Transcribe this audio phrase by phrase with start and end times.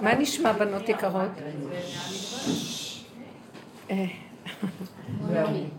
[0.00, 1.30] מה נשמע בנות יקרות?
[3.90, 4.04] אה,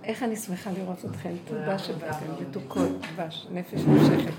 [0.04, 4.34] איך אני שמחה לראות אתכם, תודה שבאתם, מתוקות, דבש, נפש נמשכת.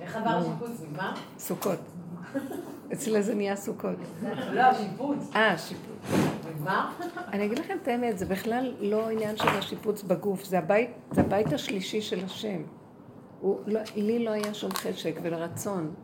[0.00, 0.80] איך עבר השיפוץ?
[0.90, 1.12] נגמר?
[1.38, 1.78] סוכות.
[2.92, 3.96] אצלי זה נהיה סוכות.
[4.52, 5.30] לא, השיפוץ.
[5.36, 6.20] אה, שיפוץ.
[6.54, 6.88] נגמר?
[7.32, 12.00] אני אגיד לכם את האמת, זה בכלל לא עניין של השיפוץ בגוף, זה הבית, השלישי
[12.00, 12.62] של השם.
[13.42, 15.94] לא, לי לא היה שום חשק ולרצון.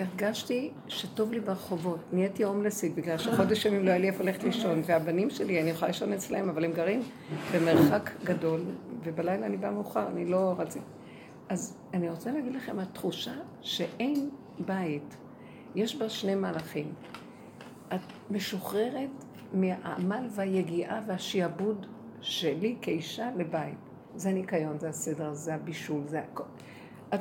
[0.00, 1.98] הרגשתי שטוב לי ברחובות.
[2.12, 5.86] נהייתי הומלסית בגלל שחודש ימים לא היה לי איפה ללכת לישון, והבנים שלי, אני יכולה
[5.86, 7.02] לישון אצלם, אבל הם גרים
[7.54, 8.60] במרחק גדול,
[9.04, 10.84] ובלילה אני באה מאוחר, אני לא רציתי.
[11.48, 15.16] אז אני רוצה להגיד לכם, התחושה שאין בית,
[15.74, 16.92] יש בה שני מהלכים.
[17.94, 21.86] את משוחררת מהעמל והיגיעה והשיעבוד
[22.20, 23.78] שלי כאישה לבית.
[24.16, 26.44] זה ניקיון, זה הסדר, זה הבישול, זה הכל.
[27.14, 27.20] את,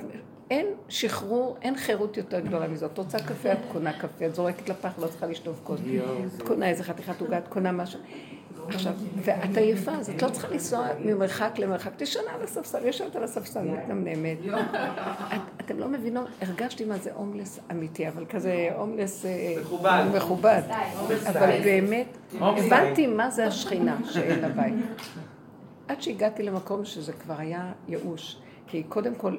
[0.49, 2.91] אין שחרור, אין חירות יותר גדולה מזאת.
[2.93, 5.79] את רוצה קפה, את קונה קפה, את זורקת לפח, לא צריכה לשטוף כוס.
[6.37, 7.99] את קונה איזה חתיכת עוגה, את קונה משהו.
[8.67, 13.23] עכשיו, ואת עייפה, אז את לא צריכה לנסוע ממרחק למרחק, תשנה על הספסל, יושבת על
[13.23, 14.37] הספסל, מתנמנמת.
[15.35, 19.55] את- אתם לא מבינות, הרגשתי מה זה הומלס אמיתי, אבל כזה הומלס אה,
[20.15, 20.61] מכובד.
[21.29, 21.59] אבל.
[21.63, 24.73] באמת, הבנתי מה זה השכינה שאין לה בית.
[25.87, 28.37] עד שהגעתי למקום שזה כבר היה ייאוש.
[28.67, 29.35] כי קודם כל,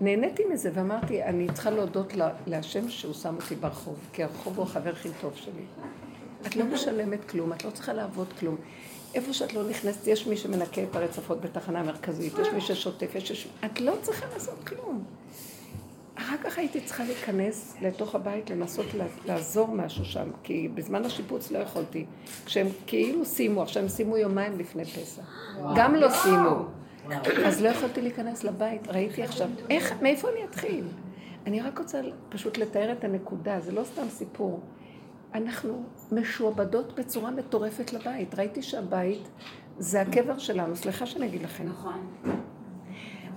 [0.00, 4.62] נהניתי מזה ואמרתי, אני צריכה להודות לה- להשם שהוא שם אותי ברחוב, כי הרחוב הוא
[4.66, 5.62] החבר הכי טוב שלי.
[6.46, 8.56] את לא משלמת כלום, את לא צריכה לעבוד כלום.
[9.14, 13.30] איפה שאת לא נכנסת, יש מי שמנקה את הרצפות בתחנה המרכזית, יש מי ששוטף, יש...
[13.30, 15.04] יש- את לא צריכה לעשות כלום.
[16.14, 18.86] אחר כך הייתי צריכה להיכנס לתוך הבית, לנסות
[19.26, 22.06] לעזור משהו שם, כי בזמן השיפוץ לא יכולתי.
[22.44, 25.22] כשהם כאילו סיימו, עכשיו הם סיימו יומיים לפני פסח.
[25.76, 26.64] גם לא סיימו.
[27.46, 28.88] אז לא יכולתי להיכנס לבית.
[28.88, 30.84] ראיתי עכשיו, איך, מאיפה אני אתחיל?
[31.46, 34.60] אני רק רוצה פשוט לתאר את הנקודה, זה לא סתם סיפור.
[35.34, 38.34] אנחנו משועבדות בצורה מטורפת לבית.
[38.34, 39.28] ראיתי שהבית
[39.78, 41.68] זה הקבר שלנו, סליחה שאני אגיד לכם.
[41.68, 42.06] נכון.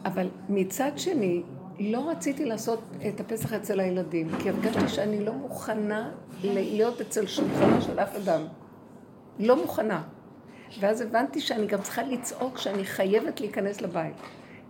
[0.06, 1.44] אבל מצד שני,
[1.80, 6.12] לא רציתי לעשות את הפסח אצל הילדים, כי הרגשתי שאני לא מוכנה
[6.44, 8.42] להיות אצל שולחנו של אף אדם.
[9.40, 10.04] לא מוכנה.
[10.80, 14.16] ואז הבנתי שאני גם צריכה לצעוק שאני חייבת להיכנס לבית.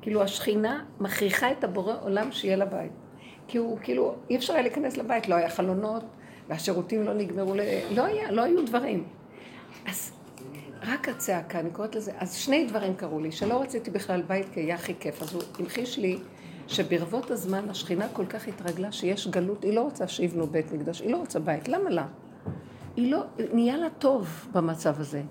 [0.01, 2.91] כאילו השכינה מכריחה את הבורא עולם שיהיה לבית.
[3.47, 6.03] כי הוא כאילו, אי אפשר היה להיכנס לבית, לא היה חלונות,
[6.49, 7.59] והשירותים לא נגמרו, ל...
[7.91, 9.03] לא היה, לא היו דברים.
[9.87, 10.11] אז
[10.81, 14.59] רק הצעקה, אני קוראת לזה, אז שני דברים קרו לי, שלא רציתי בכלל בית כי
[14.59, 16.19] היה הכי כיף, אז הוא המחיש לי
[16.67, 21.11] שברבות הזמן השכינה כל כך התרגלה שיש גלות, היא לא רוצה שיבנו בית מקדש, היא
[21.11, 22.07] לא רוצה בית, למה לה?
[22.95, 23.23] היא לא,
[23.53, 25.21] נהיה לה טוב במצב הזה,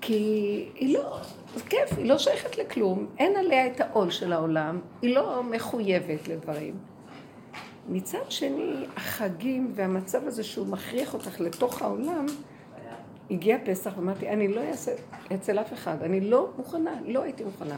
[0.00, 1.18] כי היא לא,
[1.54, 6.28] זה כיף, היא לא שייכת לכלום, אין עליה את העול של העולם, היא לא מחויבת
[6.28, 6.74] לדברים.
[7.88, 12.26] מצד שני, החגים והמצב הזה שהוא מכריח אותך לתוך העולם,
[13.30, 14.92] הגיע פסח ואמרתי, אני לא אעשה
[15.34, 17.76] אצל אף אחד, אני לא מוכנה, לא הייתי מוכנה.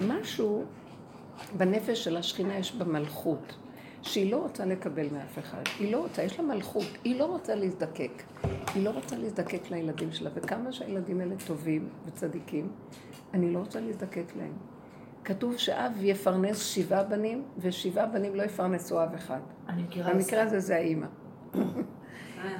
[0.00, 0.64] משהו
[1.56, 3.54] בנפש של השכינה יש בה מלכות,
[4.02, 7.54] שהיא לא רוצה לקבל מאף אחד, היא לא רוצה, יש לה מלכות, היא לא רוצה
[7.54, 8.22] להזדקק,
[8.74, 12.68] היא לא רוצה להזדקק לילדים שלה, וכמה שהילדים האלה טובים וצדיקים,
[13.34, 14.52] אני לא רוצה להזדקק להם.
[15.24, 19.40] כתוב שאב יפרנס שבעה בנים, ושבעה בנים לא יפרנסו אב אחד.
[19.68, 21.06] אני מכירה במקרה הזה זה האימא.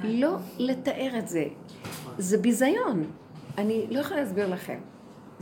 [0.03, 1.45] לא לתאר את זה.
[2.17, 3.03] זה ביזיון.
[3.57, 4.79] אני לא יכולה להסביר לכם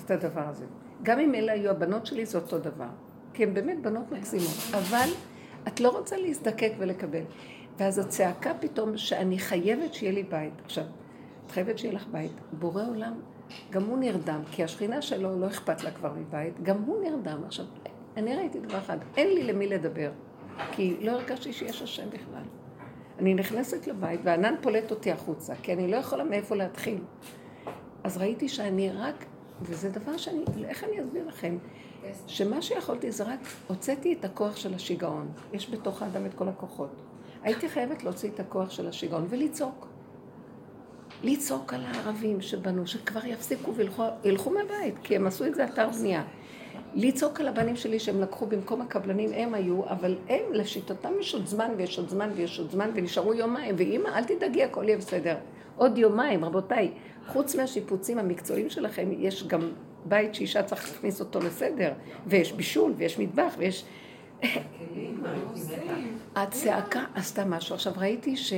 [0.06, 0.66] את הדבר הזה.
[1.04, 2.90] גם אם אלה היו הבנות שלי, זה אותו דבר.
[3.34, 4.58] כי הן באמת בנות מקסימות.
[4.74, 5.10] אבל
[5.68, 7.24] את לא רוצה להזדקק ולקבל.
[7.78, 10.54] ואז הצעקה פתאום שאני חייבת שיהיה לי בית.
[10.66, 10.84] עכשיו,
[11.46, 12.32] את חייבת שיהיה לך בית.
[12.52, 13.14] בורא עולם,
[13.72, 17.42] גם הוא נרדם, כי השכינה שלו לא אכפת לה כבר מבית, גם הוא נרדם.
[17.46, 17.66] עכשיו,
[18.18, 20.12] אני ראיתי דבר אחד, אין לי למי לדבר,
[20.72, 22.44] כי לא הרגשתי שיש השם בכלל.
[23.20, 26.98] אני נכנסת לבית והענן פולט אותי החוצה, כי אני לא יכולה מאיפה להתחיל.
[28.04, 29.26] אז ראיתי שאני רק,
[29.62, 31.58] וזה דבר שאני, איך אני אסביר לכם?
[32.28, 35.32] שמה שיכולתי זה רק, הוצאתי את הכוח של השיגעון.
[35.54, 37.02] יש בתוך האדם את כל הכוחות.
[37.44, 39.88] הייתי חייבת להוציא את הכוח של השיגעון ולצעוק.
[41.24, 45.90] לצעוק על הערבים שבנו, שכבר יפסיקו וילכו ילכו מהבית, כי הם עשו את זה אתר
[45.90, 46.24] בנייה.
[46.96, 51.46] לצעוק על הבנים שלי שהם לקחו במקום הקבלנים, הם היו, אבל הם לשיטתם יש עוד
[51.46, 55.36] זמן ויש עוד זמן ויש עוד זמן ונשארו יומיים, ואמא אל תדאגי הכל יהיה בסדר.
[55.76, 56.92] עוד יומיים, רבותיי,
[57.28, 59.72] חוץ מהשיפוצים המקצועיים שלכם, יש גם
[60.06, 61.94] בית שאישה צריך להכניס אותו לסדר,
[62.28, 63.86] ויש בישול ויש מטבח ויש...
[66.36, 67.76] הצעקה עשתה משהו.
[67.76, 68.54] עכשיו ראיתי ש...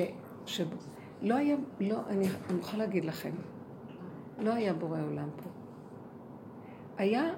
[0.45, 3.31] שלא היה, לא, אני, מוכרחה להגיד לכם,
[4.39, 5.49] לא היה בורא עולם פה.
[6.97, 7.33] היה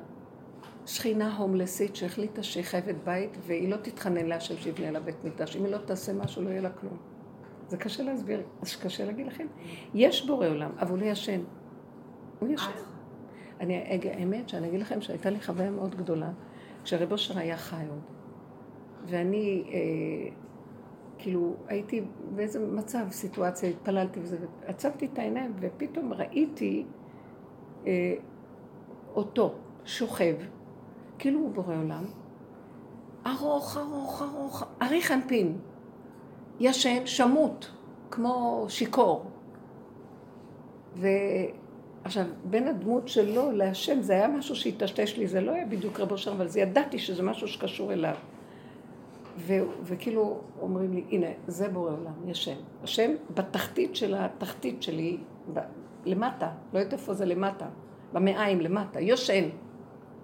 [0.85, 5.55] שכינה הומלסית שהחליטה שהיא חייבת בית והיא לא תתחנן להשם שיבנה לה בית מקדש.
[5.55, 6.97] אם היא לא תעשה משהו, לא יהיה לה כלום.
[7.67, 9.47] זה קשה להסביר, אז קשה להגיד לכם.
[9.94, 11.41] יש בורא עולם, אבל הוא ישן.
[12.39, 12.71] הוא ישן.
[13.59, 16.29] אני, האמת שאני אגיד לכם שהייתה לי חוויה מאוד גדולה,
[16.83, 18.17] כשהרב אושר היה חי עוד.
[19.05, 19.77] ואני, אה,
[21.17, 22.01] כאילו, הייתי
[22.35, 26.85] באיזה מצב, סיטואציה, התפללתי וזה, ועצבתי את העיניים, ופתאום ראיתי
[27.88, 28.13] אה,
[29.15, 29.53] אותו
[29.85, 30.35] שוכב,
[31.19, 32.05] כאילו הוא בורא עולם,
[33.25, 35.57] ארוך, ארוך, ארוך, אריך אנפין,
[36.59, 37.65] ישן, שמוט,
[38.11, 39.25] כמו שיכור.
[40.95, 46.17] ועכשיו, בין הדמות שלו להשם, זה היה משהו שהטשטש לי, זה לא היה בדיוק רבו
[46.17, 48.15] שם, אבל זה ידעתי שזה משהו שקשור אליו.
[49.38, 49.54] ו,
[49.84, 52.56] וכאילו אומרים לי, הנה, זה בורא עולם, ישן.
[52.84, 55.18] השם בתחתית של התחתית שלי,
[55.54, 55.60] ב,
[56.06, 57.66] למטה, לא יודעת איפה זה למטה,
[58.13, 59.50] במעיים למטה, יושן.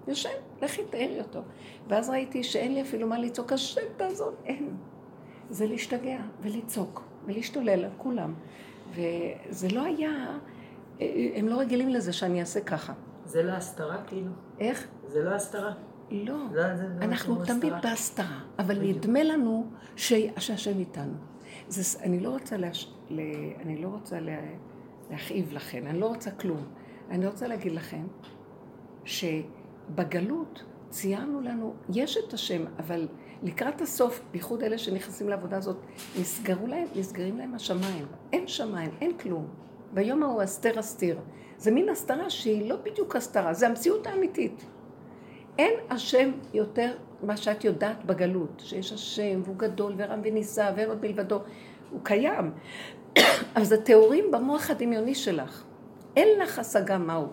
[0.08, 0.28] יושן,
[0.62, 1.40] לכי תארי אותו.
[1.88, 4.76] ואז ראיתי שאין לי אפילו מה לצעוק, השם תעזור, אין.
[5.50, 8.34] זה להשתגע ולצעוק ולהשתולל על כולם.
[8.90, 10.38] וזה לא היה,
[11.34, 12.92] הם לא רגילים לזה שאני אעשה ככה.
[13.24, 14.30] זה לא הסתרה כאילו?
[14.58, 14.88] איך?
[15.06, 15.72] זה לא הסתרה?
[16.10, 18.78] לא, לא זה אנחנו לא תמיד בהסתרה, אבל.
[18.82, 19.66] נדמה לנו.
[19.96, 21.14] שהשם איתנו.
[22.00, 22.92] אני לא רוצה, להש...
[23.10, 23.20] ל...
[23.62, 24.40] אני לא רוצה לה...
[25.10, 26.64] להכאיב לכם, אני לא רוצה כלום.
[27.10, 28.06] אני רוצה להגיד לכם
[29.04, 33.08] שבגלות ציינו לנו, יש את השם, אבל
[33.42, 35.76] לקראת הסוף, בייחוד אלה שנכנסים לעבודה הזאת,
[36.20, 38.06] נסגרו להם, נסגרים להם השמיים.
[38.32, 39.46] אין שמיים, אין כלום.
[39.94, 41.18] ביום ההוא אסתר אסתיר.
[41.56, 44.64] זה מין הסתרה שהיא לא בדיוק הסתרה, זה המציאות האמיתית.
[45.58, 46.92] אין השם יותר
[47.22, 51.40] מה שאת יודעת בגלות, שיש השם והוא גדול ורם ונישא ואין עוד מלבדו,
[51.90, 52.52] הוא קיים.
[53.56, 55.64] אבל זה תיאורים במוח הדמיוני שלך.
[56.16, 57.26] אין לך השגה מהו,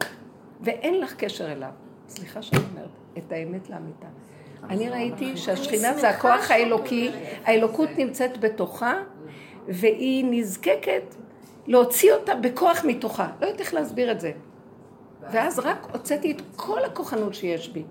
[0.62, 1.69] ואין לך קשר אליו.
[2.07, 4.07] סליחה שאני אומרת, את האמת לאמיתה.
[4.69, 7.12] אני ראיתי שהשכינה זה הכוח האלוקי,
[7.45, 8.94] האלוקות נמצאת בתוכה,
[9.67, 11.15] והיא נזקקת
[11.67, 13.27] להוציא אותה בכוח מתוכה.
[13.41, 14.31] לא יודעת איך להסביר את זה.
[15.31, 17.83] ואז רק הוצאתי את כל הכוחנות שיש בי.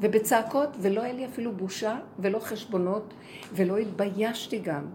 [0.00, 3.14] ובצעקות, ולא היה לי אפילו בושה ולא חשבונות,
[3.52, 4.86] ולא התביישתי גם.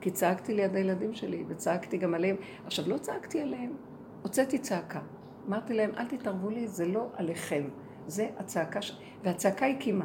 [0.00, 2.36] כי צעקתי ליד הילדים שלי, וצעקתי גם עליהם.
[2.66, 3.72] עכשיו, לא צעקתי עליהם,
[4.22, 5.00] הוצאתי צעקה.
[5.48, 7.62] אמרתי להם, אל תתערבו לי, זה לא עליכם,
[8.06, 8.98] זה הצעקה, ש...
[9.24, 10.04] והצעקה הקימה.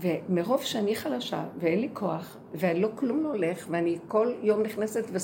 [0.00, 5.16] ומרוב שאני חלשה, ואין לי כוח, ולא כלום לא הולך, ואני כל יום נכנסת, ו...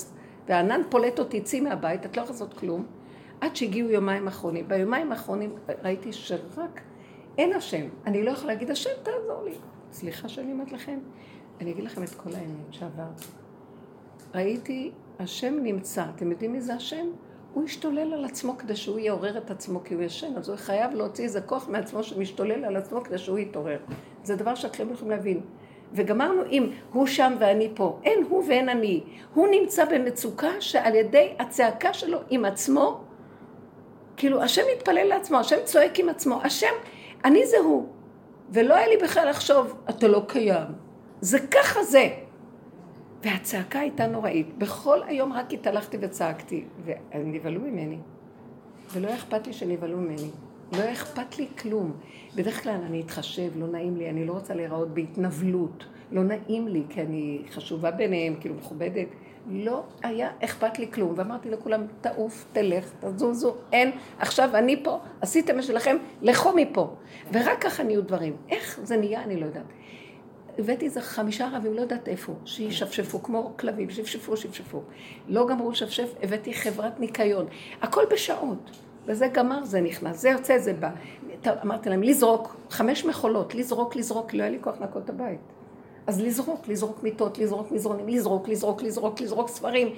[0.47, 2.85] והענן פולט אותי, צאי מהבית, את לא יכולה לעשות כלום,
[3.41, 4.67] עד שהגיעו יומיים אחרונים.
[4.67, 6.81] ביומיים האחרונים ראיתי שרק
[7.37, 7.87] אין השם.
[8.05, 9.55] אני לא יכולה להגיד, השם תעזור לי.
[9.91, 10.99] סליחה שאני אומרת לכם,
[11.61, 13.25] אני אגיד לכם את כל האמת שעברתי.
[14.35, 17.05] ראיתי, השם נמצא, אתם יודעים מי זה השם?
[17.53, 20.93] הוא ישתולל על עצמו כדי שהוא יעורר את עצמו כי הוא ישן, אז הוא חייב
[20.93, 23.79] להוציא איזה כוח מעצמו שמשתולל על עצמו כדי שהוא יתעורר.
[24.23, 25.41] זה דבר שאתם יכולים להבין.
[25.93, 27.99] וגמרנו עם הוא שם ואני פה.
[28.03, 29.03] אין הוא ואין אני.
[29.33, 33.01] הוא נמצא במצוקה שעל ידי הצעקה שלו עם עצמו,
[34.17, 36.73] כאילו השם מתפלל לעצמו, השם צועק עם עצמו, השם,
[37.25, 37.87] אני זה הוא.
[38.49, 40.67] ולא היה לי בכלל לחשוב, אתה לא קיים.
[41.21, 42.09] זה ככה זה.
[43.23, 44.57] והצעקה הייתה נוראית.
[44.57, 47.97] בכל היום רק התהלכתי וצעקתי, והם נבהלו ממני.
[48.93, 50.29] ולא אכפת לי שנבהלו ממני.
[50.71, 51.91] לא אכפת לי כלום.
[52.35, 55.85] בדרך כלל אני אתחשב, לא נעים לי, אני לא רוצה להיראות בהתנבלות.
[56.11, 59.07] לא נעים לי, כי אני חשובה ביניהם, כאילו מכובדת.
[59.47, 61.13] לא היה אכפת לי כלום.
[61.15, 66.95] ואמרתי לכולם, תעוף, תלך, תזוזו, אין, עכשיו אני פה, עשיתם שלכם, לכו מפה.
[67.31, 68.35] ורק ככה נהיו דברים.
[68.49, 69.65] איך זה נהיה, אני לא יודעת.
[70.57, 74.81] הבאתי איזה חמישה ערבים, לא יודעת איפה, שישפשפו, כמו כלבים, שפשפו, שפשפו.
[75.27, 77.45] לא גמרו לשפשף, הבאתי חברת ניקיון.
[77.81, 78.71] הכל בשעות.
[79.05, 80.89] וזה גמר, זה נכנס, זה יוצא, זה בא.
[81.63, 85.54] אמרתי להם, לזרוק, חמש מכולות, לזרוק, לזרוק, לא היה לי כוח לנקות את הבית.
[86.07, 89.95] אז לזרוק, לזרוק מיטות, לזרוק מזרונים, לזרוק, לזרוק, לזרוק, לזרוק ספרים.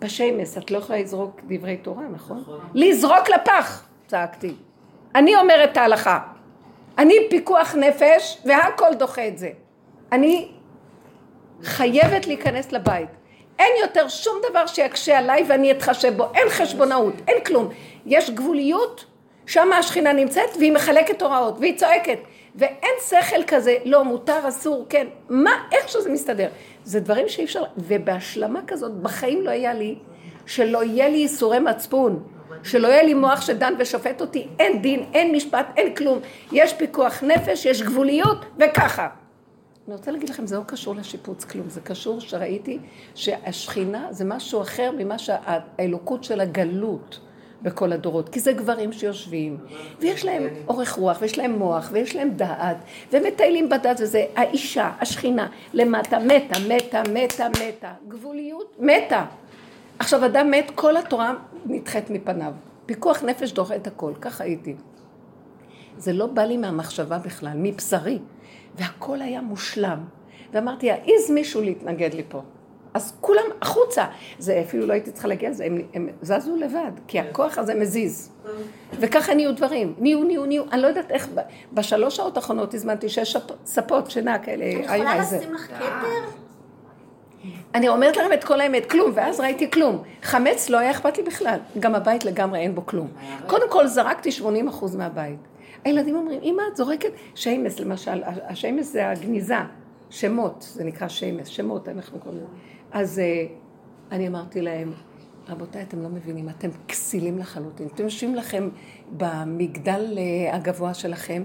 [0.00, 2.38] בשיימס, את לא יכולה לזרוק דברי תורה, נכון?
[2.40, 2.60] נכון.
[2.74, 4.54] לזרוק לפח, צעקתי.
[5.14, 6.18] אני אומרת את ההלכה.
[6.98, 9.50] אני פיקוח נפש, והכל דוחה את זה.
[10.12, 10.48] אני
[11.62, 13.08] חייבת להיכנס לבית.
[13.58, 17.68] אין יותר שום דבר שיקשה עליי ואני אתחשב בו, אין חשבונאות, אין כלום.
[18.06, 19.04] יש גבוליות,
[19.46, 22.18] שם השכינה נמצאת והיא מחלקת הוראות והיא צועקת
[22.56, 26.48] ואין שכל כזה, לא, מותר, אסור, כן, מה, איך שזה מסתדר.
[26.84, 29.98] זה דברים שאי אפשר, ובהשלמה כזאת בחיים לא היה לי,
[30.46, 32.22] שלא יהיה לי ייסורי מצפון,
[32.62, 36.18] שלא יהיה לי מוח שדן ושופט אותי, אין דין, אין משפט, אין כלום.
[36.52, 39.08] יש פיקוח נפש, יש גבוליות, וככה.
[39.88, 42.78] אני רוצה להגיד לכם, זה לא קשור לשיפוץ כלום, זה קשור שראיתי
[43.14, 47.20] שהשכינה זה משהו אחר ממה שהאלוקות של הגלות.
[47.62, 49.56] בכל הדורות, כי זה גברים שיושבים,
[50.00, 52.76] ויש להם אורך רוח, ויש להם מוח, ויש להם דעת,
[53.12, 59.24] ומטיילים בדעת, וזה האישה, השכינה, למטה, מתה, מתה, מתה, מתה, גבוליות, מתה.
[59.98, 61.34] עכשיו, אדם מת, כל התורה
[61.66, 62.52] נדחית מפניו.
[62.86, 64.74] פיקוח נפש דוחה את הכל, כך הייתי.
[65.98, 68.18] זה לא בא לי מהמחשבה בכלל, מבשרי.
[68.74, 70.04] והכל היה מושלם.
[70.52, 72.42] ואמרתי, העז מישהו להתנגד לי פה.
[72.94, 74.04] אז כולם החוצה.
[74.38, 78.30] זה אפילו לא הייתי צריכה להגיע לזה, הם, הם זזו לבד, כי הכוח הזה מזיז.
[78.92, 81.28] וככה נהיו דברים, נהיו, נהיו, נהיו, אני לא יודעת איך,
[81.72, 84.64] בשלוש שעות האחרונות הזמנתי שש ספות שינה כאלה.
[84.64, 86.40] אני יכולה לשים לך כתר?
[87.74, 90.02] אני אומרת לכם את כל האמת, כלום, ואז ראיתי כלום.
[90.22, 93.08] חמץ לא היה אכפת לי בכלל, גם הבית לגמרי אין בו כלום.
[93.46, 95.38] קודם כל זרקתי 80 אחוז מהבית.
[95.84, 99.54] הילדים אומרים, אמא את זורקת שיימס למשל, השיימס זה הגניזה,
[100.10, 102.48] שמות, זה נקרא שיימס, שמות אנחנו קוראים לזה.
[102.92, 103.46] אז אה,
[104.12, 104.92] אני אמרתי להם,
[105.48, 107.88] רבותיי, אתם לא מבינים, אתם כסילים לחלוטין.
[107.94, 108.68] אתם יושבים לכם
[109.16, 111.42] במגדל אה, הגבוה שלכם,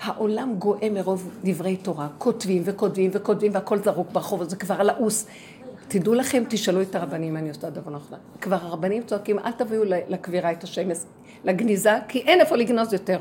[0.00, 5.26] העולם גואה מרוב דברי תורה, כותבים וכותבים וכותבים והכל זרוק ברחוב, זה כבר לעוס.
[5.88, 8.18] תדעו לכם, תשאלו את הרבנים, אני עושה דבר נכון.
[8.40, 10.98] כבר הרבנים צועקים, אל תביאו לקבירה את השמש,
[11.44, 13.18] לגניזה, כי אין איפה לגנוז יותר.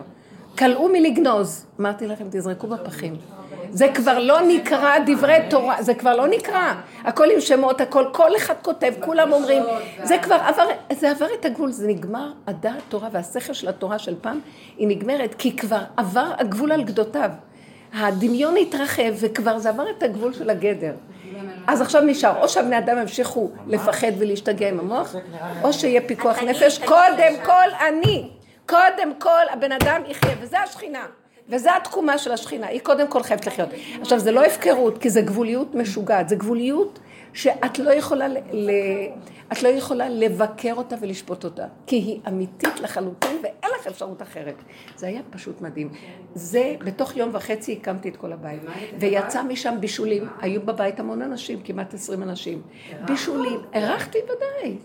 [0.57, 1.65] כלאו מלגנוז.
[1.79, 3.15] אמרתי לכם, תזרקו בפחים.
[3.69, 6.73] זה כבר לא נקרא דברי תורה, זה כבר לא נקרא.
[7.03, 9.63] הכל עם שמות, הכל, כל אחד כותב, כולם אומרים.
[10.03, 14.15] זה כבר עבר, זה עבר את הגבול, זה נגמר, הדעת תורה והשכל של התורה של
[14.21, 14.39] פעם,
[14.77, 17.31] היא נגמרת, כי כבר עבר הגבול על גדותיו.
[17.93, 20.93] הדמיון התרחב וכבר זה עבר את הגבול של הגדר.
[21.67, 25.15] אז עכשיו נשאר, או שהבני אדם ימשיכו לפחד ולהשתגע עם המוח,
[25.63, 28.29] או שיהיה פיקוח נפש, קודם כל אני.
[28.65, 31.05] קודם כל הבן אדם יחיה, וזה השכינה.
[31.49, 33.69] וזה התקומה של השכינה, היא קודם כל חייבת לחיות.
[34.01, 36.99] עכשיו, זה לא הפקרות, כי זה גבוליות משוגעת, זה גבוליות
[37.33, 38.69] שאת לא יכולה, ל...
[39.51, 44.55] את לא יכולה לבקר אותה ולשפוט אותה, כי היא אמיתית לחלוטין ואין לך אפשרות אחרת.
[44.95, 45.89] זה היה פשוט מדהים.
[46.35, 48.61] זה, בתוך יום וחצי הקמתי את כל הבית,
[48.99, 52.61] ויצא משם בישולים, היו בבית המון אנשים, כמעט עשרים אנשים.
[53.05, 54.77] בישולים, ארחתי ודאי.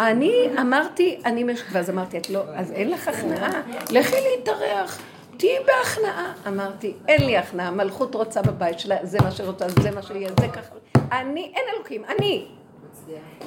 [0.00, 1.62] אני אמרתי, אני מש...
[1.72, 3.62] ואז אמרתי, את לא, אז אין לך הכנעה?
[3.90, 5.13] לכי להתארח.
[5.36, 6.32] תהיי בהכנעה.
[6.48, 10.48] אמרתי, אין לי הכנעה, מלכות רוצה בבית שלה, זה מה שרוצה, זה מה שיהיה, זה
[10.48, 10.74] ככה.
[11.12, 12.46] אני, אין אלוקים, אני.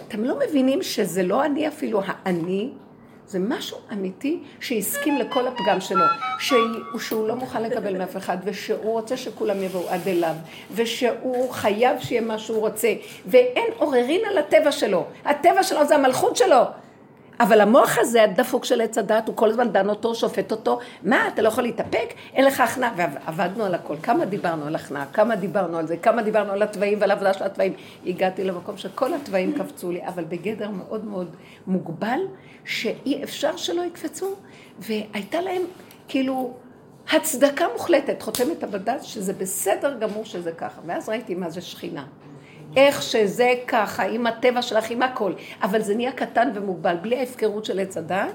[0.07, 2.69] אתם לא מבינים שזה לא אני אפילו האני?
[3.27, 6.05] זה משהו אמיתי שהסכים לכל הפגם שלו,
[6.39, 10.35] שהוא, שהוא לא מוכן לקבל מאף אחד, ושהוא רוצה שכולם יבואו עד אליו,
[10.75, 12.93] ושהוא חייב שיהיה מה שהוא רוצה,
[13.25, 15.05] ואין עוררין על הטבע שלו.
[15.25, 16.63] הטבע שלו זה המלכות שלו.
[17.39, 20.79] אבל המוח הזה, הדפוק של עץ הדת, הוא כל הזמן דן אותו, שופט אותו.
[21.03, 22.13] מה, אתה לא יכול להתאפק?
[22.33, 22.93] אין לך הכנעה.
[22.97, 23.95] ועבדנו על הכל.
[24.03, 25.05] כמה דיברנו על הכנעה?
[25.13, 25.97] כמה דיברנו על זה?
[25.97, 27.73] כמה דיברנו על התוואים ועל העבודה של התוואים?
[28.05, 31.35] הגעתי למקום שכל התוואים קפצו לי, אבל בגדר מאוד מאוד
[31.67, 32.19] מוגבל,
[32.65, 34.35] שאי אפשר שלא יקפצו.
[34.79, 35.61] והייתה להם
[36.07, 36.53] כאילו
[37.11, 40.81] הצדקה מוחלטת, חותמת הבד"ץ, שזה בסדר גמור שזה ככה.
[40.85, 42.05] ואז ראיתי מה זה שכינה.
[42.75, 45.33] איך שזה ככה, עם הטבע שלך, עם הכל.
[45.61, 48.33] אבל זה נהיה קטן ומוגבל, בלי ההפקרות של עץ הדת,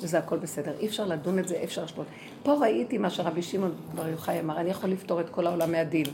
[0.00, 0.72] וזה הכל בסדר.
[0.80, 2.06] אי אפשר לדון את זה, אי אפשר לשפוט.
[2.42, 6.06] פה ראיתי מה שרבי שמעון בר יוחאי אמר, אני יכול לפתור את כל העולם מהדין.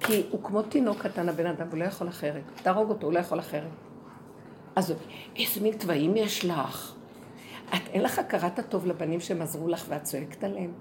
[0.00, 2.42] כי הוא כמו תינוק קטן, הבן אדם, הוא לא יכול אחרת.
[2.62, 3.70] תהרוג אותו, הוא לא יכול אחרת.
[4.76, 4.94] אז
[5.36, 6.92] איזה מין תוואים יש לך?
[7.68, 10.72] את, אין לך הכרת הטוב לבנים שהם עזרו לך ואת צועקת עליהם?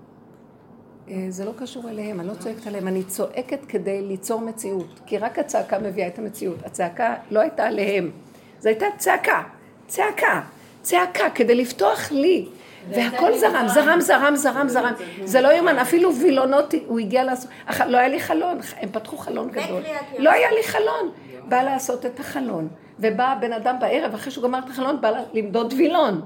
[1.10, 5.18] אה, זה לא קשור אליהם, אני לא צועקת עליהם, אני צועקת כדי ליצור מציאות, כי
[5.18, 6.58] רק הצעקה מביאה את המציאות.
[6.66, 8.12] הצעקה לא הייתה עליהם,
[8.60, 9.44] זו הייתה צעקה,
[9.88, 10.42] צעקה,
[10.82, 12.48] צעקה, כדי לפתוח לי.
[12.90, 14.94] והכל זרם, זרם, זרם, זרם, זרם.
[15.24, 17.52] זה לא יאומן, אפילו וילונות, הוא הגיע לעשות,
[17.88, 19.82] לא היה לי חלון, הם פתחו חלון גדול.
[20.18, 21.12] לא היה לי חלון.
[21.50, 22.68] בא לעשות את החלון.
[23.00, 26.22] ובא הבן אדם בערב, אחרי שהוא גמר את החלון, בא למדוד וילון.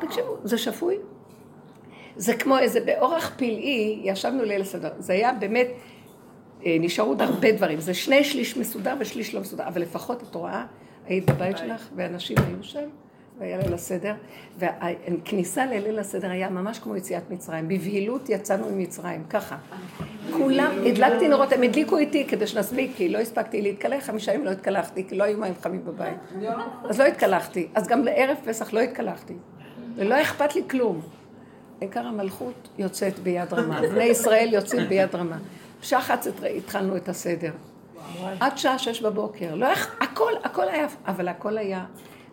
[0.00, 0.96] תקשיבו, זה שפוי?
[2.16, 5.66] זה כמו איזה באורח פלאי, ישבנו ליל הסדר, זה היה באמת,
[6.66, 10.34] אה, נשארו עוד הרבה דברים, זה שני שליש מסודר ושליש לא מסודר, אבל לפחות את
[10.34, 10.64] רואה,
[11.06, 12.88] היית בבית שלך ואנשים היו שם,
[13.38, 14.14] והיה ליל הסדר,
[14.58, 19.56] והכניסה לליל הסדר היה ממש כמו יציאת מצרים, בבהילות יצאנו ממצרים, ככה.
[20.32, 24.50] כולם, הדלקתי נורות, הם הדליקו איתי כדי שנספיק, כי לא הספקתי להתקלח, חמישה ימים לא
[24.50, 26.16] התקלחתי, כי לא היו מים חמים בבית.
[26.84, 29.34] אז לא התקלחתי, אז גם לערב פסח לא התקלחתי,
[29.96, 31.00] ולא אכפת לי כלום.
[31.82, 35.38] עיקר המלכות יוצאת ביד רמה, בני ישראל יוצאים ביד רמה.
[35.80, 37.52] בשעה אחת התחלנו את הסדר.
[38.40, 39.54] עד שעה שש בבוקר.
[39.54, 39.66] לא,
[40.00, 41.84] הכל, הכל היה, אבל הכל היה,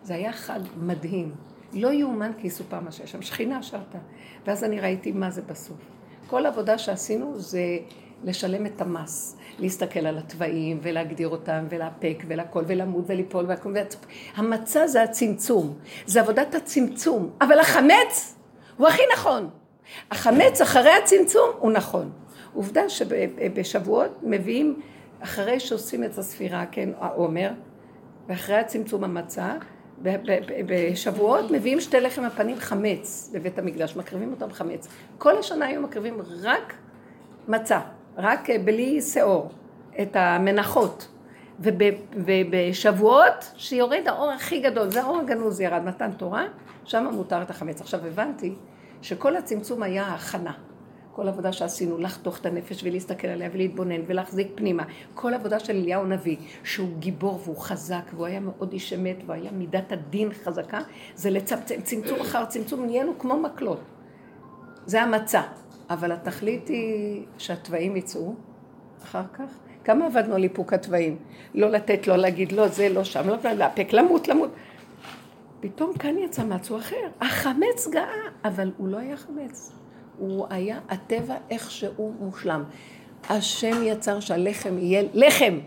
[0.02, 1.34] זה היה חג מדהים.
[1.72, 3.22] לא יאומן כי יסופר מה שיש שם.
[3.22, 3.98] שכינה שרתה.
[4.46, 5.78] ואז אני ראיתי מה זה בסוף.
[6.26, 7.78] כל עבודה שעשינו זה
[8.24, 13.74] לשלם את המס, להסתכל על התוואים ולהגדיר אותם ולאפק ולכל ולמות וליפול והכל.
[14.36, 15.74] המצה זה הצמצום,
[16.06, 18.34] זה עבודת הצמצום, אבל החמץ
[18.80, 19.50] הוא הכי נכון.
[20.10, 22.10] החמץ אחרי הצמצום הוא נכון.
[22.54, 24.80] עובדה שבשבועות מביאים,
[25.20, 27.50] אחרי שעושים את הספירה, כן, העומר,
[28.28, 29.52] ואחרי הצמצום המצה,
[30.66, 34.88] בשבועות מביאים שתי לחם הפנים חמץ בבית המקדש, מקריבים אותם חמץ.
[35.18, 36.74] כל השנה היו מקריבים רק
[37.48, 37.80] מצה,
[38.16, 39.50] רק בלי שאור,
[40.02, 41.08] את המנחות.
[42.14, 46.44] ובשבועות שיורד האור הכי גדול, זה האור הגנוז ירד, מתן תורה,
[46.84, 47.80] שם מותר את החמץ.
[47.80, 48.54] עכשיו הבנתי
[49.02, 50.52] שכל הצמצום היה הכנה.
[51.12, 54.82] כל עבודה שעשינו, לחתוך את הנפש ולהסתכל עליה ולהתבונן ולהחזיק פנימה.
[55.14, 59.50] כל עבודה של אליהו הנביא, שהוא גיבור והוא חזק והוא היה מאוד איש אמת והיה
[59.50, 60.78] מידת הדין חזקה,
[61.14, 63.80] זה לצמצם, צמצום אחר צמצום, נהיינו כמו מקלות.
[64.86, 65.42] זה המצע.
[65.90, 68.34] אבל התכלית היא שהתוואים יצאו
[69.02, 69.58] אחר כך.
[69.84, 71.16] כמה עבדנו על איפוק התוואים?
[71.54, 74.50] לא לתת, לא להגיד, לא זה, לא שם, לא לאפק, למות, למות.
[75.60, 76.96] פתאום כאן יצא משהו אחר.
[77.20, 79.72] החמץ גאה, אבל הוא לא היה חמץ.
[80.18, 82.64] הוא היה הטבע איך שהוא מושלם.
[83.28, 85.58] השם יצר שהלחם יהיה לחם.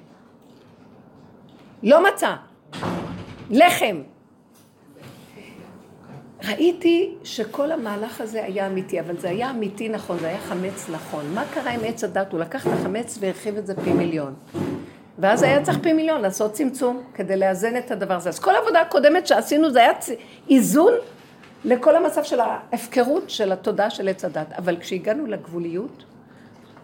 [1.83, 2.35] לא מצה.
[3.49, 4.01] לחם.
[6.47, 11.25] ראיתי שכל המהלך הזה היה אמיתי, אבל זה היה אמיתי נכון, זה היה חמץ נכון.
[11.33, 12.31] מה קרה עם עץ הדת?
[12.31, 14.33] הוא לקח את החמץ והרחיב את זה פי מיליון.
[15.19, 18.29] ואז היה צריך פי מיליון לעשות צמצום כדי לאזן את הדבר הזה.
[18.29, 19.91] אז כל העבודה הקודמת שעשינו זה היה
[20.49, 20.93] איזון
[21.65, 24.53] לכל המצב של ההפקרות של התודעה של עץ הדת.
[24.57, 26.03] אבל כשהגענו לגבוליות,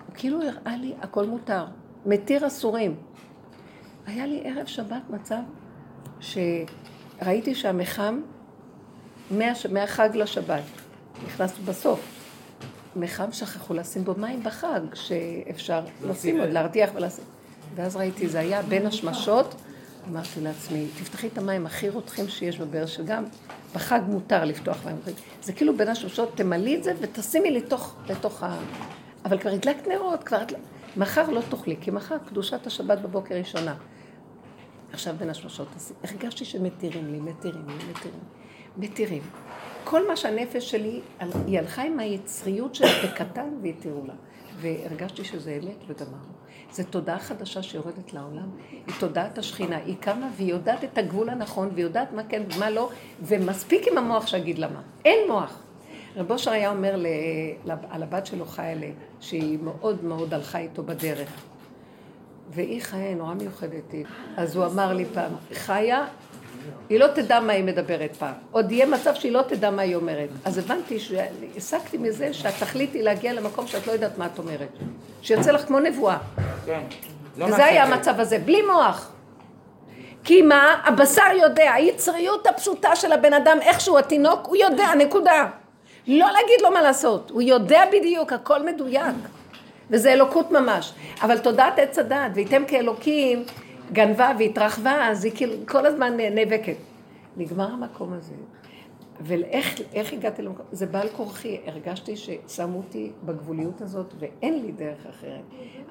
[0.07, 1.65] הוא כאילו הראה לי הכל מותר,
[2.05, 2.95] מתיר אסורים.
[4.07, 5.41] היה לי ערב שבת מצב
[6.19, 8.21] שראיתי שהמחם,
[9.71, 10.63] מהחג לשבת,
[11.25, 11.99] נכנסנו בסוף.
[12.95, 17.23] מחם שכחו לשים בו מים בחג, שאפשר לשים עוד, להרתיח ולשים.
[17.75, 19.55] ואז ראיתי, זה היה בין השמשות,
[20.09, 23.23] אמרתי לעצמי, תפתחי את המים הכי רותחים שיש בבאר, שגם
[23.75, 24.95] בחג מותר לפתוח מים.
[25.41, 28.59] זה כאילו בין השמשות, תמלאי את זה ותשימי לתוך, לתוך ה...
[29.25, 30.37] אבל כבר הדלקת נרות, כבר...
[30.97, 33.75] מחר לא תאכלי, כי מחר קדושת השבת בבוקר ראשונה.
[34.93, 35.67] עכשיו בין השמשות,
[36.03, 38.38] הרגשתי שמתירים לי, מתירים לי, מתירים לי,
[38.77, 39.21] מתירים.
[39.83, 41.01] כל מה שהנפש שלי,
[41.47, 44.13] היא הלכה עם היצריות שלה בקטן והתירו לה.
[44.61, 46.39] והרגשתי שזה אמת וגמרנו.
[46.71, 48.49] זו תודעה חדשה שיורדת לעולם,
[48.87, 52.69] היא תודעת השכינה, היא קמה והיא יודעת את הגבול הנכון, והיא יודעת מה כן ומה
[52.69, 52.89] לא,
[53.21, 54.81] ומספיק עם המוח שיגיד למה.
[55.05, 55.63] אין מוח.
[56.15, 57.05] רב אושר היה אומר ל...
[57.89, 58.87] על הבת שלו חיילה,
[59.19, 61.29] שהיא מאוד מאוד הלכה איתו בדרך.
[62.49, 63.93] והיא חיה נורא מיוחדת.
[64.37, 66.07] אז הוא אמר לי פעם, חיה,
[66.89, 68.33] היא לא תדע מה היא מדברת פעם.
[68.51, 70.29] עוד יהיה מצב שהיא לא תדע מה היא אומרת.
[70.45, 70.97] אז הבנתי,
[71.57, 74.69] הסקתי מזה שהתכלית היא להגיע למקום שאת לא יודעת מה את אומרת.
[75.21, 76.17] שיוצא לך כמו נבואה.
[76.65, 76.81] כן.
[77.37, 79.11] לא וזה היה המצב הזה, בלי מוח.
[80.23, 80.81] כי מה?
[80.83, 85.45] הבשר יודע, היצריות הפשוטה של הבן אדם, איכשהו התינוק, הוא יודע, נקודה.
[86.07, 89.15] לא להגיד לו מה לעשות, הוא יודע בדיוק, הכל מדויק.
[89.89, 90.93] וזה אלוקות ממש.
[91.21, 93.43] אבל תודעת עץ הדעת, וייתם כאלוקים,
[93.91, 96.75] גנבה והתרחבה, אז היא כאילו כל הזמן נאבקת.
[97.37, 98.33] נגמר המקום הזה.
[99.21, 100.65] ואיך הגעתי למקום?
[100.71, 105.41] זה בעל כורחי, הרגשתי ששמו אותי בגבוליות הזאת ואין לי דרך אחרת.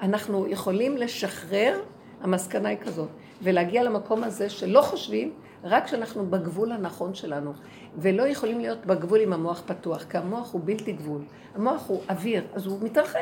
[0.01, 1.79] אנחנו יכולים לשחרר,
[2.21, 3.09] המסקנה היא כזאת,
[3.43, 5.33] ולהגיע למקום הזה שלא חושבים,
[5.63, 7.53] רק כשאנחנו בגבול הנכון שלנו,
[7.97, 11.21] ולא יכולים להיות בגבול עם המוח פתוח, כי המוח הוא בלתי גבול.
[11.55, 13.19] המוח הוא אוויר, אז הוא מתרחב.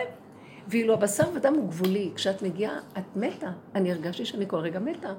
[0.68, 3.50] ואילו הבשר ודם הוא גבולי, כשאת מגיעה, את מתה.
[3.76, 5.14] אני הרגשתי שאני כל רגע מתה.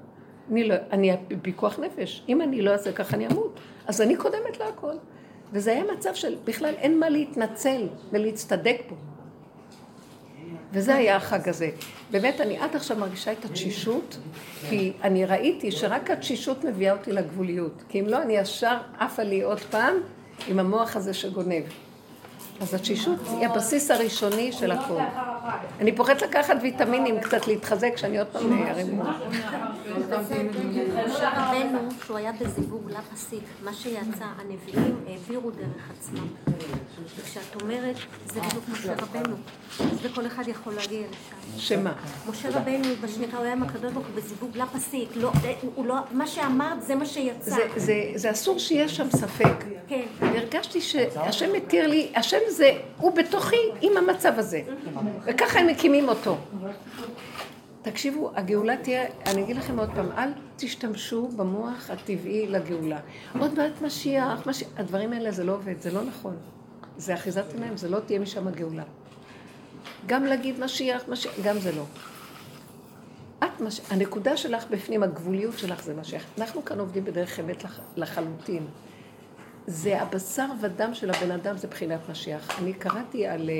[0.50, 2.22] אני, לא, אני פיקוח נפש.
[2.28, 3.60] אם אני לא אעשה ככה, אני אמות.
[3.86, 4.94] אז אני קודמת להכל.
[5.52, 8.94] וזה היה מצב של בכלל אין מה להתנצל ולהצטדק פה.
[10.72, 11.70] וזה היה החג הזה.
[12.10, 14.18] באמת, אני עד עכשיו מרגישה את התשישות,
[14.68, 17.82] כי אני ראיתי שרק התשישות מביאה אותי לגבוליות.
[17.88, 19.94] כי אם לא, אני ישר עפה לי עוד פעם
[20.48, 21.62] עם המוח הזה שגונב.
[22.60, 25.02] אז התשישות היא הבסיס הראשוני של הכול.
[25.80, 29.02] אני פוחדת לקחת ויטמינים, קצת להתחזק, כשאני עוד פעם ארים
[31.20, 36.26] רבנו, שהוא היה בזיווג לא פסיק, מה שיצא, הנביאים העבירו דרך עצמם.
[37.16, 39.36] וכשאת אומרת, זה בדיוק משה רבנו.
[40.02, 41.58] זה כל אחד יכול להגיע לשם.
[41.58, 41.92] שמה?
[42.28, 45.08] משה רבנו, בשנקה, הוא היה עם הקדוש ברוך הוא בזיווג לא פסיק.
[45.16, 45.32] לא,
[45.84, 47.56] לא, מה שאמרת, זה מה שיצא.
[48.14, 49.64] זה אסור שיהיה שם ספק.
[49.88, 50.02] כן.
[50.20, 54.62] הרגשתי שהשם מתיר לי, השם זה, הוא בתוכי עם המצב הזה.
[55.38, 56.36] וככה הם מקימים אותו.
[57.82, 63.00] תקשיבו, הגאולה תהיה, אני אגיד לכם עוד פעם, אל תשתמשו במוח הטבעי לגאולה.
[63.38, 66.36] עוד מעט משיח, משיח, הדברים האלה זה לא עובד, זה לא נכון.
[66.96, 68.82] זה אחיזת עיניים, זה לא תהיה משם הגאולה.
[70.06, 71.84] גם להגיד משיח, משיח, גם זה לא.
[73.44, 73.80] את, מש...
[73.90, 76.24] הנקודה שלך בפנים, הגבוליות שלך זה משיח.
[76.38, 77.80] אנחנו כאן עובדים בדרך אמת לח...
[77.96, 78.66] לחלוטין.
[79.66, 82.58] זה הבשר ודם של הבן אדם, זה בחינת משיח.
[82.58, 83.50] אני קראתי על...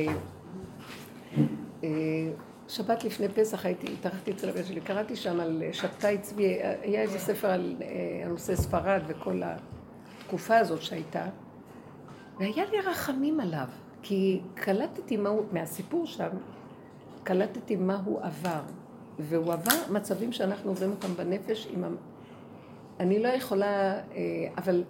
[1.84, 2.32] אה, אה,
[2.68, 7.18] שבת לפני פסח הייתי, התארחתי אצל הבן שלי, קראתי שם על שבתאי צבי, היה איזה
[7.18, 7.76] ספר על
[8.24, 11.26] הנושא ספרד וכל התקופה הזאת שהייתה,
[12.38, 13.66] והיה לי רחמים עליו,
[14.02, 16.28] כי קלטתי מה הוא, מהסיפור שם,
[17.22, 18.60] קלטתי מה הוא עבר.
[19.18, 21.88] והוא עבר מצבים שאנחנו עוברים אותם בנפש עם ה...
[23.00, 24.00] אני לא יכולה, אה,
[24.58, 24.84] אבל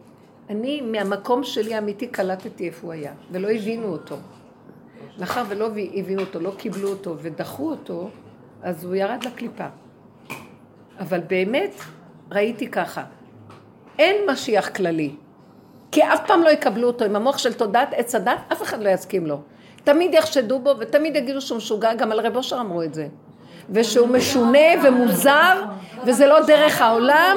[0.51, 4.17] אני מהמקום שלי האמיתי קלטתי איפה הוא היה, ולא הבינו אותו.
[5.19, 8.11] מאחר ולא הבינו אותו, לא קיבלו אותו ודחו אותו,
[8.63, 9.67] אז הוא ירד לקליפה.
[11.01, 11.75] אבל באמת
[12.33, 13.05] ראיתי ככה,
[13.99, 15.11] אין משיח כללי,
[15.93, 18.89] כי אף פעם לא יקבלו אותו עם המוח של תודעת עץ הדת, אף אחד לא
[18.89, 19.41] יסכים לו.
[19.85, 23.09] תמיד יחשדו בו ותמיד יגידו שהוא משוגע, גם על רב אושר אמרו את זה.
[23.71, 25.65] ושהוא משונה ומוזר,
[26.07, 27.37] וזה לא דרך העולם.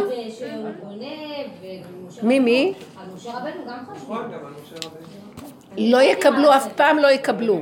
[2.23, 2.73] מי מי?
[5.77, 7.61] לא יקבלו, אף פעם לא יקבלו.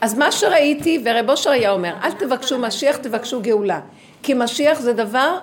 [0.00, 3.80] אז מה שראיתי, ורב אושר היה אומר, אל תבקשו משיח, תבקשו גאולה.
[4.22, 5.38] כי משיח זה דבר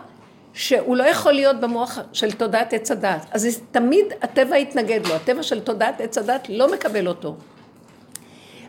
[0.54, 3.26] שהוא לא יכול להיות במוח של תודעת עץ הדת.
[3.32, 7.36] אז תמיד הטבע יתנגד לו, הטבע של תודעת עץ הדת לא מקבל אותו.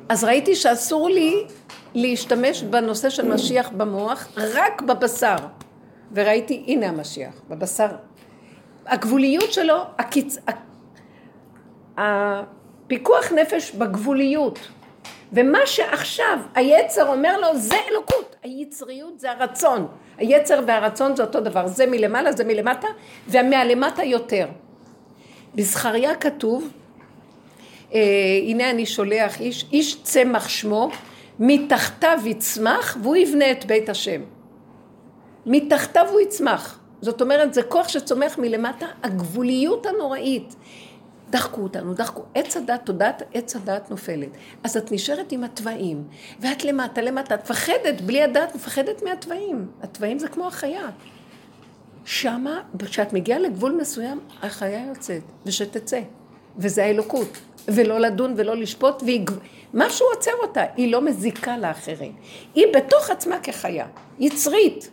[0.08, 1.44] אז ראיתי שאסור לי
[1.94, 5.36] להשתמש בנושא של משיח במוח רק בבשר.
[6.12, 7.88] וראיתי, הנה המשיח, בבשר.
[8.86, 10.38] הגבוליות שלו, הקיצ...
[12.88, 14.58] הפיקוח נפש בגבוליות.
[15.32, 21.66] ומה שעכשיו היצר אומר לו זה אלוקות, היצריות זה הרצון, היצר והרצון זה אותו דבר,
[21.66, 22.88] זה מלמעלה זה מלמטה
[23.28, 24.46] ומהלמטה יותר.
[25.54, 26.68] בזכריה כתוב,
[27.94, 28.00] אה,
[28.46, 30.90] הנה אני שולח איש, איש צמח שמו
[31.38, 34.20] מתחתיו יצמח והוא יבנה את בית השם.
[35.46, 36.78] מתחתיו הוא יצמח.
[37.00, 40.54] זאת אומרת, זה כוח שצומח מלמטה, הגבוליות הנוראית.
[41.30, 42.22] דחקו אותנו, דחקו.
[42.34, 44.28] עץ הדת, תודעת עץ הדת נופלת.
[44.64, 46.04] אז את נשארת עם התוואים,
[46.40, 47.34] ואת למטה, למטה.
[47.34, 49.66] את מפחדת, בלי הדעת, מפחדת מהתוואים.
[49.82, 50.86] התוואים זה כמו החיה.
[52.04, 56.00] שמה, כשאת מגיעה לגבול מסוים, החיה יוצאת, ושתצא.
[56.56, 57.38] וזה האלוקות.
[57.68, 59.26] ולא לדון ולא לשפוט, והיא...
[59.74, 62.12] משהו עוצר אותה, היא לא מזיקה לאחרים.
[62.54, 63.86] היא בתוך עצמה כחיה,
[64.18, 64.90] יצרית.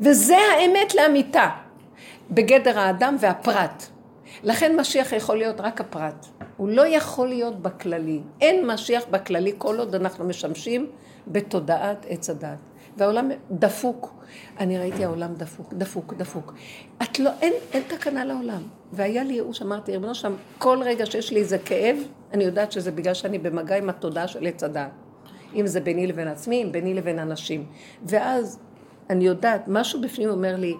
[0.00, 1.48] וזה האמת לאמיתה,
[2.30, 3.86] בגדר האדם והפרט.
[4.46, 6.26] לכן משיח יכול להיות רק הפרט.
[6.56, 8.20] הוא לא יכול להיות בכללי.
[8.40, 10.90] אין משיח בכללי כל עוד אנחנו משמשים
[11.26, 12.58] בתודעת עץ הדת.
[12.96, 14.14] והעולם דפוק.
[14.58, 16.54] אני ראיתי העולם דפוק, דפוק, דפוק.
[17.02, 18.62] את לא, אין, אין תקנה לעולם.
[18.92, 21.96] והיה לי ייאוש, אמרתי, ריבונו שם, כל רגע שיש לי איזה כאב,
[22.32, 24.90] אני יודעת שזה בגלל שאני במגע עם התודעה של עץ הדת.
[25.54, 27.66] אם זה ביני לבין עצמי, אם ביני לבין אנשים.
[28.02, 28.58] ואז
[29.10, 30.74] אני יודעת, משהו בפנים אומר לי,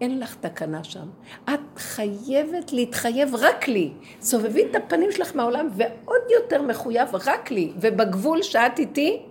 [0.00, 1.06] אין לך תקנה שם.
[1.44, 3.90] את חייבת להתחייב רק לי.
[4.20, 7.72] סובבי את הפנים שלך מהעולם, ועוד יותר מחויב רק לי.
[7.76, 9.22] ובגבול שאת איתי,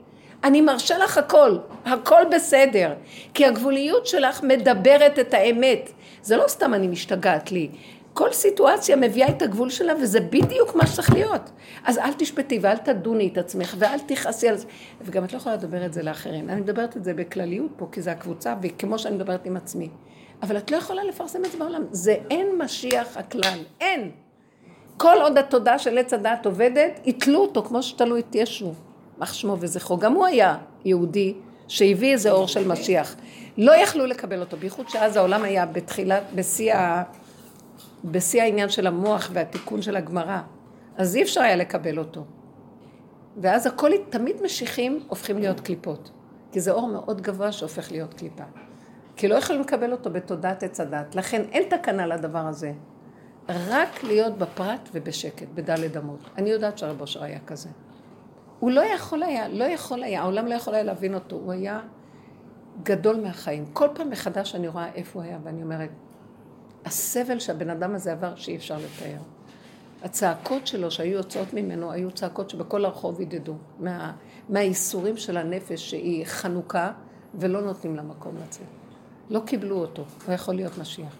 [0.43, 2.93] אני מרשה לך הכל, הכל בסדר.
[3.33, 5.91] כי הגבוליות שלך מדברת את האמת.
[6.21, 7.69] זה לא סתם אני משתגעת לי.
[8.13, 11.49] כל סיטואציה מביאה את הגבול שלה, וזה בדיוק מה שצריך להיות.
[11.85, 14.65] אז אל תשפטי ואל תדוני את עצמך ואל תכעסי על זה.
[15.01, 16.49] וגם את לא יכולה לדבר את זה לאחרים.
[16.49, 19.89] אני מדברת את זה בכלליות פה, כי זה הקבוצה, וכמו שאני מדברת עם עצמי.
[20.41, 21.83] אבל את לא יכולה לפרסם את זה בעולם.
[21.91, 24.11] זה אין משיח הכלל, אין.
[24.97, 28.73] כל עוד התודעה של עץ הדעת עובדת, יתלו אותו כמו שתלו את ישו,
[29.17, 29.97] מח שמו וזכרו.
[29.97, 31.33] גם הוא היה יהודי
[31.67, 33.15] שהביא איזה אור של משיח.
[33.57, 36.75] לא יכלו לקבל אותו, בייחוד שאז העולם היה בתחילת, בשיא,
[38.05, 40.39] בשיא העניין של המוח והתיקון של הגמרא.
[40.97, 42.25] אז אי אפשר היה לקבל אותו.
[43.37, 46.11] ואז הכל תמיד משיחים הופכים להיות קליפות.
[46.51, 48.43] כי זה אור מאוד גבוה שהופך להיות קליפה.
[49.19, 51.15] כי לא יכולים לקבל אותו בתודעת עץ הדת.
[51.15, 52.73] לכן אין תקנה לדבר הזה.
[53.49, 56.19] רק להיות בפרט ובשקט, בדלת אמות.
[56.37, 57.69] אני יודעת שהרב אושר היה כזה.
[58.59, 61.79] הוא לא יכול היה, לא יכול היה, העולם לא יכול היה להבין אותו, הוא היה
[62.83, 63.65] גדול מהחיים.
[63.73, 65.89] כל פעם מחדש אני רואה איפה הוא היה, ואני אומרת,
[66.85, 69.19] הסבל שהבן אדם הזה עבר שאי אפשר לתאר.
[70.03, 74.13] הצעקות שלו שהיו יוצאות ממנו, היו צעקות שבכל הרחוב ידדו, מה,
[74.49, 76.91] מהאיסורים של הנפש שהיא חנוכה
[77.35, 78.78] ולא נותנים לה מקום לצאת.
[79.29, 81.15] לא קיבלו אותו, הוא יכול להיות משיח.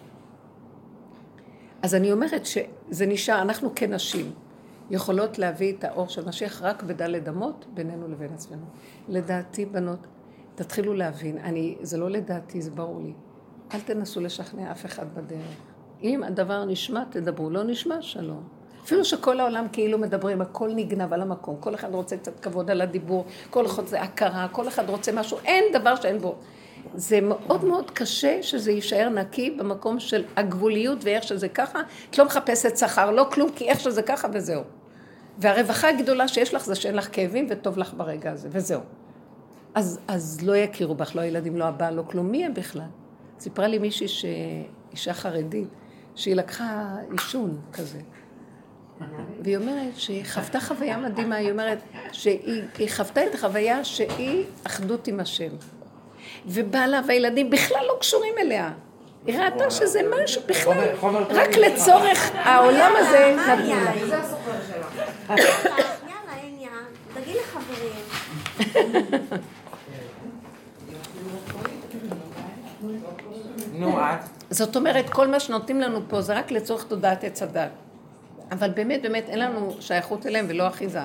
[1.82, 4.32] אז אני אומרת שזה נשאר, אנחנו כנשים
[4.90, 8.64] יכולות להביא את האור של משיח רק בדלת אמות בינינו לבין עצמנו.
[9.08, 10.06] לדעתי, בנות,
[10.54, 13.12] תתחילו להבין, אני, זה לא לדעתי, זה ברור לי.
[13.74, 15.56] אל תנסו לשכנע אף אחד בדרך.
[16.02, 18.42] אם הדבר נשמע, תדברו, לא נשמע, שלום.
[18.84, 22.80] אפילו שכל העולם כאילו מדברים, הכל נגנב על המקום, כל אחד רוצה קצת כבוד על
[22.80, 26.36] הדיבור, כל אחד רוצה הכרה, כל אחד רוצה משהו, אין דבר שאין בו.
[26.94, 31.80] זה מאוד מאוד קשה שזה יישאר נקי במקום של הגבוליות ואיך שזה ככה.
[32.10, 34.62] את לא מחפשת שכר, לא כלום, כי איך שזה ככה וזהו.
[35.38, 38.80] והרווחה הגדולה שיש לך זה שאין לך כאבים וטוב לך ברגע הזה, וזהו.
[39.74, 42.30] אז, אז לא יכירו בך, לא הילדים, לא הבעל, לא כלום.
[42.30, 42.86] מי הם בכלל?
[43.38, 44.24] סיפרה לי מישהי, ש...
[44.92, 45.68] אישה חרדית,
[46.14, 48.00] שהיא לקחה עישון כזה.
[49.42, 51.78] והיא אומרת שהיא חוותה חוויה מדהימה, היא אומרת
[52.12, 55.50] שהיא חוותה את החוויה שהיא אחדות עם השם.
[56.46, 58.70] ובעלה והילדים בכלל לא קשורים אליה.
[59.26, 60.88] היא ראתה שזה משהו בכלל,
[61.30, 64.06] רק לצורך העולם הזה נתנו לה.
[64.06, 64.86] זה הסוחר שלה.
[65.36, 66.68] יאללה, אין יא,
[67.14, 67.92] תגיד לחברים.
[73.72, 74.04] נו, את?
[74.50, 77.70] זאת אומרת, כל מה שנותנים לנו פה זה רק לצורך תודעת עץ הדת.
[78.52, 81.00] אבל באמת, באמת, אין לנו שייכות אליהם ולא אחיזה.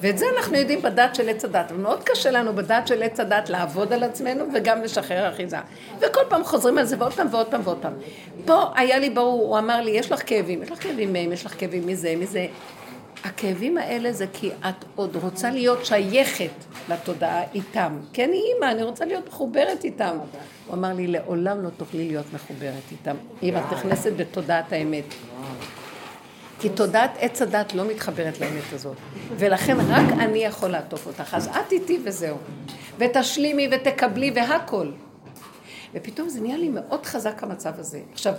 [0.00, 1.72] ואת זה אנחנו יודעים בדת של עץ הדת.
[1.72, 5.56] מאוד קשה לנו בדת של עץ הדת לעבוד על עצמנו וגם לשחרר אחיזה.
[5.98, 7.92] וכל פעם חוזרים על זה ועוד פעם ועוד פעם ועוד פעם.
[8.44, 11.46] פה היה לי ברור, הוא אמר לי, יש לך כאבים, יש לך כאבים מהם, יש
[11.46, 12.46] לך כאבים מזה, מזה.
[13.24, 16.50] הכאבים האלה זה כי את עוד רוצה להיות שייכת
[16.88, 17.98] לתודעה איתם.
[18.12, 20.18] כן, היא אימא, אני רוצה להיות מחוברת איתם.
[20.66, 25.04] הוא אמר לי, לעולם לא תוכלי להיות מחוברת איתם, אם את נכנסת בתודעת האמת.
[26.60, 28.96] כי תודעת עץ הדת לא מתחברת לאמת הזאת.
[29.36, 31.34] ולכן רק אני יכול לעטוף אותך.
[31.34, 32.36] אז את איתי וזהו.
[32.98, 34.90] ותשלימי ותקבלי והכל.
[35.94, 38.00] ופתאום זה נהיה לי מאוד חזק המצב הזה.
[38.12, 38.32] עכשיו,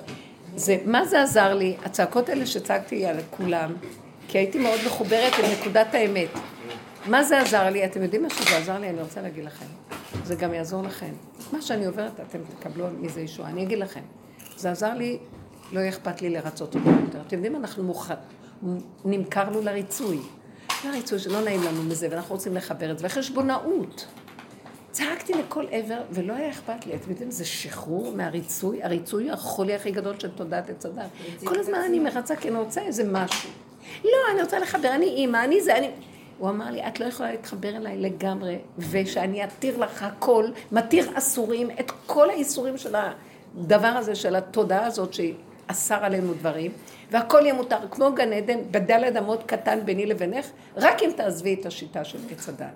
[0.55, 1.75] זה, מה זה עזר לי?
[1.85, 3.73] הצעקות האלה שצעקתי על כולם,
[4.27, 6.29] כי הייתי מאוד מחוברת לנקודת האמת.
[7.05, 7.85] מה זה עזר לי?
[7.85, 8.89] אתם יודעים מה שזה עזר לי?
[8.89, 9.65] אני רוצה להגיד לכם.
[10.23, 11.11] זה גם יעזור לכם.
[11.51, 13.49] מה שאני עוברת, אתם תקבלו מזה ישועה.
[13.49, 14.01] אני אגיד לכם.
[14.57, 15.17] זה עזר לי,
[15.71, 17.21] לא יהיה אכפת לי לרצות אותו יותר.
[17.27, 18.11] אתם יודעים, אנחנו מוכ...
[19.05, 20.19] נמכרנו לריצוי.
[20.85, 24.05] לריצוי שלא נעים לנו מזה, ואנחנו רוצים לחבר את זה, וחשבונאות.
[24.91, 26.95] צעקתי לכל עבר, ולא היה אכפת לי.
[26.95, 31.09] אתם יודעים, זה שחרור מהריצוי, הריצוי החולי הכי גדול של תודעת עץ הדת.
[31.43, 33.49] כל הזמן אני מרצה כי אני רוצה איזה משהו.
[34.03, 35.91] לא, אני רוצה לחבר, אני אימא, אני זה, אני...
[36.37, 41.69] הוא אמר לי, את לא יכולה להתחבר אליי לגמרי, ושאני אתיר לך הכל, מתיר אסורים,
[41.79, 45.13] את כל האיסורים של הדבר הזה, של התודעה הזאת
[45.67, 46.71] שאסר עלינו דברים,
[47.11, 51.65] והכל יהיה מותר, כמו גן עדן, בדלת אמות קטן ביני לבינך, רק אם תעזבי את
[51.65, 52.67] השיטה של עץ הדת.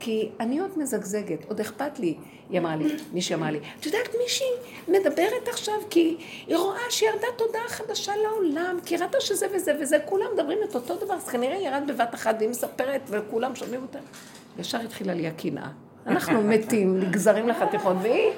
[0.00, 2.14] כי אני עוד מזגזגת, עוד אכפת לי,
[2.50, 4.46] היא אמרה לי, מישהי אמרה לי, את יודעת, מישהי
[4.88, 10.26] מדברת עכשיו כי היא רואה שירדה תודעה חדשה לעולם, כי ראתה שזה וזה וזה, כולם
[10.34, 13.98] מדברים את אותו דבר, אז כנראה ירד בבת אחת, והיא מספרת וכולם שומעים אותה.
[14.58, 15.68] ישר התחילה לי הקנאה.
[16.06, 18.30] אנחנו מתים, נגזרים לחתיכות, והיא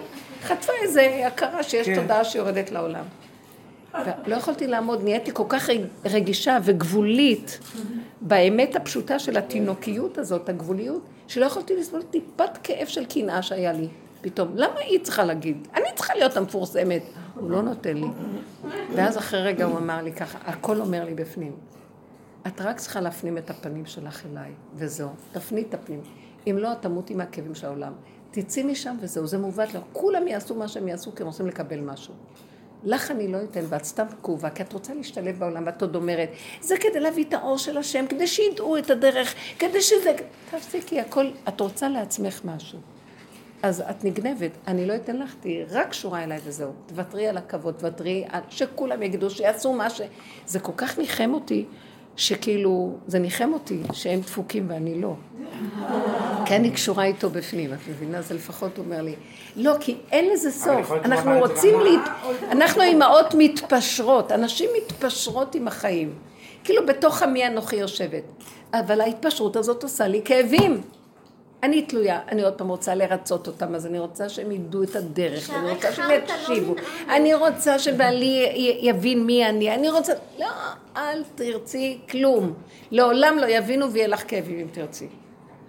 [0.43, 1.95] חטפה איזה הכרה שיש כן.
[2.01, 3.05] תודעה שיורדת לעולם.
[3.95, 5.69] ולא יכולתי לעמוד, נהייתי כל כך
[6.05, 7.61] רגישה וגבולית
[8.21, 13.89] באמת הפשוטה של התינוקיות הזאת, הגבוליות, שלא יכולתי לסבול טיפת כאב של קנאה שהיה לי
[14.21, 14.49] פתאום.
[14.55, 15.69] למה היא צריכה להגיד?
[15.75, 17.03] אני צריכה להיות המפורסמת.
[17.35, 18.07] הוא לא נותן לי.
[18.95, 21.53] ואז אחרי רגע הוא אמר לי ככה, הכל אומר לי בפנים.
[22.47, 25.09] את רק צריכה להפנים את הפנים שלך אליי, וזהו.
[25.33, 26.01] תפני את הפנים.
[26.47, 27.93] אם לא, את תמותי מהכאבים של העולם.
[28.31, 29.83] תצאי משם וזהו, זה מעוות לך.
[29.93, 32.15] כולם יעשו מה שהם יעשו כי הם רוצים לקבל משהו.
[32.85, 36.29] לך אני לא אתן, ואת סתם כאובה, כי את רוצה להשתלב בעולם, ואת עוד אומרת,
[36.61, 40.13] זה כדי להביא את האור של השם, כדי שידעו את הדרך, כדי שזה...
[40.51, 42.79] תפסיקי, הכל, את רוצה לעצמך משהו.
[43.63, 46.73] אז את נגנבת, אני לא אתן לך, תהיי רק קשורה אליי וזהו.
[46.87, 50.01] תוותרי על הכבוד, תוותרי, שכולם יגידו, שיעשו מה ש...
[50.47, 51.65] זה כל כך ניחם אותי,
[52.17, 55.15] שכאילו, זה ניחם אותי שהם דפוקים ואני לא.
[56.45, 58.23] כי אני קשורה איתו בפנים, את מבינה?
[58.23, 59.15] זה לפחות אומר לי.
[59.57, 60.93] לא, כי אין לזה סוף.
[61.05, 62.09] אנחנו רוצים להת...
[62.51, 66.15] אנחנו אימהות מתפשרות, אנשים מתפשרות עם החיים.
[66.65, 68.23] כאילו בתוך עמי אנוכי יושבת.
[68.75, 70.81] אבל ההתפשרות הזאת עושה לי כאבים.
[71.63, 75.51] אני תלויה, אני עוד פעם רוצה לרצות אותם, אז אני רוצה שהם ידעו את הדרך,
[75.51, 76.75] אני רוצה שהם לא יקשיבו,
[77.09, 78.47] אני רוצה שבעלי
[78.81, 80.13] יבין מי אני, אני רוצה...
[80.39, 80.47] לא,
[80.97, 82.53] אל תרצי כלום.
[82.91, 85.07] לעולם לא יבינו ויהיה לך כאבים אם תרצי.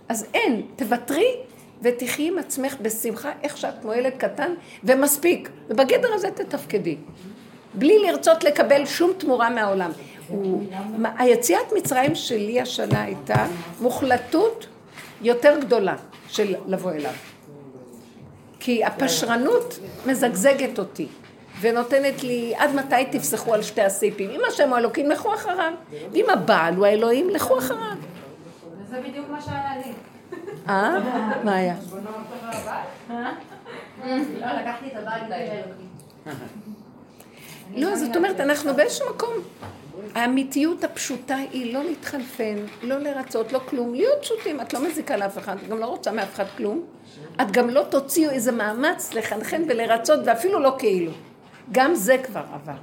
[0.10, 1.36] אז אין, תוותרי
[1.82, 5.50] ותחי עם עצמך בשמחה, איך שאת כמו ילד קטן, ומספיק.
[5.70, 6.98] ובגדר הזה תתפקדי.
[7.74, 9.92] בלי לרצות לקבל שום תמורה מהעולם.
[11.18, 13.48] היציאת מצרים שלי השנה הייתה
[13.82, 14.68] מוחלטות
[15.22, 15.96] יותר גדולה
[16.28, 17.14] של לבוא אליו.
[18.60, 21.08] כי הפשרנות מזגזגת אותי,
[21.62, 24.30] ונותנת לי, עד מתי תפסחו על שתי הסיפים?
[24.30, 25.74] אם השם הוא אלוקים, לכו אחריו.
[26.12, 27.98] ואם הבעל הוא האלוהים, לכו אחריו.
[28.90, 29.94] זה בדיוק מה שהיה לי.
[30.70, 31.00] אה?
[31.44, 31.76] מה היה?
[33.10, 35.88] לא, לקחתי את הבית לאלוקים.
[37.76, 39.34] לא, זאת אומרת, אנחנו באיזשהו מקום
[40.16, 45.38] האמיתיות הפשוטה היא לא להתחלפן, לא לרצות, לא כלום, להיות פשוטים, את לא מזיקה לאף
[45.38, 46.84] אחד, את גם לא רוצה מאף אחד כלום,
[47.42, 51.12] את גם לא תוציאו איזה מאמץ לחנכן ולרצות, ואפילו לא כאילו.
[51.72, 52.78] גם זה כבר עבר.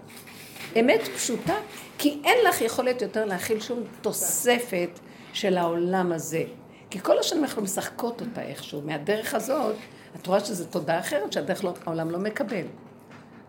[0.81, 1.55] אמת פשוטה,
[1.99, 4.91] כי אין לך יכולת יותר להכיל שום תוספת
[5.33, 6.43] של העולם הזה.
[6.91, 8.83] כי כל השנים אנחנו משחקות אותה איכשהו.
[8.85, 9.77] מהדרך הזאת,
[10.17, 12.65] את רואה שזו תודעה אחרת שהדרך לא, העולם לא מקבל.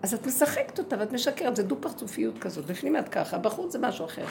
[0.04, 2.66] אז את משחקת אותה ואת משקרת, זה דו-פרצופיות כזאת.
[2.66, 4.26] בפנים את ככה, בחוץ זה משהו אחר.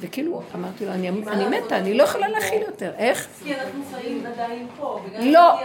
[0.00, 2.92] וכאילו, אמרתי לו, אני, אני מתה, אני לא יכולה להכיל יותר.
[2.98, 3.26] איך?
[3.44, 5.00] כי אנחנו חיים עדיין פה.
[5.04, 5.60] וגם לא.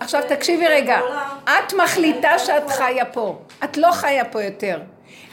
[0.00, 1.00] עכשיו תקשיבי רגע,
[1.44, 4.80] את מחליטה שאת חיה פה, את לא חיה פה יותר.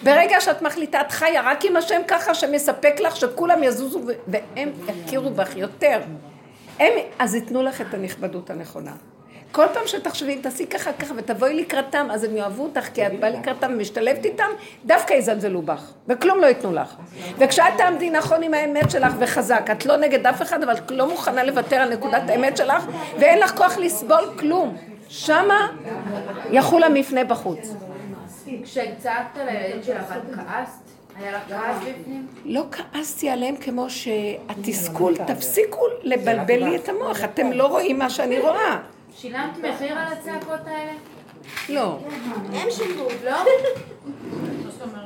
[0.04, 5.30] ברגע שאת מחליטה, את חיה רק עם השם ככה שמספק לך שכולם יזוזו והם יכירו
[5.30, 6.02] בך יותר.
[6.80, 8.94] הם אז ייתנו לך את הנכבדות הנכונה.
[9.52, 13.30] כל פעם שתחשבי, תעשי ככה ככה ותבואי לקראתם, אז הם יאהבו אותך כי את באה
[13.30, 14.50] לקראתם ומשתלבת איתם,
[14.86, 16.96] דווקא יזלזלו בך, וכלום לא ייתנו לך.
[17.38, 21.10] וכשאת תעמדי נכון עם האמת שלך וחזק, את לא נגד אף אחד, אבל את לא
[21.10, 22.86] מוכנה לוותר על נקודת האמת שלך,
[23.20, 24.78] ואין לך כוח לסבול כלום.
[25.10, 25.68] שמה
[26.52, 27.76] יחול המפנה בחוץ.
[28.64, 30.82] כשצעקת על הילדים שלך, את כעסת?
[31.16, 32.28] היה לך כעס בפנים?
[32.46, 38.40] לא כעסתי עליהם כמו שהתסכול, תפסיקו לבלבל לי את המוח, אתם לא רואים מה שאני
[38.40, 38.80] רואה.
[39.18, 40.92] שילמת מחיר על הצעקות האלה?
[41.70, 42.00] לא.
[42.54, 43.08] הם שילמו.
[43.26, 43.38] לא?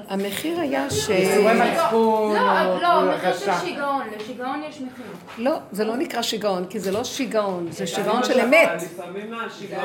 [0.09, 1.09] המחיר היה ש...
[1.09, 3.59] ייסורי מצפון, לא, לא, מחיר של הרגשה.
[3.65, 5.05] שיגעון, לשיגעון יש מחיר.
[5.37, 8.69] לא, זה לא נקרא שיגעון, כי זה לא שיגעון, זה שיגעון של אמת.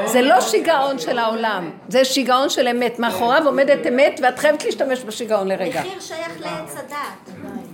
[0.07, 2.99] זה לא שיגעון של העולם, זה שיגעון של אמת.
[2.99, 5.81] מאחוריו עומדת אמת, ואת חייבת להשתמש בשיגעון לרגע.
[5.81, 7.31] מחיר שייך לעץ הדעת.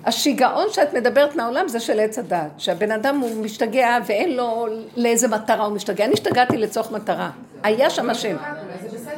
[0.06, 2.50] השיגעון שאת מדברת מהעולם זה של עץ הדת.
[2.58, 4.66] שהבן אדם הוא משתגע ואין לו
[4.96, 6.04] לאיזה מטרה הוא משתגע.
[6.04, 7.30] אני השתגעתי לצורך מטרה.
[7.62, 8.36] היה שם השם.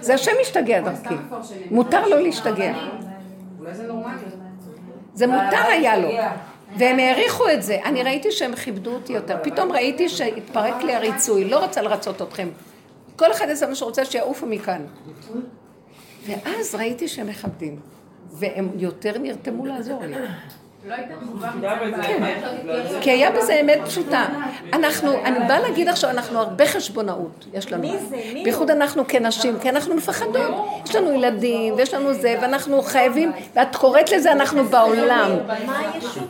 [0.00, 1.14] זה השם משתגע דרכי.
[1.70, 2.72] מותר לו להשתגע.
[5.14, 6.08] זה מותר היה לו.
[6.78, 7.78] והם העריכו את זה.
[7.84, 9.36] אני ראיתי שהם כיבדו אותי יותר.
[9.42, 11.44] פתאום ראיתי שהתפרק לי הריצוי.
[11.44, 12.48] לא רוצה לרצות אתכם.
[13.16, 14.82] כל אחד יעשה מה שרוצה שיעופו מכאן.
[16.26, 17.80] ואז ראיתי שהם מכבדים.
[18.30, 20.16] והם יותר נרתמו לעזור לי.
[20.86, 20.94] לא
[21.64, 24.26] האמת, לא, כי היה בזה אמת פשוטה.
[24.72, 27.82] אנחנו, אני באה להגיד עכשיו, אנחנו הרבה חשבונאות, יש לנו.
[27.82, 28.16] מי זה?
[28.34, 30.54] מי בייחוד אנחנו כנשים, כי אנחנו מפחדות.
[30.84, 35.30] יש לנו ילדים, ויש לנו זה, ואנחנו חייבים, ואת קוראת לזה, אנחנו בעולם.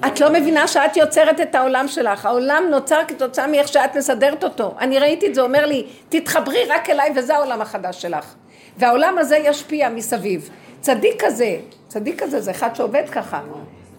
[0.06, 2.26] את לא מבינה שאת יוצרת את העולם שלך.
[2.26, 4.74] העולם נוצר כתוצאה מאיך שאת מסדרת אותו.
[4.78, 8.34] אני ראיתי את זה, אומר לי, תתחברי רק אליי וזה העולם החדש שלך.
[8.76, 10.50] והעולם הזה ישפיע מסביב.
[10.80, 11.56] צדיק כזה,
[11.88, 13.40] צדיק כזה זה אחד שעובד ככה.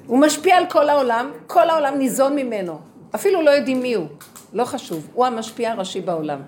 [0.10, 2.80] הוא משפיע על כל העולם, כל העולם ניזון ממנו.
[3.16, 4.08] אפילו לא יודעים מי הוא,
[4.54, 5.08] לא חשוב.
[5.14, 6.42] הוא המשפיע הראשי בעולם.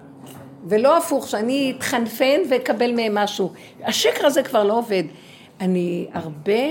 [0.66, 3.52] ולא הפוך, שאני אתחנפן ואקבל מהם משהו.
[3.84, 5.04] השקר הזה כבר לא עובד.
[5.60, 6.64] אני הרבה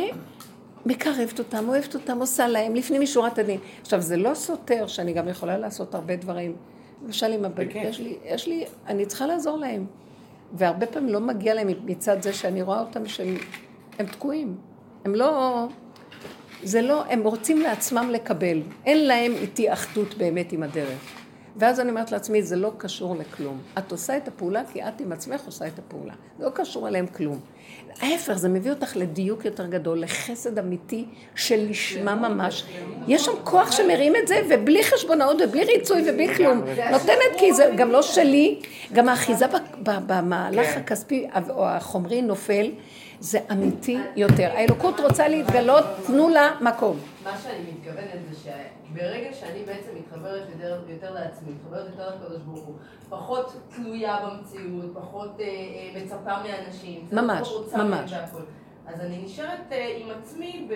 [0.86, 3.60] מקרבת אותם, אוהבת אותם, עושה להם, לפנים משורת הדין.
[3.82, 6.56] עכשיו, זה לא סותר שאני גם יכולה לעשות הרבה דברים.
[7.06, 7.70] למשל, עם הבן.
[7.74, 9.86] יש לי, יש לי, אני צריכה לעזור להם.
[10.52, 13.36] והרבה פעמים לא מגיע להם מצד זה שאני רואה אותם שהם
[13.98, 14.56] הם תקועים.
[15.04, 15.66] הם לא...
[16.62, 18.62] זה לא, הם רוצים לעצמם לקבל.
[18.86, 21.20] אין להם איתי אחדות באמת עם הדרך.
[21.56, 23.58] ואז אני אומרת לעצמי, זה לא קשור לכלום.
[23.78, 26.12] את עושה את הפעולה כי את עם עצמך עושה את הפעולה.
[26.38, 27.40] זה לא קשור אליהם כלום.
[28.00, 32.64] ההפך, זה מביא אותך לדיוק יותר גדול, לחסד אמיתי של לשמה ממש.
[33.08, 36.62] יש שם כוח שמרים את זה, ובלי חשבונאות ובלי ריצוי ובלי כלום.
[36.90, 38.60] נותנת כי זה גם לא שלי,
[38.92, 39.46] גם האחיזה
[39.82, 42.70] במהלך הכספי או החומרי נופל,
[43.20, 44.50] זה אמיתי יותר.
[44.54, 46.96] האלוקות רוצה להתגלות, תנו לה מקום.
[47.24, 50.48] מה שאני מתכוונת זה שברגע שאני בעצם מתחברת
[50.88, 52.74] יותר, לעצמי, מתחברת יותר לקדוש ברוך הוא,
[53.08, 58.12] פחות תלויה במציאות, פחות אה, אה, מצפה מאנשים, ממש, ממש.
[58.86, 60.68] אז אני נשארת אה, עם עצמי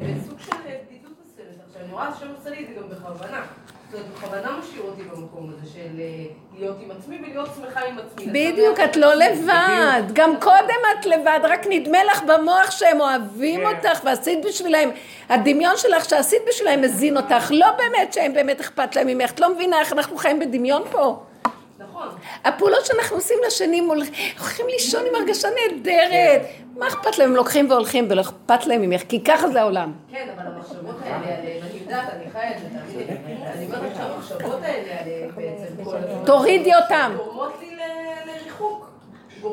[0.00, 0.52] בסוג של
[0.86, 1.56] בדידות מסוימת.
[1.66, 3.46] עכשיו, אני רואה שהשם עושה לי את זה גם בכוונה.
[3.90, 6.24] זאת אומרת, בכוונה משאיר אותי במקום הזה של אה,
[6.58, 8.26] להיות עם עצמי ולהיות שמחה עם עצמי.
[8.26, 10.02] בדיוק, את לא לבד.
[10.12, 13.66] גם קודם את לבד, רק נדמה לך במוח שהם אוהבים כן.
[13.66, 14.90] אותך ועשית בשבילהם.
[15.28, 17.50] הדמיון שלך שעשית בשבילהם מזין אותך.
[17.50, 19.30] לא באמת שהם באמת אכפת להם ממך.
[19.30, 21.22] את לא מבינה איך אנחנו חיים בדמיון פה.
[22.06, 22.18] נכון.
[22.44, 24.02] הפעולות שאנחנו עושים לשני, מול-
[24.38, 26.42] הולכים לישון עם הרגשה נהדרת.
[26.78, 27.30] מה אכפת להם?
[27.30, 29.92] הם לוקחים והולכים ולא אכפת להם ממך, כי ככה זה העולם.
[30.12, 32.66] כן, אבל המחשבות האלה עליהם, אני יודעת, אני חיה את זה.
[33.54, 36.24] אני אומרת שהמחשבות האלה עליהם בעצם כל הזמן.
[36.26, 37.12] תורידי אותם.
[37.16, 37.76] גורמות לי
[38.26, 38.90] לריחוק.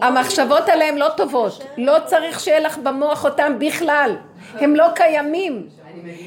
[0.02, 1.64] המחשבות עליהם לא טובות.
[1.78, 4.16] לא צריך שיהיה לך במוח אותם בכלל.
[4.54, 5.68] הם לא קיימים.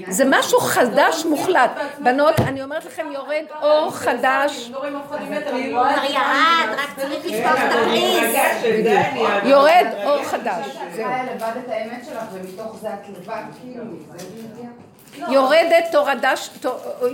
[0.08, 1.70] זה משהו חדש מוחלט.
[1.98, 4.82] בנות, אני אומרת לכם, יורד אור חדש, לא
[5.30, 8.34] מטר, אני כבר את ירד, רק צריך לפתוח את הפריז.
[9.44, 10.66] יורד אור חדש.
[10.96, 11.06] זהו.
[13.60, 13.84] כאילו.
[15.32, 15.84] יורדת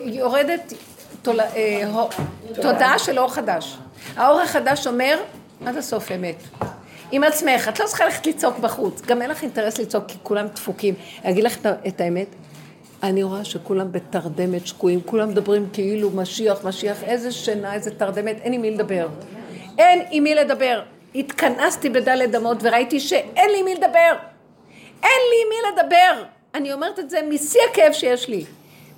[0.04, 0.72] יורדת
[1.22, 1.82] תול- אה,
[2.62, 3.78] תודעה של אור חדש.
[4.16, 5.18] האור החדש אומר,
[5.66, 6.36] עד הסוף אמת.
[7.12, 10.46] עם עצמך, את לא צריכה ללכת לצעוק בחוץ, גם אין לך אינטרס לצעוק כי כולם
[10.48, 10.94] דפוקים.
[11.24, 11.56] אני אגיד לך
[11.88, 12.26] את האמת,
[13.02, 18.52] אני רואה שכולם בתרדמת שקועים, כולם מדברים כאילו משיח, משיח, איזה שינה, איזה תרדמת, אין
[18.52, 19.08] עם מי לדבר.
[19.78, 20.82] אין עם מי לדבר.
[21.14, 24.12] התכנסתי בדלת אמות וראיתי שאין לי עם מי לדבר.
[25.02, 26.24] אין לי עם מי לדבר.
[26.54, 28.44] אני אומרת את זה משיא הכאב שיש לי.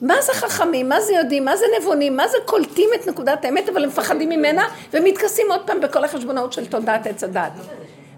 [0.00, 3.68] מה זה חכמים, מה זה יודעים, מה זה נבונים, מה זה קולטים את נקודת האמת,
[3.68, 7.52] אבל הם מפחדים ממנה, ומתכסים עוד פעם בכל החשבונאות של תודעת עץ הדת.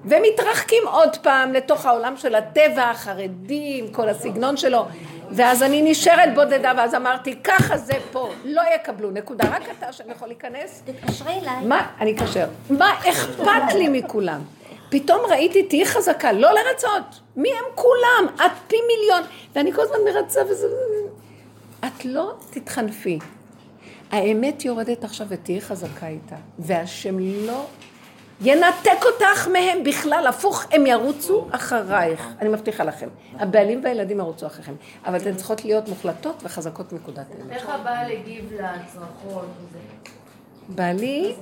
[0.05, 4.87] ומתרחקים עוד פעם לתוך העולם של הטבע, החרדים, כל הסגנון שלו.
[5.31, 9.45] ואז אני נשארת בודדה, ואז אמרתי, ככה זה פה, לא יקבלו, נקודה.
[9.51, 10.83] רק אתה שם יכול להיכנס.
[10.85, 11.65] תתקשרי אליי.
[11.65, 12.47] מה, אני אקשר.
[12.71, 14.41] מה אכפת לי מכולם?
[14.89, 17.21] פתאום ראיתי, תהיי חזקה, לא לרצות.
[17.37, 18.27] מי הם כולם?
[18.35, 19.23] את פי מיליון.
[19.55, 20.67] ואני כל הזמן מרצה וזה...
[21.81, 23.19] את לא תתחנפי.
[24.13, 26.37] האמת יורדת עכשיו ותהיי חזקה איתה.
[26.59, 27.67] והשם לא
[28.41, 32.29] ינתק אותך מהם בכלל, הפוך, הם ירוצו אחרייך.
[32.41, 33.09] אני מבטיחה לכם.
[33.39, 34.75] הבעלים והילדים ירוצו אחריכם.
[35.07, 37.53] אבל אתן צריכות להיות מוחלטות וחזקות מנקודת האמת.
[37.53, 39.47] איך הבעל הגיב לצרחות?
[40.69, 41.35] בעלי...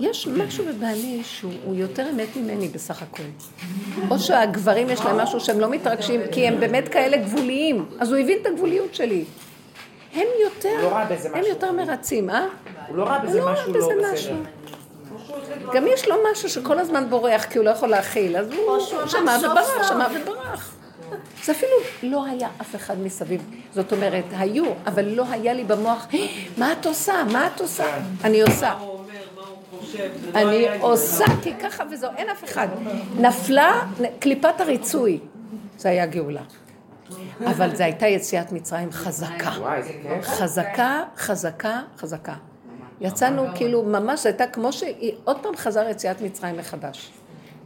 [0.00, 3.22] יש משהו בבעלי שהוא הוא יותר אמת ממני בסך הכל.
[4.10, 7.86] או שהגברים יש להם משהו שהם לא מתרגשים, כי הם באמת כאלה גבוליים.
[7.98, 9.24] אז הוא הבין את הגבוליות שלי.
[10.14, 11.44] הם יותר, הוא לא ראה בזה הם.
[11.48, 12.46] יותר מרצים, אה?
[12.88, 13.78] הוא לא ראה בזה לא משהו לא.
[13.78, 14.34] בסדר.
[15.74, 19.36] גם יש לו משהו שכל הזמן בורח, כי הוא לא יכול להכיל, אז הוא שמע
[19.42, 19.88] וברח.
[19.88, 20.74] שמע וברח.
[21.44, 21.72] זה אפילו
[22.02, 23.42] לא היה אף אחד מסביב.
[23.74, 26.26] זאת אומרת, היו, אבל לא היה לי במוח, "אה,
[26.58, 27.24] מה את עושה?
[27.32, 27.84] מה את עושה?
[28.24, 28.74] אני עושה.
[30.34, 30.66] לא אני.
[30.80, 32.68] עושה כי ככה וזהו, אין אף אחד.
[33.18, 33.80] נפלה
[34.18, 35.18] קליפת הריצוי,
[35.78, 36.42] זה היה גאולה.
[37.46, 39.50] אבל זו הייתה יציאת מצרים חזקה.
[39.50, 40.24] כיף.
[40.24, 42.34] חזקה, חזקה, חזקה.
[43.00, 47.12] יצאנו כאילו, ממש זו הייתה כמו שעוד פעם חזר יציאת מצרים מחדש.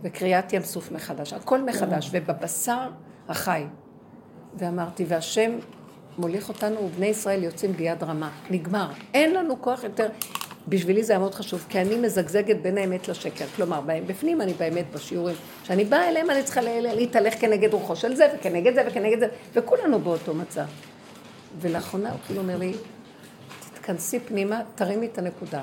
[0.03, 2.89] וקריעת ים סוף מחדש, הכל מחדש, ובבשר
[3.29, 3.65] החי.
[4.59, 5.51] ואמרתי, והשם
[6.19, 8.31] מוליך אותנו, ובני ישראל יוצאים ביד רמה.
[8.51, 8.89] נגמר.
[9.15, 10.09] אין לנו כוח יותר.
[10.69, 13.45] בשבילי זה היה מאוד חשוב, כי אני מזגזגת בין האמת לשקר.
[13.57, 15.37] כלומר, בפנים אני באמת בשיעורים.
[15.63, 19.99] כשאני באה אליהם אני צריכה להתהלך כנגד רוחו של זה, וכנגד זה, וכנגד זה, וכולנו
[19.99, 20.65] באותו מצב.
[21.61, 22.73] ולאחרונה הוא כאילו אומר לי,
[23.83, 25.61] תתכנסי פנימה, תרימי את הנקודה.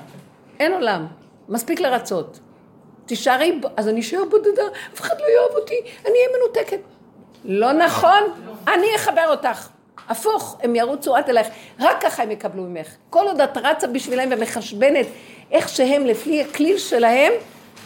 [0.58, 1.06] אין עולם,
[1.48, 2.40] מספיק לרצות.
[3.06, 4.62] תישארי, אז אני אשאר בודדה,
[4.94, 6.80] אף אחד לא יאהב אותי, אני אהיה מנותקת.
[7.44, 8.22] לא נכון,
[8.68, 9.68] אני אחבר אותך.
[10.08, 11.48] הפוך, הם ירוצו עד אלייך,
[11.80, 12.86] רק ככה הם יקבלו ממך.
[13.10, 15.06] כל עוד את רצה בשבילם ומחשבנת
[15.50, 17.32] איך שהם לפי הכליל שלהם,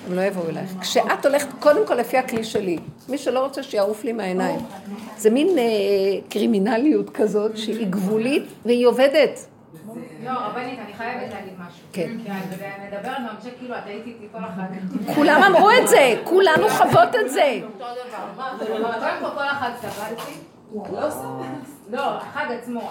[0.07, 0.71] הם לא יבואו אלייך.
[0.81, 2.79] כשאת הולכת קודם כל לפי הכלי שלי,
[3.09, 4.61] מי שלא רוצה שיעוף לי מהעיניים.
[5.19, 5.65] זה מין אה,
[6.29, 9.54] קרימינליות כזאת שהיא גבולית והיא עובדת.
[10.25, 11.87] לא, רבנית, אני חייבת להגיד משהו.
[11.93, 12.11] כן.
[12.25, 15.15] כי את מדברת מהמשך כאילו את היית איתי כל אחד.
[15.15, 17.61] כולם אמרו את זה, כולנו חוות את זה.
[17.63, 18.25] אותו דבר.
[18.37, 20.33] מה, זה אומר, קודם כל כל אחד סבלתי.
[20.75, 21.75] לא סבלתי.
[21.91, 22.91] לא, החג עצמו,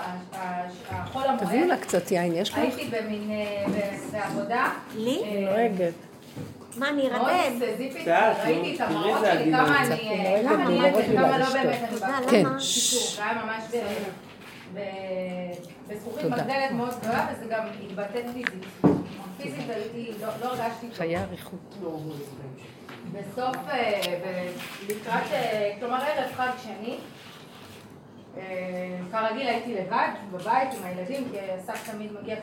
[0.90, 1.68] החול תביאו המועד.
[1.68, 2.58] לה קצת יין, יש לך?
[2.58, 3.66] הייתי במין, אה,
[4.12, 4.70] בעבודה.
[4.96, 5.22] לי?
[5.24, 5.90] אה,
[6.78, 7.60] מה, אני מאוד ארדם?
[8.44, 9.84] ראיתי את המראות שלי, כמה.
[9.84, 12.28] אני, אה, כמה אני אצל, כמה לא באמת אני.
[12.30, 12.44] כן.
[12.60, 13.64] זה היה ממש
[16.22, 16.36] תודה.
[16.36, 18.66] מגדלת מאוד גדולה, וזה גם התבטא פיזית.
[19.38, 20.98] פיזית הייתי, לא לא הרגשתי טוב.
[20.98, 21.76] חיי אריכות.
[23.12, 24.02] בסוף, אה,
[24.90, 26.98] לקראת, אה, כלומר ערב חג שני,
[28.38, 32.36] אה, כרגיל הייתי לבד בבית עם הילדים, כי הסף תמיד מגיע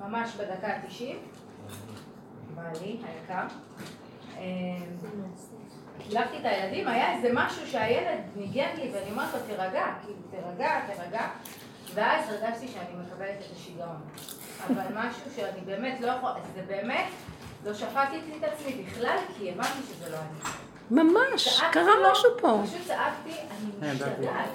[0.00, 1.02] ממש בדקה ה-90,
[2.54, 3.46] בעלי היקר.
[5.98, 10.80] קילחתי את הילדים, היה איזה משהו שהילד ניגן לי, ואני אומרת לו, תירגע, כאילו, תירגע,
[10.86, 11.28] תירגע.
[11.96, 13.96] ואז הרגשתי שאני מקבלת את השיגעון.
[14.66, 17.06] אבל משהו שאני באמת לא יכול, זה באמת,
[17.64, 20.50] לא שפטתי את עצמי בכלל, כי הבנתי שזה לא אני.
[20.90, 22.62] ממש, קרה משהו פה.
[22.64, 24.50] פשוט צעקתי, אני אה, משתגעת.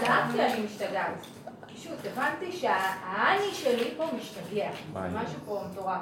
[0.00, 1.26] צעקתי, אני משתגעת.
[1.74, 4.70] פשוט הבנתי שהאני שלי פה משתגע.
[4.94, 6.00] משהו פה מטורף.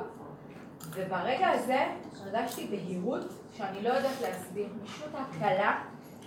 [0.91, 1.87] וברגע הזה
[2.25, 3.27] הרגשתי בהירות
[3.57, 4.67] שאני לא יודעת להסביר.
[4.85, 5.79] פשוט הקלה.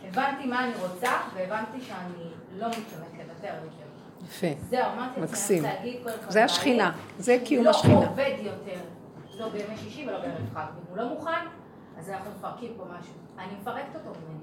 [0.08, 3.84] הבנתי מה אני רוצה, והבנתי שאני לא מתכוונת לוותר יותר.
[4.28, 4.48] יפה.
[4.70, 5.60] זהו, אמרתי לעצמי.
[5.60, 7.96] אני להגיד קודם כל זה השכינה, זה קיום לא השכינה.
[7.96, 8.80] עובד יותר,
[9.40, 10.60] לא בימי שישי ולא בערב חג.
[10.60, 11.46] אם הוא לא מוכן,
[12.00, 13.14] אז אנחנו מפרקים פה משהו.
[13.40, 14.40] אני מפרקת אותו ממני.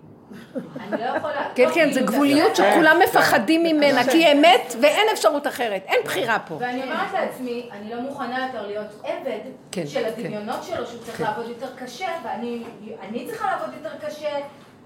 [0.80, 1.48] אני לא יכולה...
[1.54, 5.46] כן, לא, כן, זה כאילו, גבוליות זה- שכולם מפחדים ממנה, כי היא אמת ואין אפשרות
[5.46, 6.56] אחרת, אין בחירה פה.
[6.60, 9.38] ואני אומרת לעצמי, אני לא מוכנה יותר להיות עבד
[9.72, 10.06] כן, של כן.
[10.08, 11.24] הדמיונות שלו, שהוא צריך כן.
[11.24, 12.64] לעבוד יותר קשה, ואני
[13.02, 14.28] אני צריכה לעבוד יותר קשה,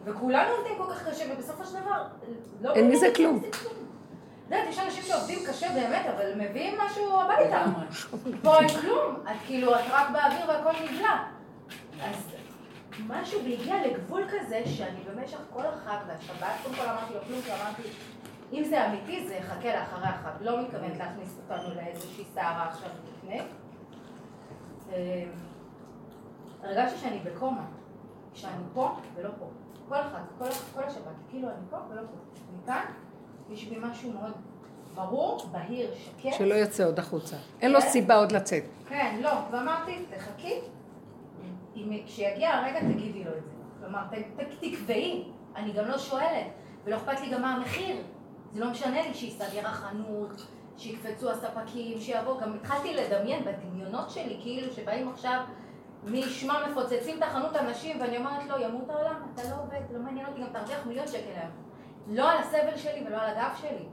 [0.04, 2.04] וכולנו עובדים כל כך קשה, ובסופו של דבר,
[2.60, 3.42] לא אין מזה כלום.
[3.44, 7.64] את יודעת, יש אנשים שעובדים קשה באמת, אבל מביאים משהו הביתה.
[8.42, 11.24] פה אין כלום, את כאילו, את רק באוויר והכל נבלע.
[12.02, 12.30] אז
[13.06, 17.50] משהו והגיע לגבול כזה, שאני במשך כל החג והשבת, קודם כל אמרתי לו כלום, כי
[17.52, 17.82] אמרתי,
[18.52, 20.30] אם זה אמיתי, זה יחכה לאחרי החג.
[20.40, 23.40] לא מתכוונת להכניס אותנו לאיזושהי סערה עכשיו לפני.
[24.92, 25.24] אה,
[26.62, 27.64] הרגשתי שאני בקומה,
[28.34, 29.50] שאני פה ולא פה.
[29.88, 32.40] כל אחד, כל, כל השבת, כאילו אני פה ולא פה.
[32.62, 32.84] מכאן
[33.50, 34.32] יש בי משהו מאוד
[34.94, 36.32] ברור, בהיר, שקט.
[36.38, 37.36] שלא יוצא עוד החוצה.
[37.60, 38.62] אין לו סיבה עוד לצאת.
[38.88, 40.54] כן, לא, ואמרתי, תחכי,
[41.76, 43.50] אם- כשיגיע הרגע תגידי לו את זה.
[43.80, 44.02] כלומר,
[44.60, 45.24] תקבעי,
[45.56, 46.46] אני גם לא שואלת,
[46.84, 47.96] ולא אכפת לי גם מה המחיר.
[48.52, 54.72] זה לא משנה לי שיסתגר החנות, שיקפצו הספקים, שיבוא, גם התחלתי לדמיין בדמיונות שלי, כאילו
[54.72, 55.40] שבאים עכשיו,
[56.06, 59.98] מי ישמע מפוצצים את החנות אנשים, ואני אומרת לו, ימות העולם, אתה לא עובד, לא
[60.00, 61.50] מעניין אותי, גם תרוויח מיליון שקל היום.
[62.16, 63.84] לא על הסבל שלי ולא על הגב שלי.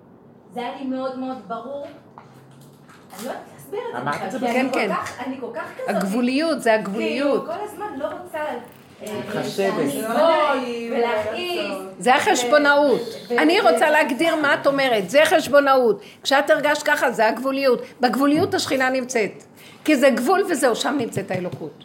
[0.54, 1.86] זה היה לי מאוד מאוד ברור.
[1.86, 4.90] אני לא יודעת להסביר את זה אמרת את זה כן, אני כל כן.
[4.94, 5.90] כך- אני כל כך כזאת.
[5.90, 7.42] הגבוליות, זה הגבוליות.
[7.46, 8.40] כאילו, כל הזמן לא רוצה...
[8.40, 9.74] אה, מתחשבת.
[9.86, 11.72] לסבול ולהכעיס.
[12.00, 13.02] זה החשבונאות.
[13.32, 16.02] אני רוצה להגדיר מה את אומרת, זה חשבונאות.
[16.24, 17.82] כשאת הרגשת ככה, זה הגבוליות.
[18.02, 19.44] בגבוליות השכינה נמצאת.
[19.86, 21.84] כי זה גבול וזהו, שם נמצאת האלוקות.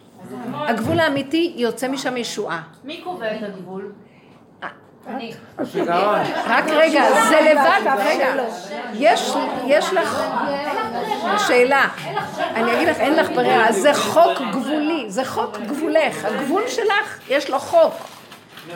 [0.53, 2.61] הגבול האמיתי יוצא משם ישועה.
[2.83, 3.91] מי קובע את הגבול?
[5.07, 5.33] אני.
[6.47, 8.33] רק רגע, זה לבד, רגע.
[9.65, 10.23] יש לך
[11.47, 11.87] שאלה.
[12.55, 13.71] אני אגיד לך, אין לך ברירה.
[13.71, 16.25] זה חוק גבולי, זה חוק גבולך.
[16.25, 17.93] הגבול שלך, יש לו חוק.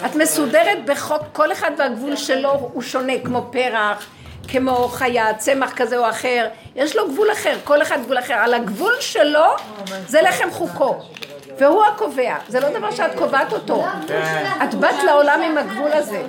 [0.06, 4.08] את מסודרת בחוק, כל אחד והגבול שלו הוא שונה, כמו פרח,
[4.48, 6.48] כמו חיה, צמח כזה או אחר.
[6.76, 8.34] יש לו גבול אחר, כל אחד גבול אחר.
[8.34, 9.46] על הגבול שלו,
[10.08, 11.00] זה לחם חוקו.
[11.62, 13.86] והוא הקובע, זה לא דבר שאת קובעת אותו.
[14.64, 16.22] את באת לעולם עם הגבול הזה.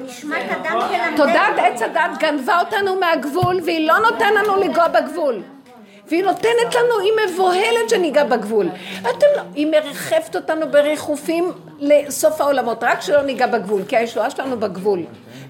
[1.17, 5.43] תודעת עץ הדת גנבה אותנו מהגבול והיא לא נותנת לנו לנגוע בגבול.
[6.07, 8.69] והיא נותנת לנו, היא מבוהלת שניגע בגבול.
[9.01, 14.61] אתם לא, היא מרחפת אותנו בריחופים לסוף העולמות, רק שלא ניגע בגבול, כי הישועה שלנו
[14.61, 15.01] בגבול.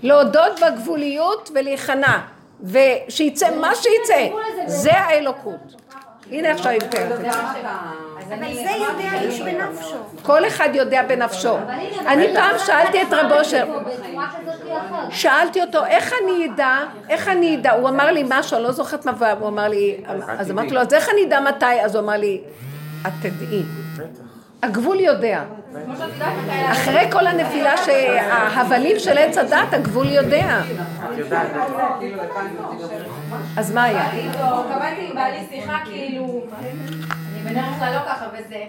[0.03, 2.19] להודות בגבוליות ולהיכנע,
[2.63, 4.27] ושיצא מה שיצא,
[4.67, 5.75] זה האלוקות.
[6.31, 7.21] הנה עכשיו היא מתארת.
[8.29, 9.97] אבל זה יודע איש בנפשו.
[10.23, 11.59] כל אחד יודע בנפשו.
[12.07, 13.67] אני פעם שאלתי את רב אושר,
[15.11, 19.07] שאלתי אותו, איך אני אדע, איך אני אדע, הוא אמר לי משהו, אני לא זוכרת
[19.07, 19.97] מה, הוא אמר לי,
[20.39, 21.81] אז אמרתי לו, אז איך אני אדע מתי?
[21.85, 22.41] אז הוא אמר לי,
[23.07, 23.63] את תדעי.
[24.63, 25.43] הגבול יודע.
[26.73, 30.61] אחרי כל הנפילה שההבלים של עץ הדת, הגבול יודע.
[33.57, 34.09] אז מה היה?
[35.09, 36.45] עם בעלי שיחה כאילו,
[37.45, 38.65] בדרך כלל לא ככה וזה.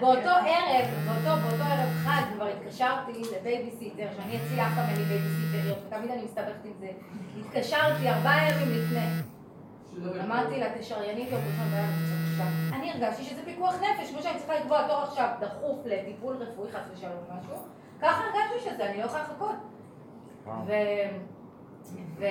[0.00, 5.78] באותו ערב, באותו, באותו ערב חג כבר התקשרתי לבייביסיטר, שאני אציע אף פעם לי בייביסיטריות,
[5.90, 6.88] תמיד אני מסתבכת עם זה.
[7.40, 9.06] התקשרתי ארבעה ימים לפני.
[10.24, 12.76] אמרתי לה, תשרייני אותו ראשון בערב בבקשה.
[12.76, 16.80] אני הרגשתי שזה פיקוח נפש, כמו שאני צריכה לקבוע תור עכשיו דחוף לטיפול רפואי חס
[16.94, 17.54] ושלום משהו,
[18.00, 19.54] ככה הרגשתי שזה, אני לא יכולה לחכות.
[20.66, 20.72] ו...
[22.18, 22.24] ו...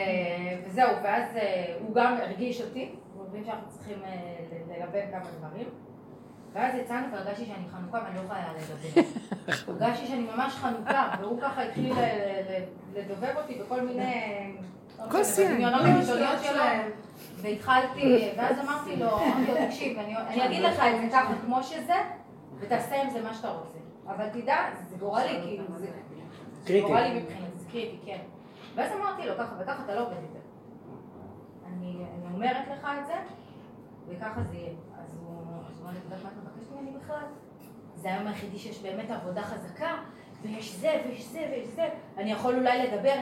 [0.67, 4.09] וזהו, ואז אה, הוא גם הרגיש אותי, הוא מבין שאנחנו צריכים אה,
[4.51, 5.67] ל- ללבן כמה דברים.
[6.53, 9.01] ואז יצאנו והרגשתי שאני חנוכה ואני לא יכולה לדבר.
[9.83, 14.55] הרגשתי שאני ממש חנוכה, והוא ככה התחיל ל- ל- לדובב אותי בכל מיני...
[14.99, 15.51] לא משנה, כוס יין.
[15.51, 16.63] בדמיונות הראשוניות שלו.
[17.41, 21.63] והתחלתי, ואז אמרתי לו, אמרתי לו, תקשיב, אני אני אגיד לך את זה ככה כמו
[21.63, 21.95] שזה,
[22.59, 23.77] ותעשה עם זה מה שאתה רוצה.
[24.07, 24.57] אבל תדע,
[24.89, 25.87] זה גורלי, כאילו, זה...
[26.65, 26.87] קריטי.
[26.87, 28.19] גורלי מבחינתי, זה קריטי, כן.
[28.75, 30.39] ואז אמרתי לו, ככה וככה אתה לא עובד יותר.
[31.67, 33.13] אני, אני אומרת לך את זה,
[34.07, 34.73] וככה זה יהיה.
[34.99, 37.25] אז הוא לי, את יודעת מה את מבקשת ממני בכלל?
[37.95, 39.97] זה היום היחידי שיש באמת עבודה חזקה,
[40.41, 41.89] ויש זה, ויש זה, ויש זה.
[42.17, 43.13] אני יכול אולי לדבר,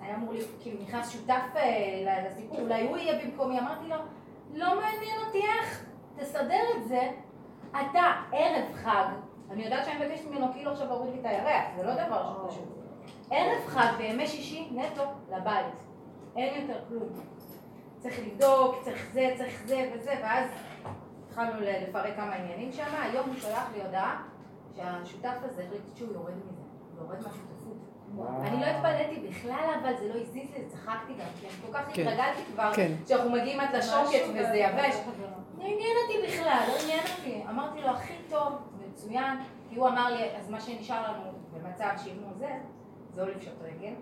[0.00, 3.58] היה אמור לי, כאילו נכנס שותף אה, לסיפור, אולי הוא יהיה במקומי.
[3.58, 3.96] אמרתי לו,
[4.54, 5.84] לא מעניין אותי איך,
[6.16, 7.10] תסדר את זה.
[7.70, 8.02] אתה,
[8.32, 9.04] ערב חג,
[9.50, 12.68] אני יודעת שאני מבקשת ממנו כאילו עכשיו להוריד לי את הירח, זה לא דבר שפשוט.
[13.30, 15.74] ערב חג בימי שישי נטו לבית.
[16.36, 17.08] אין יותר כלום.
[18.00, 20.50] צריך לבדוק, צריך זה, צריך זה וזה, ואז
[21.26, 22.84] התחלנו לפרק כמה עניינים שם.
[23.02, 24.22] היום הוא שלח לי הודעה
[24.76, 27.76] שהשותף הזה החליט שהוא יורד מזה, הוא יורד מהשותפות.
[28.42, 31.84] אני לא התפלאתי בכלל, אבל זה לא הזיז לי, צחקתי גם, כי אני כל כך
[31.92, 32.02] כן.
[32.02, 32.92] התרגלתי כבר, כן.
[33.06, 34.94] שאנחנו מגיעים עד לשוקת וזה יבש.
[35.58, 37.44] לא עניין אותי בכלל, לא עניין אותי.
[37.50, 38.52] אמרתי לו, הכי טוב,
[38.86, 39.38] מצוין,
[39.68, 42.50] כי הוא אמר לי, אז מה שנשאר לנו במצב שאם הוא זה,
[43.14, 43.94] זה או לפשוט רגל,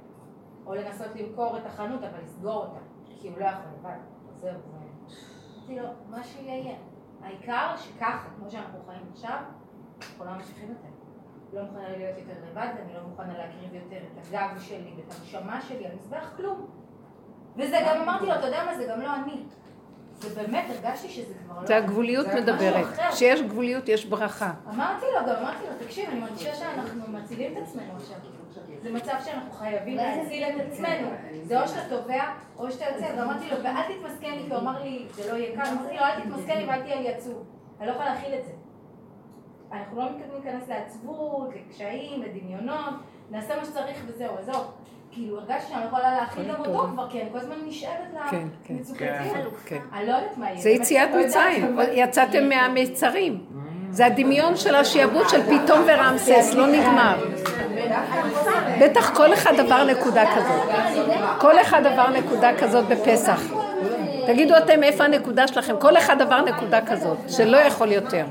[0.67, 2.81] או לנסות למכור את החנות, אבל לסגור אותה,
[3.21, 3.97] כי הוא לא יכול לבד.
[4.37, 4.79] זהו, זה...
[5.59, 6.77] אמרתי לו, מה שיהיה.
[7.23, 9.39] העיקר שככה, כמו שאנחנו חיים עכשיו,
[10.03, 10.89] אנחנו לא ממשיכים יותר.
[11.53, 15.61] לא מוכנה להיות יותר לבד, ואני לא מוכנה להקריב יותר את הגב שלי ואת הנשמה
[15.61, 16.67] שלי על מזבח כלום.
[17.57, 19.43] וזה גם אמרתי לו, אתה יודע מה, זה גם לא אני.
[20.19, 21.67] זה באמת, הרגשתי שזה כבר לא...
[21.67, 22.87] זה הגבוליות מדברת.
[23.11, 24.53] כשיש גבוליות יש ברכה.
[24.69, 28.17] אמרתי לו, גם אמרתי לו, תקשיב, אני מרגישה שאנחנו מצילים את עצמנו עכשיו.
[28.83, 31.09] זה מצב שאנחנו חייבים להציל את עצמנו.
[31.45, 32.25] זה או שאתה תובע,
[32.57, 33.13] או שאתה יוצא.
[33.17, 35.71] ואמרתי לו, ואל תתמסכן לי, כי הוא אמר לי, זה לא יהיה קל.
[35.71, 37.45] אמרתי לו, אל תתמסכן לי ואל תהיה לי עצוב.
[37.81, 38.53] אני לא יכולה להכיל את זה.
[39.73, 42.95] אנחנו לא מתכוונים להיכנס לעצבות, לקשיים, לדמיונות,
[43.31, 44.73] נעשה מה שצריך וזהו, עזוב.
[45.11, 48.49] כאילו, הרגשתי שאני לא יכולה להכיל גם אותו כבר, כי אני כל הזמן נשאבת כן,
[48.65, 48.75] כן.
[48.75, 49.55] למצוקתיות.
[49.67, 49.81] כן.
[49.93, 50.61] אני לא יודעת מה יהיה.
[50.61, 53.47] זה יציאת לא מצרים, יצאתם מהמצרים.
[53.91, 57.17] זה הדמיון של השיעבוד של פתאום ורמסס, לא נגמר.
[58.81, 60.71] בטח כל אחד עבר נקודה כזאת.
[61.39, 63.41] כל אחד עבר נקודה כזאת בפסח.
[64.27, 65.75] תגידו אתם איפה הנקודה שלכם.
[65.79, 68.25] כל אחד עבר נקודה כזאת, שלא יכול יותר.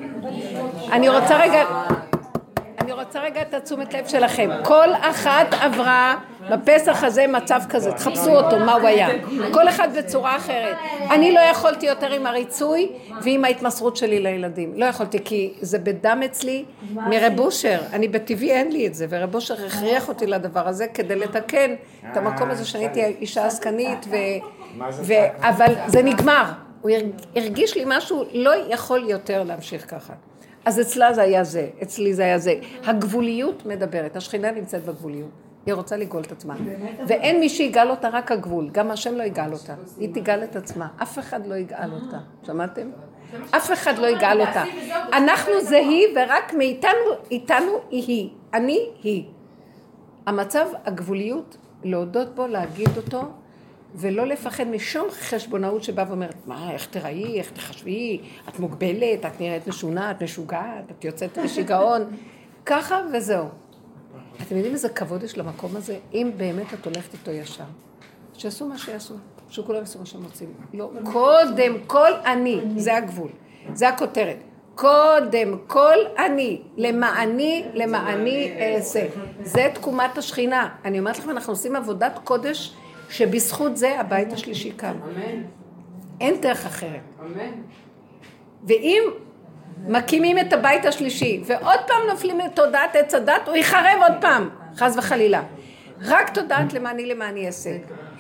[0.92, 1.64] אני רוצה רגע...
[2.88, 4.50] אני רוצה רגע את התשומת לב שלכם.
[4.64, 6.16] כל אחת עברה
[6.52, 9.08] בפסח הזה מצב כזה, תחפשו אותו, מה הוא היה.
[9.54, 10.78] כל אחד בצורה אחרת.
[11.12, 12.90] אני לא יכולתי יותר עם הריצוי
[13.22, 14.72] ועם ההתמסרות שלי לילדים.
[14.76, 17.80] לא יכולתי, כי זה בדם אצלי מרב אושר.
[17.94, 21.74] אני בטבעי אין לי את זה, ורב אושר הכריח אותי לדבר הזה כדי לתקן
[22.12, 24.16] את המקום הזה שאני הייתי אישה עסקנית, ו...
[25.04, 25.14] ו...
[25.42, 26.44] אבל זה נגמר.
[26.82, 30.14] הוא הרג- הרגיש לי משהו, לא יכול יותר להמשיך ככה.
[30.68, 32.54] אז אצלה זה היה זה, אצלי זה היה זה.
[32.86, 35.30] הגבוליות מדברת, השכינה נמצאת בגבוליות.
[35.66, 36.56] היא רוצה לגאול את עצמה.
[37.08, 38.70] ואין מי שיגאל אותה, רק הגבול.
[38.72, 39.76] גם השם לא יגאל אותה.
[39.98, 40.88] היא תגאל את עצמה.
[41.02, 42.18] אף אחד לא יגאל אותה.
[42.46, 42.90] שמעתם?
[43.52, 44.64] אף אחד לא יגאל אותה.
[45.14, 48.30] אנחנו זה היא, ורק מאיתנו, איתנו היא היא.
[48.54, 49.24] אני היא.
[50.26, 53.22] המצב, הגבוליות, להודות בו, להגיד אותו,
[53.96, 59.68] ולא לפחד משום חשבונאות שבאה ואומרת, מה, איך תראי, איך תחשבי, את מוגבלת, את נראית
[59.68, 62.02] משונה, את משוגעת, את יוצאת לשיגעון,
[62.66, 63.46] ככה וזהו.
[64.42, 65.98] אתם יודעים איזה כבוד יש למקום הזה?
[66.14, 67.64] אם באמת את הולכת איתו ישר.
[68.34, 69.14] שיעשו מה שיעשו,
[69.50, 70.54] שכולם יעשו מה שהם רוצים.
[70.74, 73.30] לא, קודם כל אני, זה הגבול,
[73.74, 74.38] זה הכותרת.
[74.76, 79.08] קודם כל אני, למעני, למעני אעשה.
[79.44, 80.70] זה תקומת השכינה.
[80.86, 82.76] אני אומרת לכם, אנחנו עושים עבודת קודש
[83.10, 84.88] שבזכות זה הבית השלישי קם.
[85.04, 85.44] אמן.
[86.22, 87.02] אין דרך אחרת.
[87.20, 87.52] אמן.
[88.64, 89.04] ואם
[89.88, 94.98] מקימים את הבית השלישי, ועוד פעם נופלים לתודעת עץ הדת, הוא יחרב עוד פעם, חס
[94.98, 95.44] וחלילה.
[96.02, 97.78] רק תודעת למעני למעני אעשה.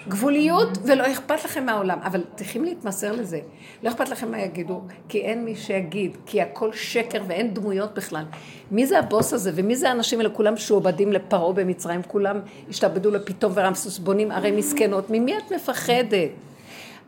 [0.07, 3.39] גבוליות, ולא אכפת לכם מהעולם, אבל צריכים להתמסר לזה.
[3.83, 8.23] לא אכפת לכם מה יגידו, כי אין מי שיגיד, כי הכל שקר ואין דמויות בכלל.
[8.71, 10.29] מי זה הבוס הזה, ומי זה האנשים האלה?
[10.29, 12.39] כולם משועבדים לפרעה במצרים, כולם
[12.69, 15.09] השתעבדו לפתאום ורמסוס, בונים ערי מסכנות.
[15.09, 16.29] ממי את מפחדת?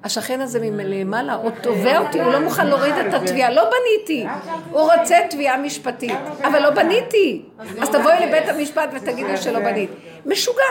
[0.03, 4.27] השכן הזה מלמעלה, הוא תובע אותי, הוא לא מוכן להוריד את התביעה, לא בניתי.
[4.71, 7.41] הוא רוצה תביעה משפטית, אבל לא בניתי.
[7.81, 9.89] אז תבואי לבית המשפט ותגידי שלא בנית.
[10.25, 10.63] משוגע.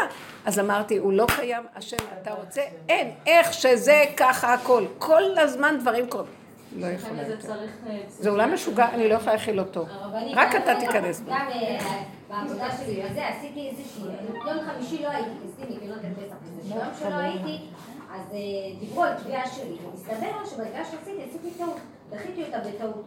[0.44, 2.62] אז אמרתי, הוא לא קיים, השם, אתה רוצה?
[2.88, 4.84] אין, איך שזה ככה הכל.
[4.98, 6.26] כל הזמן דברים קורים.
[6.76, 7.52] לא יכולה יותר.
[8.08, 9.86] זה עולם משוגע, אני לא יכולה להכיל אותו.
[10.34, 11.30] רק אתה תיכנס בו.
[11.30, 11.78] גם אה,
[12.28, 14.02] בעבודה שלי וזה, עשיתי איזושהי,
[14.46, 17.58] יום חמישי לא הייתי, עשיתי ניקיונות לפסח וזה, שיום שלא הייתי,
[18.11, 21.76] אז אה, דיברו על תביעה שלי, ומסתבר שבתביעה שעשיתי, עשיתי טעות,
[22.11, 23.04] דחיתי אותה בטעות.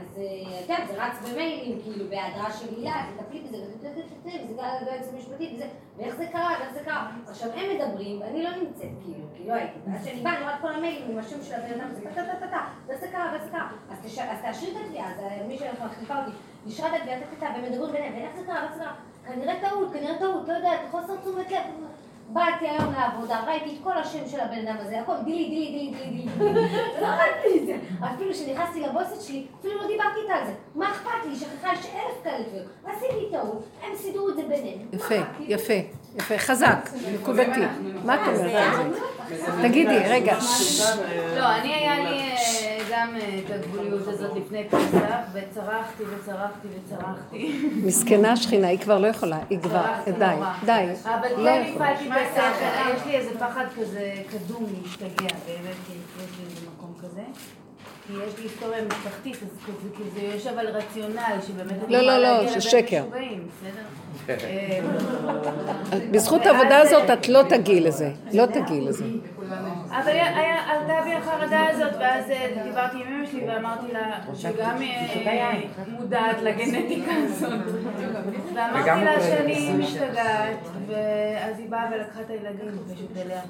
[0.00, 3.88] אז אה, את יודעת, זה רץ במיילים, כאילו, בהיעדרה של הילה, תטפלי בזה, וזה
[4.58, 7.10] גם ליועץ המשפטי וזה, ואיך זה קרה, ואיך זה קרה.
[7.28, 9.78] עכשיו, הם מדברים, ואני לא נמצאת, כאילו, כי לא הייתי.
[9.86, 12.46] ואז כשאני באה, אני רואה את כל המיילים עם השם של הבן אדם, זה טה
[12.50, 13.68] טה, ואיך זה קרה, ואיך זה קרה.
[13.90, 13.98] אז
[14.42, 16.30] תאשרי את התביעה, אז אה, מי שמחליפה אותי,
[16.66, 18.94] אישרה את התביעה, טה טה טה, והם מדברים ביניהם, ואיך זה קרה, ואיך זה קרה.
[19.26, 21.85] כנראה טעות, כנראה טעות, לא יודעת, חוסר תשומת לב.
[22.28, 26.08] באתי היום לעבודה, ראיתי את כל השם של הבן אדם הזה, הכל דילי, דילי, דילי,
[26.08, 26.68] דילי, דילי.
[27.02, 27.76] לא ראיתי את זה.
[28.14, 30.52] אפילו כשנכנסתי לבוסת שלי, אפילו לא דיברתי איתה על זה.
[30.74, 31.36] מה אכפת לי?
[31.36, 32.66] שכחה יש אלף כאלה תביעות.
[32.86, 34.78] עשיתי טעות, הם סידרו את זה ביניהם.
[34.92, 35.72] יפה, יפה,
[36.16, 37.60] יפה, חזק, נקודתי.
[38.04, 38.86] מה את אומרת?
[39.62, 40.36] תגידי, רגע,
[41.36, 47.68] לא, אני היה לי אה, גם אה, את הגבוליות הזאת לפני פסח, וצרחתי וצרחתי וצרחתי.
[47.84, 49.84] מסכנה השכינה, היא כבר לא יכולה, היא כבר,
[50.18, 50.36] די.
[50.66, 50.86] די.
[51.04, 51.72] אבל לא כן.
[51.74, 56.94] הפעלתי בשכל, יש לי איזה פחד כזה קדום להשתגע, באמת, כי יש לי איזה מקום
[57.02, 57.22] כזה.
[58.06, 59.48] כי יש לי היסטוריה משפחתית, אז
[60.14, 62.56] זה יושב על רציונל, שבאמת לא, לא, לא.
[62.56, 63.82] משוגעים, בסדר?
[64.28, 64.80] אה,
[66.10, 69.04] בזכות העבודה הזאת את לא תגיעי לזה, לא תגיעי לזה.
[69.90, 70.12] אבל
[70.66, 75.52] עלתה בי החרדה הזאת, ואז אה, דיברתי עם אמא שלי ואמרתי לה, שגם אה,
[75.88, 77.52] מודעת לגנטיקה הזאת.
[78.54, 79.72] ואמרתי לה שאני.
[79.78, 83.40] משתגעת, ואז היא באה ולקחה את הילדים פשוט אליה.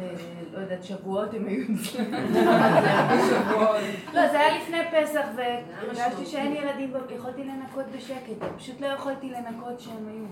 [0.00, 1.64] ו- לא יודעת, שבועות הם היו
[4.14, 9.80] לא, זה היה לפני פסח, והרגשתי שאין ילדים, יכולתי לנקות בשקט, פשוט לא יכולתי לנקות
[9.80, 10.24] שהם היו.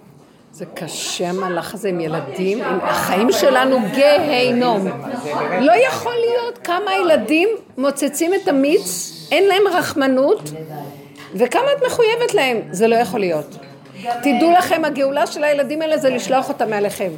[0.52, 4.86] זה קשה המהלך הזה עם ילדים, עם החיים שלנו גיהינום.
[5.60, 7.48] לא יכול להיות כמה ילדים
[7.78, 10.50] מוצצים את המיץ, אין להם רחמנות,
[11.34, 13.56] וכמה את מחויבת להם, זה לא יכול להיות.
[14.22, 17.10] תדעו לכם, הגאולה של הילדים האלה זה לשלוח אותם מעליכם.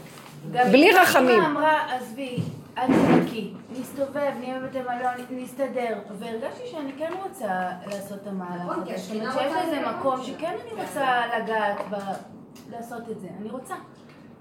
[0.52, 1.42] גם בלי רחמים.
[1.42, 2.38] אמרה, עזבי,
[2.78, 5.98] אל תחכי, נסתובב, נהיה בבתי מלון, נסתדר.
[6.18, 8.96] והרגשתי שאני כן רוצה לעשות את המהלך נכון, הזה.
[8.96, 9.90] זאת אומרת שיש איזה זה.
[9.90, 11.96] מקום שכן אני רוצה לגעת ב...
[12.70, 13.28] לעשות את זה.
[13.40, 13.74] אני רוצה.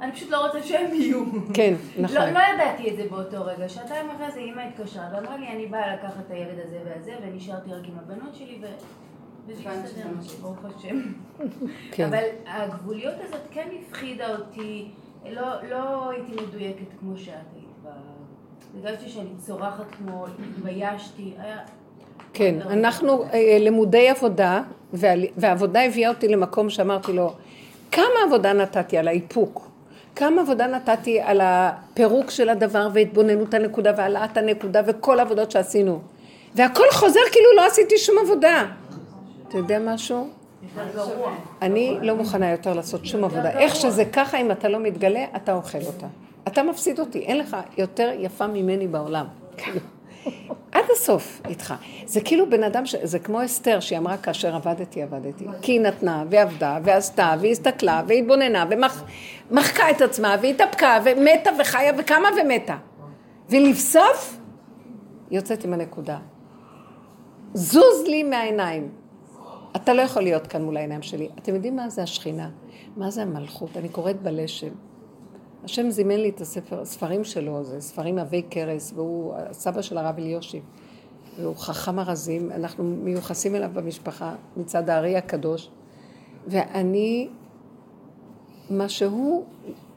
[0.01, 1.24] אני פשוט לא רוצה שהם יהיו.
[1.53, 2.34] כן, לא, נכון.
[2.34, 3.70] לא ידעתי את זה באותו רגע.
[3.70, 7.74] שעתיים אחרי זה אימא התקשרה ואמרה לי, אני באה לקחת את הילד הזה והזה, ונשארתי
[7.74, 8.66] רק עם הבנות שלי ו...
[10.41, 11.01] ברוך השם.
[11.91, 12.05] כן.
[12.07, 14.91] אבל הגבוליות הזאת כן הפחידה אותי,
[15.26, 17.94] לא, לא הייתי מדויקת כמו שאת היית.
[18.76, 21.34] הרגשתי שאני צורחת כמו, התביישתי.
[22.34, 24.62] כן, אנחנו אה, למודי עבודה,
[25.38, 27.34] והעבודה הביאה אותי למקום שאמרתי לו,
[27.92, 29.70] כמה עבודה נתתי על האיפוק,
[30.16, 36.00] כמה עבודה נתתי על הפירוק של הדבר והתבוננות הנקודה והעלאת הנקודה וכל העבודות שעשינו.
[36.56, 38.66] והכל חוזר כאילו לא עשיתי שום עבודה.
[39.48, 40.39] אתה יודע משהו?
[41.62, 43.60] אני לא מוכנה יותר לעשות שום עבודה.
[43.60, 46.07] איך שזה ככה, אם אתה לא מתגלה, אתה אוכל אותה.
[46.47, 49.26] אתה מפסיד אותי, אין לך יותר יפה ממני בעולם.
[50.72, 51.74] עד הסוף איתך.
[52.05, 52.95] זה כאילו בן אדם, ש...
[52.95, 55.45] זה כמו אסתר שהיא אמרה כאשר עבדתי, עבדתי.
[55.62, 58.66] כי היא נתנה, ועבדה, ועשתה, והסתכלה, והתבוננה,
[59.51, 62.76] ומחקה את עצמה, והתאפקה, ומתה וחיה, וקמה ומתה.
[63.49, 64.39] ולבסוף,
[65.32, 66.18] יוצאת עם הנקודה.
[67.53, 68.99] זוז לי מהעיניים.
[69.76, 71.30] אתה לא יכול להיות כאן מול העיניים שלי.
[71.40, 72.50] אתם יודעים מה זה השכינה?
[72.98, 73.78] מה זה המלכות?
[73.78, 74.72] אני קוראת בלשם.
[75.64, 80.16] השם זימן לי את הספר, הספרים שלו, זה ספרים עבי כרס, והוא הסבא של הרב
[80.18, 80.64] אליושיב.
[81.40, 85.70] והוא חכם ארזים, אנחנו מיוחסים אליו במשפחה מצד הארי הקדוש.
[86.48, 87.30] ואני,
[88.70, 89.46] מה שהוא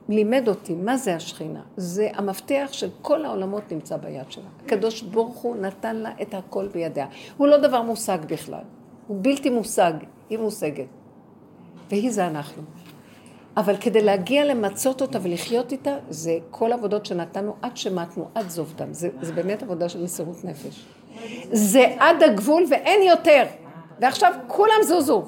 [0.09, 1.63] לימד אותי, מה זה השכינה?
[1.77, 4.49] זה המפתח של כל העולמות נמצא ביד שלה.
[4.65, 7.07] הקדוש ברוך הוא נתן לה את הכל בידיה.
[7.37, 8.65] הוא לא דבר מושג בכלל.
[9.07, 9.93] הוא בלתי מושג,
[10.31, 10.87] היא מושגת.
[11.91, 12.63] והיא זה אנחנו.
[13.57, 18.75] אבל כדי להגיע למצות אותה ולחיות איתה, זה כל עבודות שנתנו עד שמתנו, עד זוב
[18.77, 18.93] דם.
[18.93, 20.85] זה, זה באמת עבודה של מסירות נפש.
[21.53, 23.45] זה עד הגבול ואין יותר.
[24.01, 25.25] ועכשיו כולם זוזו.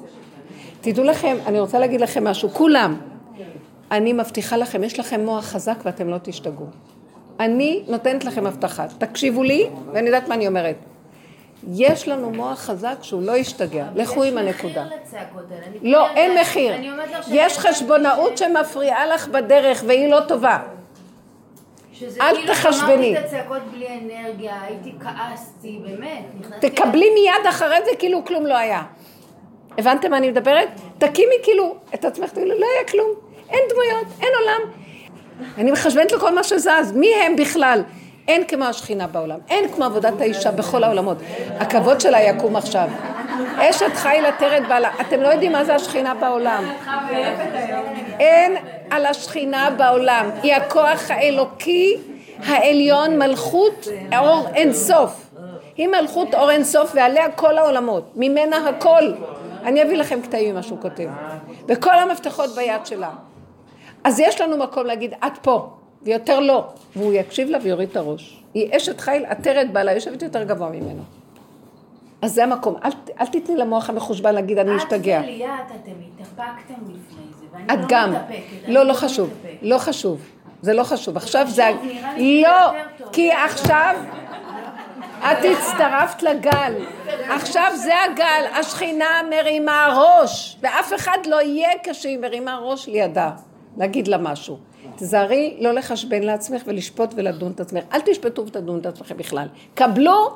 [0.81, 2.97] תדעו לכם, אני רוצה להגיד לכם משהו, כולם.
[3.91, 6.65] אני מבטיחה לכם, יש לכם מוח חזק ואתם לא תשתגעו.
[7.39, 8.85] אני נותנת לכם הבטחה.
[8.97, 10.75] תקשיבו לי, ואני יודעת מה אני אומרת.
[11.73, 13.85] יש לנו מוח חזק שהוא לא ישתגע.
[13.95, 14.85] לכו עם הנקודה.
[15.81, 16.73] לא, כן אין מחיר.
[17.27, 20.59] יש חשבונאות שמפריעה לך בדרך והיא לא טובה.
[21.93, 23.11] שזה אל כאילו תחשבני.
[23.11, 26.25] אמרתי את הצעקות בלי אנרגיה, הייתי כעסתי, באמת.
[26.59, 28.83] תקבלי מיד אחרי זה כאילו כלום לא היה.
[29.77, 30.69] הבנתם מה אני מדברת?
[30.97, 33.09] תקימי כאילו את עצמך, תגידו, לא היה כלום,
[33.49, 34.71] אין דמויות, אין עולם.
[35.57, 37.83] אני מחשבנת לכל מה שזז, מי הם בכלל?
[38.27, 41.17] אין כמו השכינה בעולם, אין כמו עבודת האישה בכל העולמות.
[41.59, 42.89] הכבוד שלה יקום עכשיו.
[43.57, 46.63] אשת חיל עטרת בעלה, אתם לא יודעים מה זה השכינה בעולם.
[48.19, 48.55] אין
[48.89, 51.97] על השכינה בעולם, היא הכוח האלוקי
[52.45, 55.25] העליון, מלכות אור אינסוף.
[55.77, 59.11] היא מלכות אור אינסוף ועליה כל העולמות, ממנה הכל.
[59.63, 61.07] אני אביא לכם קטעים ממה שהוא כותב.
[61.67, 63.09] וכל המפתחות ביד שלה.
[64.03, 65.69] אז יש לנו מקום להגיד, את פה,
[66.05, 66.67] ויותר לא.
[66.95, 68.43] והוא יקשיב לה ויוריד את הראש.
[68.53, 71.03] היא אשת חיל עטרת בעלה, יושבת יותר גבוה ממנו.
[72.21, 72.75] אז זה המקום.
[72.83, 72.89] אל,
[73.21, 75.19] אל תתני למוח המחושבן להגיד, אני אשתגע.
[75.19, 75.91] את וליאת, אתם
[76.21, 78.11] התאפקתם לפני זה, ואני את לא גם.
[78.11, 78.65] מתאפקת.
[78.65, 79.29] אני לא, לא חשוב.
[79.29, 79.57] מתאפקת.
[79.61, 80.21] לא חשוב.
[80.61, 81.17] זה לא חשוב.
[81.17, 81.63] עכשיו זה...
[81.79, 82.71] חשוב, נראה לי לא.
[83.11, 83.95] כי עכשיו...
[85.31, 86.73] את הצטרפת לגל.
[87.29, 88.59] עכשיו זה הגל.
[88.59, 90.57] השכינה מרימה ראש.
[90.61, 93.31] ואף אחד לא יהיה כשהיא מרימה ראש לידה.
[93.77, 94.57] להגיד לה משהו.
[94.95, 97.83] תזהרי לא לחשבן לעצמך ולשפוט ולדון את עצמך.
[97.93, 99.47] אל תשפטו ותדון את עצמכם בכלל.
[99.73, 100.29] קבלו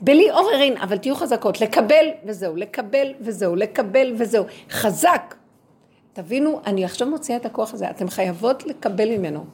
[0.00, 1.60] בלי עוררין, אבל תהיו חזקות.
[1.60, 4.44] לקבל וזהו, לקבל וזהו, לקבל וזהו.
[4.70, 5.34] חזק.
[6.12, 9.44] תבינו, אני עכשיו מוציאה את הכוח הזה, אתן חייבות לקבל ממנו.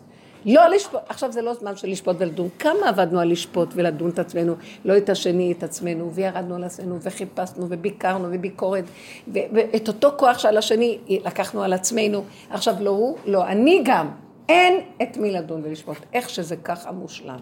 [0.47, 2.49] לא לשפוט, עכשיו זה לא זמן של לשפוט ולדון.
[2.59, 6.99] כמה עבדנו על לשפוט ולדון את עצמנו, לא את השני, את עצמנו, וירדנו על עצמנו,
[7.03, 8.85] וחיפשנו, וביקרנו, וביקורת,
[9.33, 12.25] ואת אותו כוח שעל השני לקחנו על עצמנו.
[12.51, 14.24] עכשיו לא הוא, לא אני גם.
[14.49, 17.41] אין את מי לדון ולשפוט, איך שזה ככה מושלם.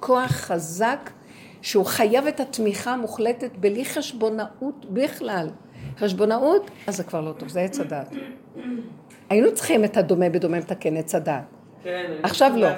[0.00, 1.10] כוח חזק
[1.62, 5.50] שהוא חייב את התמיכה המוחלטת בלי חשבונאות בכלל.
[5.98, 8.12] חשבונאות, אז זה כבר לא טוב, זה עץ הדעת.
[9.30, 11.44] היינו צריכים את הדומה בדומה מתקן עץ הדעת.
[11.82, 12.68] כן, עכשיו לא.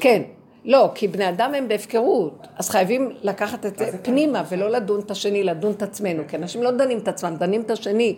[0.00, 0.22] כן.
[0.64, 5.10] לא, כי בני אדם הם בהפקרות, אז חייבים לקחת את זה פנימה ולא לדון את
[5.10, 8.16] השני, לדון את עצמנו, כי אנשים לא דנים את עצמם, דנים את השני.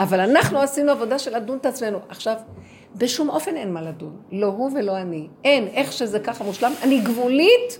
[0.00, 1.98] אבל אנחנו עשינו עבודה של לדון את עצמנו.
[2.08, 2.36] עכשיו,
[2.96, 5.28] בשום אופן אין מה לדון, לא הוא ולא אני.
[5.44, 7.78] אין, איך שזה ככה מושלם, אני גבולית,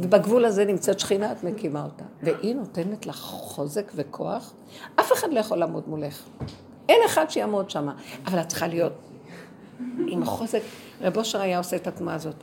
[0.00, 2.04] ובגבול הזה נמצאת שכינה, את מקימה אותה.
[2.22, 4.54] והיא נותנת לך חוזק וכוח,
[5.00, 6.22] אף אחד לא יכול לעמוד מולך.
[6.88, 7.88] אין אחד שיעמוד שם,
[8.26, 8.92] אבל את צריכה להיות
[10.06, 10.60] עם החוזק.
[11.00, 12.34] רב אושר היה עושה את התנועה הזאת.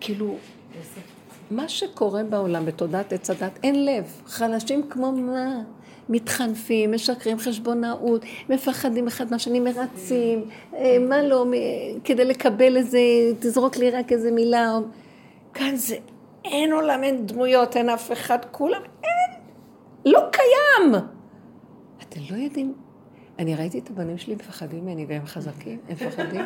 [0.00, 0.36] כאילו,
[1.50, 4.22] מה שקורה בעולם בתודעת עץ הדת, אין לב.
[4.26, 5.62] חלשים כמו מה?
[6.08, 10.44] מתחנפים, משקרים חשבונאות, מפחדים אחד מהשני, מרצים,
[10.74, 11.46] אה, מה לא,
[12.04, 12.98] כדי לקבל איזה,
[13.38, 14.78] תזרוק לי רק איזה מילה.
[15.54, 15.96] כאן זה,
[16.44, 19.40] אין עולם, אין דמויות, אין אף אחד, כולם, אין,
[20.04, 20.94] לא קיים.
[22.02, 22.74] אתם לא יודעים,
[23.38, 26.40] אני ראיתי את הבנים שלי מפחדים ממני והם חזקים, הם מפחדים.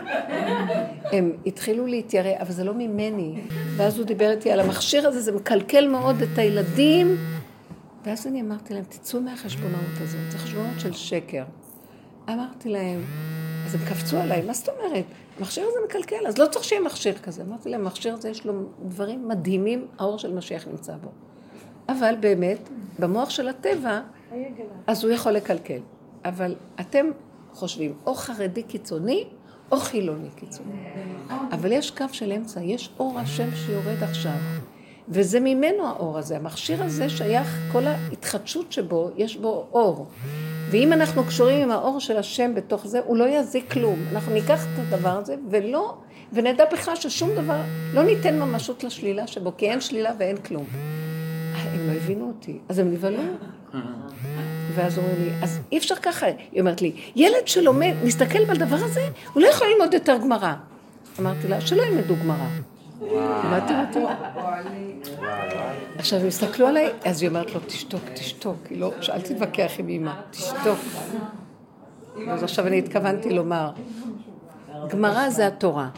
[1.13, 3.35] הם התחילו להתיירא, אבל זה לא ממני.
[3.77, 7.17] ואז הוא דיבר איתי על המכשיר הזה, זה מקלקל מאוד את הילדים.
[8.07, 11.45] ואז אני אמרתי להם, תצאו מהחשבונאות הזאת, זה חשבונות של שקר.
[12.29, 13.05] אמרתי להם,
[13.67, 15.05] אז הם קפצו עליי, מה זאת אומרת?
[15.39, 17.43] המכשיר הזה מקלקל, אז לא צריך שיהיה מכשיר כזה.
[17.43, 18.53] אמרתי להם, המכשיר הזה יש לו
[18.83, 21.11] דברים מדהימים, האור של משיח נמצא בו.
[21.89, 24.01] אבל באמת, במוח של הטבע,
[24.87, 25.81] אז הוא יכול לקלקל.
[26.25, 27.07] אבל אתם
[27.53, 29.25] חושבים, או חרדי קיצוני,
[29.73, 30.89] או חילוני קיצוני.
[31.53, 34.37] אבל יש קו של אמצע, יש אור השם שיורד עכשיו.
[35.09, 36.37] וזה ממנו האור הזה.
[36.37, 40.07] המכשיר הזה שייך, כל ההתחדשות שבו, יש בו אור.
[40.71, 43.99] ואם אנחנו קשורים עם האור של השם בתוך זה, הוא לא יזיק כלום.
[44.13, 45.95] אנחנו ניקח את הדבר הזה ולא,
[46.33, 47.61] ונדע בכלל ששום דבר,
[47.95, 50.65] לא ניתן ממשות לשלילה שבו, כי אין שלילה ואין כלום.
[51.55, 53.23] הם לא הבינו אותי, אז הם נבהלו.
[54.75, 56.27] ואז אומרים לי, אז אי אפשר ככה.
[56.27, 60.55] היא אומרת לי, ילד שלומד, מסתכל בדבר הזה, הוא לא יכול ללמוד יותר גמרא.
[61.21, 62.49] אמרתי לה, שלא ילמדו גמרא.
[62.99, 63.99] שמעתם אותי?
[65.99, 68.57] עכשיו, הם הסתכלו עליי, אז היא אומרת לו, תשתוק, תשתוק.
[68.71, 70.79] היא לא, אל תתווכח עם אמא, תשתוק.
[72.29, 73.71] אז עכשיו אני התכוונתי לומר,
[74.89, 75.89] גמרא זה התורה.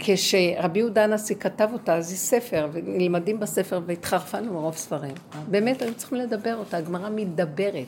[0.00, 5.14] כשרבי יהודה הנשיא כתב אותה, אז היא ספר, ונלמדים בספר, והתחרפנו מרוב ספרים.
[5.48, 7.86] באמת, היו צריכים לדבר אותה, הגמרא מדברת.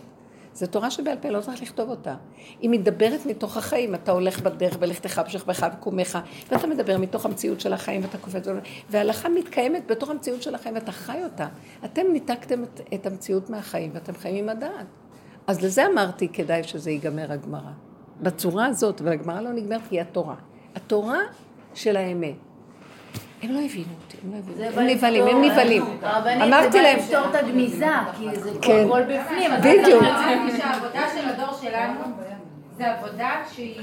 [0.54, 2.14] זו תורה שבעל פה, לא צריך לכתוב אותה.
[2.60, 6.18] היא מדברת מתוך החיים, אתה הולך בדרך בלכתך בשכבך וקומך,
[6.50, 8.46] ואתה מדבר מתוך המציאות של החיים ואתה קופץ,
[8.90, 11.48] וההלכה מתקיימת בתוך המציאות של החיים ואתה חי אותה.
[11.84, 14.86] אתם ניתקתם את, את המציאות מהחיים ואתם חיים עם הדעת.
[15.46, 17.70] אז לזה אמרתי, כדאי שזה ייגמר הגמרא.
[18.20, 20.34] בצורה הזאת, והגמרא לא נגמרת, היא התורה.
[20.74, 21.18] התורה
[21.74, 22.51] של האמת.
[23.42, 24.80] הם לא הבינו אותי, הם לא הבינו.
[24.80, 25.82] הם נבהלים, הם נבהלים.
[26.42, 27.86] אמרתי להם, לפתור את הגניזה,
[28.18, 28.84] כי זה כן.
[28.86, 29.52] הכל בפנים.
[29.52, 30.02] אז בדיוק.
[30.02, 32.00] אמרתי שהעבודה של הדור שלנו
[32.76, 33.80] זה עבודה שהיא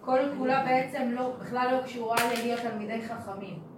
[0.00, 3.68] כל כולה בעצם לא, בכלל לא קשורה ללהיות תלמידי חכמים.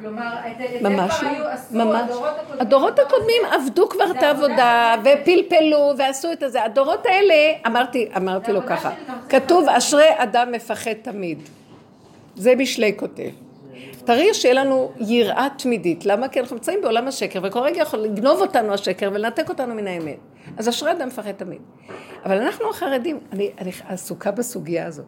[0.00, 2.00] כלומר, את זה ממש כבר לא, היו, עשו ממש.
[2.10, 2.60] הדורות הקודמים.
[2.60, 6.64] הדורות הקודמים עבדו כבר את זה העבודה, עבודה ופלפלו, ועשו את הזה.
[6.64, 7.34] הדורות האלה,
[7.66, 8.90] אמרתי, אמרתי זה לו ככה,
[9.28, 11.38] כתוב, אשרי אדם מפחד תמיד.
[12.36, 13.45] זה משלי כותב.
[14.06, 16.06] צריך שיהיה לנו יראה תמידית.
[16.06, 16.28] למה?
[16.28, 20.16] כי אנחנו נמצאים בעולם השקר, וכל רגע יכול לגנוב אותנו השקר ולנתק אותנו מן האמת.
[20.56, 21.60] אז אשרי אדם מפחד תמיד.
[22.24, 25.04] אבל אנחנו החרדים, אני, אני עסוקה בסוגיה הזאת,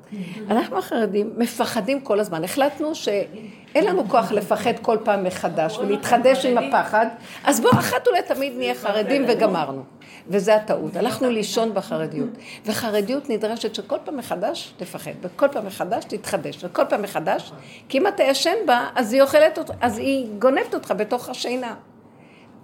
[0.51, 2.45] אנחנו החרדים מפחדים כל הזמן.
[2.45, 7.07] החלטנו שאין לנו כוח לפחד כל פעם מחדש ולהתחדש עם הפחד,
[7.45, 9.98] אז בואו אחת ולתמיד נהיה חרדים וגמרנו.
[10.29, 10.97] וזה הטעות.
[10.97, 12.31] הלכנו לישון בחרדיות.
[12.67, 17.53] וחרדיות נדרשת שכל פעם מחדש תפחד, וכל פעם מחדש תתחדש, וכל פעם מחדש,
[17.89, 21.75] כי אם אתה ישן בה, אז היא אוכלת אותך, אז היא גונבת אותך בתוך השינה.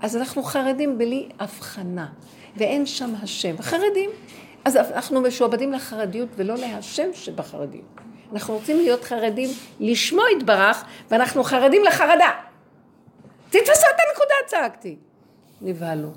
[0.00, 2.06] אז אנחנו חרדים בלי הבחנה,
[2.56, 3.62] ואין שם השם.
[3.62, 4.10] חרדים.
[4.64, 8.00] אז אנחנו משועבדים לחרדיות ולא להשם שבחרדיות.
[8.32, 9.50] אנחנו רוצים להיות חרדים
[9.80, 12.30] לשמו יתברך, ואנחנו חרדים לחרדה.
[13.50, 14.96] תתפסו את הנקודה, צעקתי.
[15.60, 16.08] נבהלו.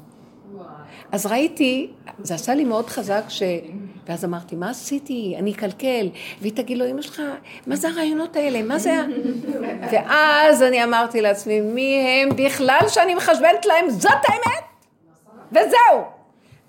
[1.12, 3.44] אז ראיתי, זה עשה לי מאוד חזק, ש...
[4.08, 5.36] ואז אמרתי, מה עשיתי?
[5.40, 6.10] אני אקלקל.
[6.42, 7.22] והיא תגיד לו, אמא שלך,
[7.68, 8.62] מה זה הרעיונות האלה?
[8.62, 9.04] מה זה ה...
[9.92, 13.90] ואז אני אמרתי לעצמי, מי הם בכלל שאני מחשבנת להם?
[13.90, 14.64] זאת האמת!
[15.52, 16.04] וזהו!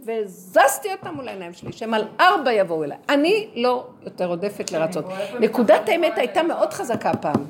[0.07, 2.97] וזזתי אותם מול העיניים שלי, שהם על ארבע יבואו אליי.
[3.09, 5.05] אני לא יותר עודפת לרצות.
[5.41, 7.45] נקודת האמת הייתה מאוד חזקה פעם.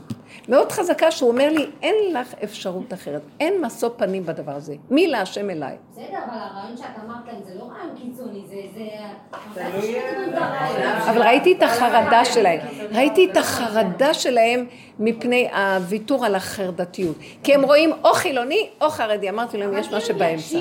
[0.49, 4.75] מאוד חזקה שהוא אומר לי, אין לך אפשרות אחרת, אין משוא פנים בדבר הזה.
[4.91, 5.77] מי להשם אליי?
[5.93, 8.85] בסדר, אבל הרעיון שאת אמרת להם זה לא רעיון קיצוני, זה...
[11.11, 12.61] אבל ראיתי את החרדה שלהם,
[12.93, 14.67] ראיתי את החרדה שלהם
[14.99, 17.17] מפני הוויתור על החרדתיות.
[17.43, 20.59] כי הם רואים או חילוני או חרדי, אמרתי להם, יש מה אבל שבאמצע.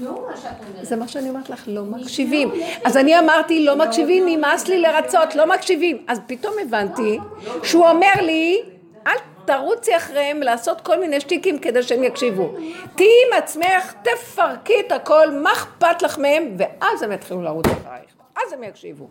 [0.00, 0.86] מה שאת אומרת.
[0.86, 2.50] זה מה שאני אומרת לך, לא מקשיבים.
[2.84, 6.04] אז אני אמרתי, לא מקשיבים, נמאס לי לרצות, לא מקשיבים.
[6.08, 7.18] אז פתאום הבנתי
[7.62, 8.62] שהוא אומר לי,
[9.06, 12.54] אל תרוצי אחריהם לעשות כל מיני שטיקים כדי שהם יקשיבו.
[12.96, 18.14] תהיי עם עצמך, תפרקי את הכל, מה אכפת לך מהם, ואז הם יתחילו לרוץ אחרייך.
[18.36, 19.08] אז הם יקשיבו.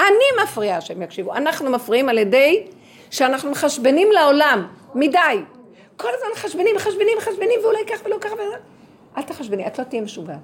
[0.00, 1.34] אני מפריעה שהם יקשיבו.
[1.34, 2.66] אנחנו מפריעים על ידי
[3.10, 5.40] שאנחנו מחשבנים לעולם, מדי.
[5.96, 8.56] כל הזמן מחשבנים, מחשבנים, מחשבנים, ואולי כך ולא ככה ולא...
[9.16, 10.38] אל תחשבני, את לא תהיה משוגעת.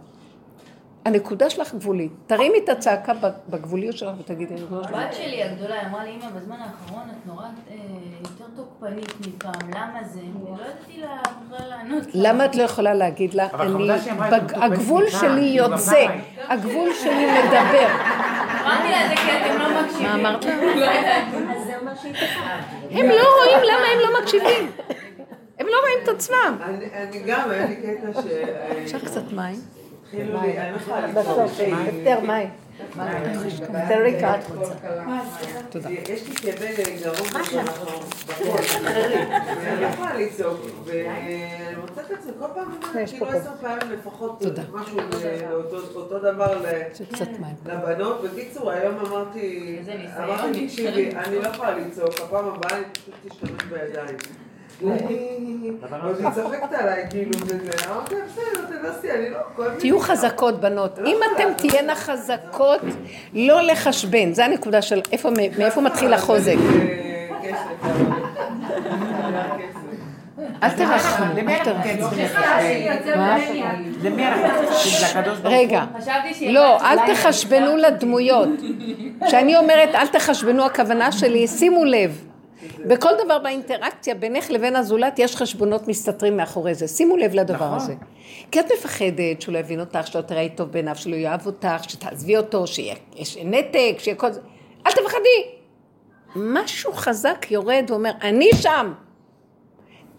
[1.05, 2.13] הנקודה שלך גבולית.
[2.27, 3.13] תרימי את הצעקה
[3.49, 4.85] בגבוליות שלך ותגידי, עולם.
[4.85, 7.75] הבת שלי הגדולה אמרה לי, אמא, בזמן האחרון את נורא אה,
[8.21, 10.21] יותר תוקפנית מפעם, למה זה?
[10.21, 11.17] אני לא ידעתי לה
[11.55, 12.03] בכלל לענות.
[12.15, 15.21] למה את לא יכולה להגיד לה, אני, חמודה שהיא אמרה, בג- "את תוקפת הגבול מפעם",
[15.21, 16.07] שלי יוצא.
[16.49, 17.89] הגבול שלי מדבר.
[18.65, 20.07] אמרתי לה, זה כי אתם לא מקשיבים.
[20.07, 20.45] מה אמרת?
[20.81, 20.87] לא.
[22.91, 24.71] הם לא רואים למה הם לא מקשיבים.
[25.59, 26.59] הם לא רואים את עצמם.
[26.63, 28.27] אני אני גם, היה לי קטע ש...
[28.85, 29.61] אפשר קצת מים?
[30.13, 30.73] לי, אני
[31.15, 31.77] בסוף, לקרוא.
[31.77, 32.49] הפטר מים.
[32.99, 34.35] הפטר ריקה.
[35.71, 35.91] תודה.
[35.91, 36.67] יש לי כאבי
[37.03, 37.61] גרון בחול,
[38.85, 41.41] ואני לא יכולה לצעוק, ואני
[41.81, 42.71] מוצאת את זה כל פעם,
[43.03, 44.63] יש כאילו פה עשר פעמים לפחות, תודה.
[44.73, 45.53] משהו, אה,
[45.95, 46.59] אותו- דבר.
[47.67, 48.23] לבנות.
[48.25, 49.79] בקיצור, היום אמרתי.
[50.19, 54.17] אמרתי, תקשיבי, אני לא יכולה לצעוק, הפעם הבאה אני פשוט תשתמש בידיים.
[56.79, 57.31] עליי, כאילו,
[57.91, 59.39] אמרתי, בסדר, תנסי, אני לא...
[59.79, 60.99] תהיו נורא." חזקות בנות.
[61.07, 62.81] אם אתם תהיינה חזקות,
[63.35, 64.33] לא לחשבן.
[64.33, 66.55] זה הנקודה של איפה, מאיפה מתחיל החוזק.
[66.57, 67.57] אה, כסף.
[70.63, 72.07] אל תרחמו, אל כן תרחמו.
[75.45, 75.45] הוא?
[75.45, 75.85] רגע,
[76.49, 78.49] לא, אל תחשבנו לדמויות.
[79.27, 82.25] כשאני אומרת אל תחשבנו, הכוונה שלי, שימו לב,
[82.87, 86.89] בכל דבר באינטראקציה בינך לבין הזולת יש חשבונות מסתתרים מאחורי זה.
[86.89, 87.77] שימו לב לדבר נכון.
[87.77, 87.95] הזה.
[88.51, 92.37] כי את מפחדת שהוא לא יבין אותך, שלא תראי טוב בעיניו, שלא יאהב אותך, שתעזבי
[92.37, 94.41] אותו, שיהיה יש נתק, שיהיה כל זה.
[94.87, 95.63] אל תפחדי.
[96.37, 98.93] משהו חזק יורד ואומר, אני שם.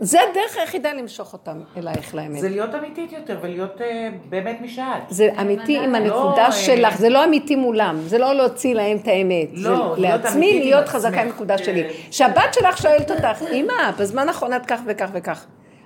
[0.04, 2.40] זה הדרך היחידה למשוך אותם אלייך לאמת.
[2.40, 5.02] זה להיות אמיתית יותר ולהיות אה, באמת מי שאת.
[5.10, 8.98] זה אמיתי עם הנקודה לא, שלך, אה, זה לא אמיתי מולם, זה לא להוציא להם
[8.98, 9.50] את האמת.
[9.54, 10.88] לא, זה להיות לעצמי אמיתית עם להיות.
[10.88, 11.90] חזקה עם הנקודה שלי.
[12.12, 15.46] שהבת שלך שואלת אותך, אמא, בזמן האחרון את כך וכך וכך.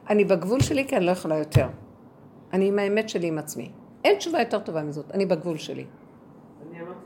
[0.10, 1.68] אני בגבול שלי כי אני לא יכולה יותר.
[2.54, 3.72] אני עם האמת שלי עם עצמי.
[4.04, 5.86] אין תשובה יותר טובה מזאת, אני בגבול שלי.
[6.70, 6.96] אני אמרתי, אני לא יכולה אחרת.
[6.96, 6.97] אה,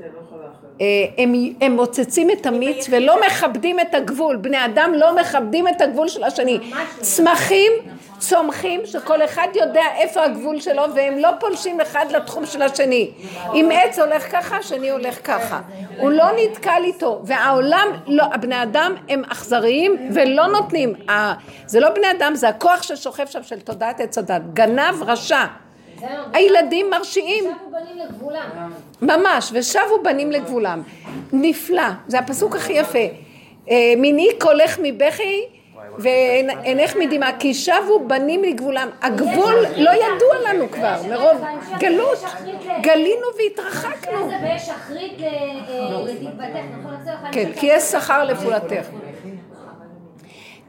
[1.18, 4.36] הם, הם מוצצים את המיץ ולא מכבדים את הגבול.
[4.36, 6.60] בני אדם לא מכבדים את הגבול של השני.
[7.00, 7.72] צמחים,
[8.18, 13.12] צומחים, שכל אחד יודע איפה הגבול שלו, והם לא פולשים אחד לתחום של השני.
[13.54, 15.62] אם עץ הולך ככה, השני הולך ככה.
[15.98, 20.94] הוא לא נתקל איתו, והעולם, לא, הבני אדם הם אכזריים ולא נותנים.
[21.66, 24.42] זה לא בני אדם, זה הכוח ששוכב שם של תודעת עץ הדת.
[24.54, 25.46] גנב, רשע.
[26.34, 27.44] הילדים מרשיעים.
[27.44, 28.72] שבו בנים לגבולם.
[29.02, 30.82] ממש, ושבו בנים לגבולם.
[31.34, 33.00] נפלא, זה הפסוק הכי יפה.
[33.70, 35.46] אה, מיני קולך מבכי
[35.98, 38.90] ועינך מדמעה, כי שבו בנים לגבולם.
[39.02, 41.44] הגבול לא ידוע לנו כבר, מרוב
[41.80, 42.24] גלות.
[42.82, 44.32] גלינו והתרחקנו.
[44.32, 44.56] אה,
[46.06, 46.96] לתקוותך, נכון?
[47.32, 48.88] כן, כי יש שכר לפעולתך.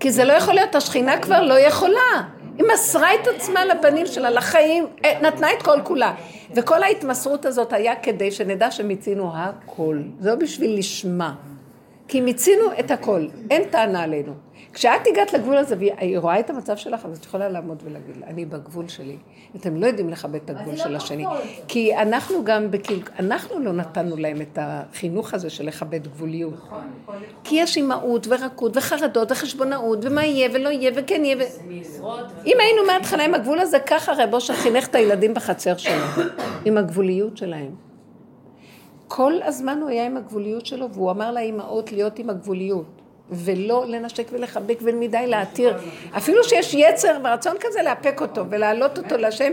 [0.00, 2.22] כי זה לא יכול להיות, השכינה כבר לא יכולה.
[2.58, 6.14] היא מסרה את עצמה לבנים שלה, לחיים, אה, נתנה את כל כולה.
[6.54, 9.98] וכל ההתמסרות הזאת היה כדי שנדע שמיצינו הכל.
[10.20, 11.34] זה לא בשביל לשמה.
[12.08, 14.32] כי מיצינו את הכל, אין טענה עלינו.
[14.72, 18.26] כשאת הגעת לגבול הזה והיא רואה את המצב שלך, אז את יכולה לעמוד ולהגיד לה,
[18.26, 19.16] אני בגבול שלי.
[19.56, 21.24] אתם לא יודעים לכבד את הגבול היא של לא השני.
[21.68, 23.02] כי אנחנו גם, בקיל...
[23.18, 26.68] אנחנו לא נתנו להם את החינוך הזה של לכבד גבוליות.
[27.44, 31.36] כי יש אימהות ורקות וחרדות וחשבונאות ומה יהיה ולא יהיה וכן יהיה.
[32.46, 36.24] אם היינו מההתחלה עם הגבול הזה, ככה רב אושר חינך את הילדים בחצר שלו,
[36.64, 37.74] עם הגבוליות שלהם.
[39.08, 43.01] כל הזמן הוא היה עם הגבוליות שלו, והוא אמר לאימהות להיות עם הגבוליות,
[43.32, 45.76] ולא לנשק ולחבק ומדי להתיר.
[46.16, 49.52] אפילו שיש יצר ורצון כזה לאפק אותו ולהעלות אותו להשם,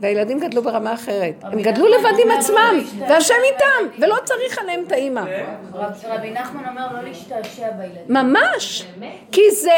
[0.00, 1.34] והילדים גדלו ברמה אחרת.
[1.42, 5.20] הם גדלו לבד עם עצמם, והשם איתם, ולא צריך עליהם את האימא.
[5.74, 8.02] רב- רבי נחמן אומר לא להשתעשע בילדים.
[8.08, 8.86] ממש,
[9.32, 9.70] כי זה,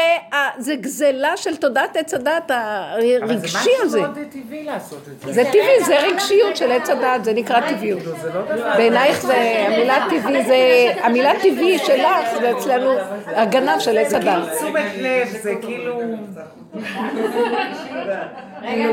[0.57, 4.01] זה גזלה של תודעת עץ הדת אבל זה הרגשי משהו הזה.
[4.01, 5.33] מאוד טבעי לעשות את זה.
[5.33, 7.99] זה טבעי, זה רגשיות של עץ הדת, זה נקרא טבעיות.
[8.21, 8.41] זה לא.
[8.77, 9.35] בעינייך זה,
[9.67, 10.55] המילה טבעי זה,
[11.03, 12.07] המילה טבעי שלך
[12.41, 12.91] זה אצלנו
[13.25, 14.43] הגנב של עץ הדת.
[14.57, 15.99] תשומת לב, זה כאילו...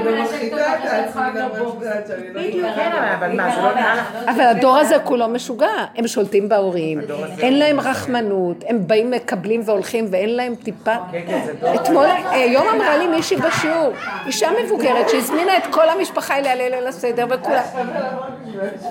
[0.04, 3.94] במחיקה את עצמי גם את יודעת שאני לא בדיוק, כן, אבל מה, זה לא נראה
[3.94, 4.28] לך...
[4.28, 7.00] אבל הדור הזה כולו משוגע, הם שולטים בהורים,
[7.38, 10.94] אין להם רחמנות, הם באים, מקבלים והולכים ואין להם טיפה.
[11.12, 11.74] כן, כן.
[11.74, 13.92] אתמול, אה, היום אמרה לי מישהי בשיעור,
[14.26, 17.62] אישה מבוגרת שהזמינה את כל המשפחה להלל ליל הסדר וכולם.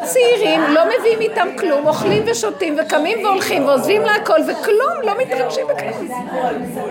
[0.03, 5.67] צעירים, לא מביאים איתם כלום, אוכלים ושותים וקמים והולכים ועוזבים לה הכל וכלום, לא מתרגשים
[5.67, 6.09] בכלום.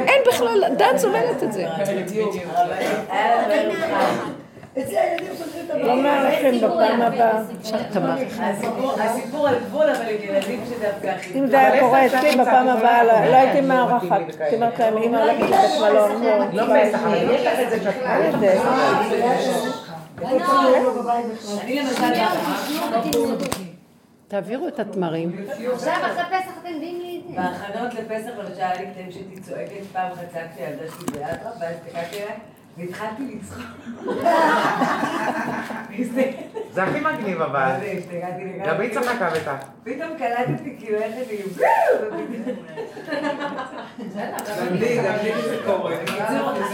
[0.07, 1.65] אין בכלל, דת סובלת את זה.
[5.83, 7.43] אומר לכם בפעם הבאה.
[9.01, 11.39] הסיפור על גבול, אבל עם ילדים שדווקא הכי...
[11.39, 14.21] אם זה היה קורה אצלי בפעם הבאה, לא לא הייתי מארחת.
[14.41, 16.49] הייתי אומרת להם, אמא הולכת לבית מלון.
[16.53, 18.59] לא פסח, אבל יש לך את זה שאת אין את זה.
[21.63, 22.03] אני למשל...
[24.29, 25.47] תעבירו את התמרים.
[25.73, 27.08] עכשיו אחרי פסח אתם מביאים לי.
[27.37, 31.55] בהכנות לפסח למשל היה לי קטעים שהייתי צועקת, פעם אחת צעקתי על זה שלי באטרף,
[31.61, 32.35] ואז הסתכלתי עליה
[32.79, 33.65] והתחלתי לצחוק.
[36.73, 37.71] זה הכי מגניב אבל.
[37.99, 38.69] השתגעתי לגמרי.
[38.69, 39.55] גם היא צחקה בטח.
[39.85, 41.39] פתאום קלטתי כאילו איך אני...
[44.61, 45.95] גם לי, גם לי זה קורה.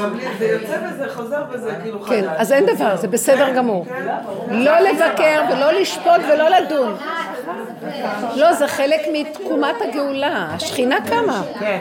[0.00, 2.16] גם לי זה יוצא וזה חוזר וזה כאילו חדש.
[2.16, 3.86] כן, אז אין דבר, זה בסדר גמור.
[4.50, 6.96] לא לבקר ולא לשפוט ולא לדון.
[8.36, 10.46] לא, זה חלק מתקומת הגאולה.
[10.50, 11.42] השכינה קמה.
[11.60, 11.80] כן.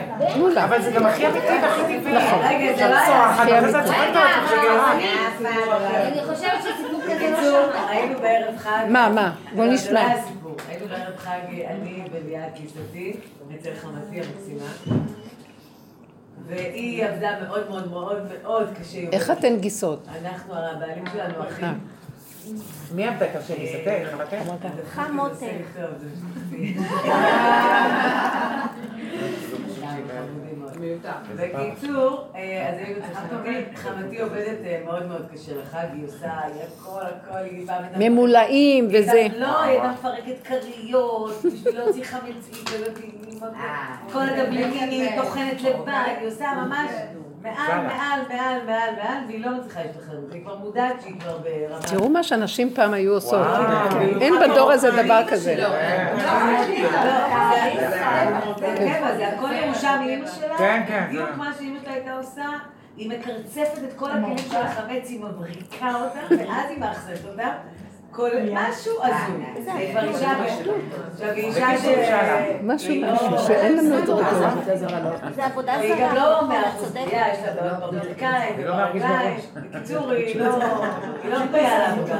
[0.64, 2.14] אבל זה גם הכי אמיתי והכי טבעי.
[2.14, 2.38] נכון.
[2.42, 4.92] רגע, זה לא שגרה.
[6.06, 7.88] אני חושבת שסיפור כזה לא.
[7.88, 8.84] היינו בערב חג...
[8.88, 9.32] מה, מה?
[9.54, 10.00] בוא לא, נשמע.
[10.68, 11.38] היינו בערב חג,
[11.70, 13.16] אני וליאת גיסתי,
[13.54, 15.00] אצל חמתי המקסימה.
[16.46, 18.98] והיא עבדה מאוד מאוד מאוד מאוד קשה.
[19.12, 20.06] איך אתן גיסות?
[20.22, 21.48] אנחנו, הבעלים שלנו אה.
[21.48, 21.93] אחים.
[22.94, 23.68] מי הבטח שלי?
[23.82, 24.34] סתר, חמתך?
[24.90, 25.42] חמותך.
[31.36, 36.30] בקיצור, אה, אז היינו אצל חמתי, חמתי עובדת אה, מאוד מאוד קשה לחג, היא עושה,
[36.44, 37.80] היא הכל הכל, היא באה...
[37.92, 39.26] ותמיד- ממולאים וזה.
[39.38, 42.54] לא, היא הייתה מפרקת כריות, בשביל להוציא היא-
[44.12, 45.90] כל הדבלינים היא טוחנת לבד,
[46.20, 46.90] היא עושה ממש
[47.44, 51.82] מעל, מעל, מעל, מעל, מעל, והיא לא מצליחה להשתחרר היא כבר מודעת שהיא כבר ברמה...
[51.82, 53.46] תראו מה שנשים פעם היו עושות.
[54.20, 55.56] אין בדור הזה דבר כזה.
[55.58, 55.68] לא,
[58.58, 61.04] זה טבע, זה הכל ירושה מאמא שלה, כן, כן.
[61.08, 62.46] בדיוק מה שאמא שלה הייתה עושה,
[62.96, 67.50] היא מקרצפת את כל הכלים של החמץ, היא מבריקה אותם, ואז היא מאחסנת אותם.
[68.16, 69.44] כל משהו הזוי.
[69.72, 70.32] היא כבר אישה,
[71.12, 71.84] עכשיו היא אישה ש...
[72.62, 74.76] משהו לא- משהו שאין לנו את זה.
[75.34, 76.14] זה עבודה גם זרה.
[76.14, 77.00] לא אתה מהאחוז צודק.
[77.06, 77.94] בריאה, יש לה בעיות
[78.58, 79.40] היא לא מהרגיש ברגליים.
[79.54, 80.54] בקיצור, היא לא
[81.22, 82.18] היא לא בריאה לעבודה.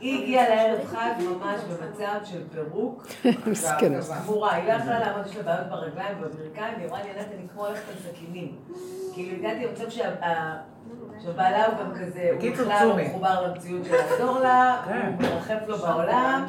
[0.00, 3.06] היא הגיעה לערב חג ממש במצב של פירוק.
[3.50, 3.98] מסכנה.
[4.24, 7.48] גמורה, היא לא יכלה לעמוד, יש לה בעיות ברגליים ובברכיים, והיא אמרה לי, ענת, אני
[7.52, 8.52] כמו הולכת על סכינים.
[9.14, 10.10] כאילו, הגעתי למצב שה...
[11.24, 13.08] שבעלה הוא גם כזה, הוא בכלל לא צומי.
[13.08, 15.12] מחובר למציאות של לעזור לה, כן.
[15.18, 16.46] הוא מרחף לו בעולם,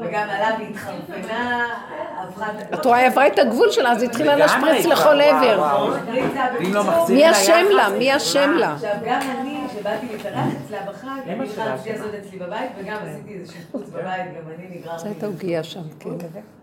[0.00, 1.66] וגם עלה והתחרפנה,
[2.18, 2.46] הפכה...
[2.74, 5.86] את רואה, היא עברה את הגבול שלה, אז היא התחילה להשפריץ לכל עבר.
[6.60, 7.88] לא מי אשם לה?
[7.88, 8.74] מי אשם לה?
[8.74, 11.92] עכשיו, גם אני, שבאתי להתארח אצלה בחג, אני התחלתי.
[11.92, 14.04] לעשות אצלי בבית, וגם עשיתי איזה שיפוץ בבית,
[14.36, 14.98] גם אני נגררתי.
[14.98, 16.10] זו הייתה עוגיה שם, כן.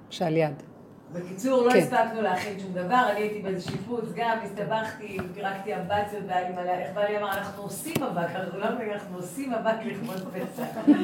[0.09, 0.74] שעל יד.
[1.15, 1.77] בקיצור, לא כן.
[1.79, 6.71] הספקנו להכין שום דבר, אני הייתי באיזה שיפוץ, גם הסתבכתי, פירקתי אמבציות, והיה לי מלא,
[6.71, 10.63] איך בעלי אמר, אנחנו עושים אבק, אנחנו לא אומרים, אנחנו עושים אבק לכבוד פסח.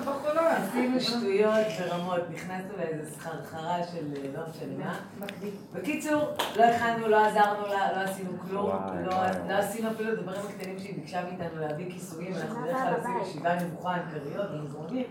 [0.00, 0.56] בחולה.
[0.56, 5.26] עשינו שטויות ברמות, נכנסנו לאיזה סחרחרה של אה, לא משנה מה.
[5.74, 6.20] בקיצור,
[6.56, 8.70] לא הכנו, לא עזרנו לה, לא עשינו כלום,
[9.04, 9.16] לא-.
[9.48, 13.18] לא עשינו אפילו את הדברים הקטנים שהיא ביקשה מאיתנו להביא כיסויים, אנחנו בדרך כלל עושים
[13.22, 15.06] ישיבה נמוכה עם כריות ומזרונים.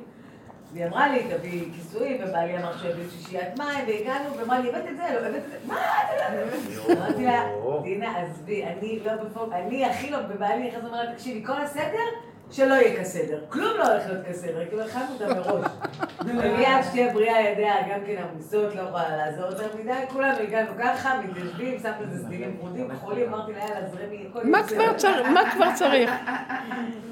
[0.73, 4.97] והיא אמרה לי, תביאי כיסויים, ובעלי אמר שהביא שישיית מים, והגענו, ואמרה לי, הבאת את
[4.97, 6.93] זה, לא הבאת את זה, מה אתה לא...
[6.93, 7.45] אמרתי לה,
[7.83, 12.05] דינה, עזבי, אני לא בפוק, אני הכי לא, ובעלי נכנס ואומר לה, תקשיבי, כל הסדר,
[12.51, 13.39] שלא יהיה כסדר.
[13.49, 15.65] כלום לא הולך להיות כסדר, כאילו הכנו אותה מראש.
[16.25, 21.21] וליד שתהיה בריאה ידיה, גם כן עמוסות, לא יכולה לעזור יותר מדי, כולנו הגענו ככה,
[21.21, 25.27] מתיישבים, שמת איזה סדינים פרודים, חולים, אמרתי לה, יאללה, זרמי, הכל מה בסדר." כבר צריך?
[25.27, 26.11] מה כבר צריך?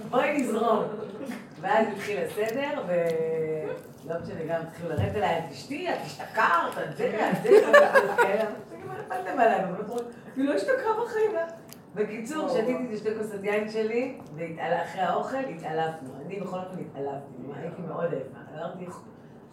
[0.10, 0.84] בואי נזרום.
[1.62, 2.92] ואז התחיל הסדר, ו...
[4.08, 8.20] לא משנה, גם התחילו לרדת אליי, את אשתי, את השתכרת, את זה, את זה, ואת
[8.20, 8.42] כאלה.
[8.42, 9.60] אמרתי, מה נפלתם עליי?
[10.36, 11.32] היא לא השתכרה בחיים?
[11.96, 16.10] בקיצור, שתיתי את שתי כוסות יין שלי, ואחרי האוכל התעלפנו.
[16.26, 18.38] אני בכל אופן התעלפתי, הייתי מאוד עייפה.
[18.54, 18.86] עברתי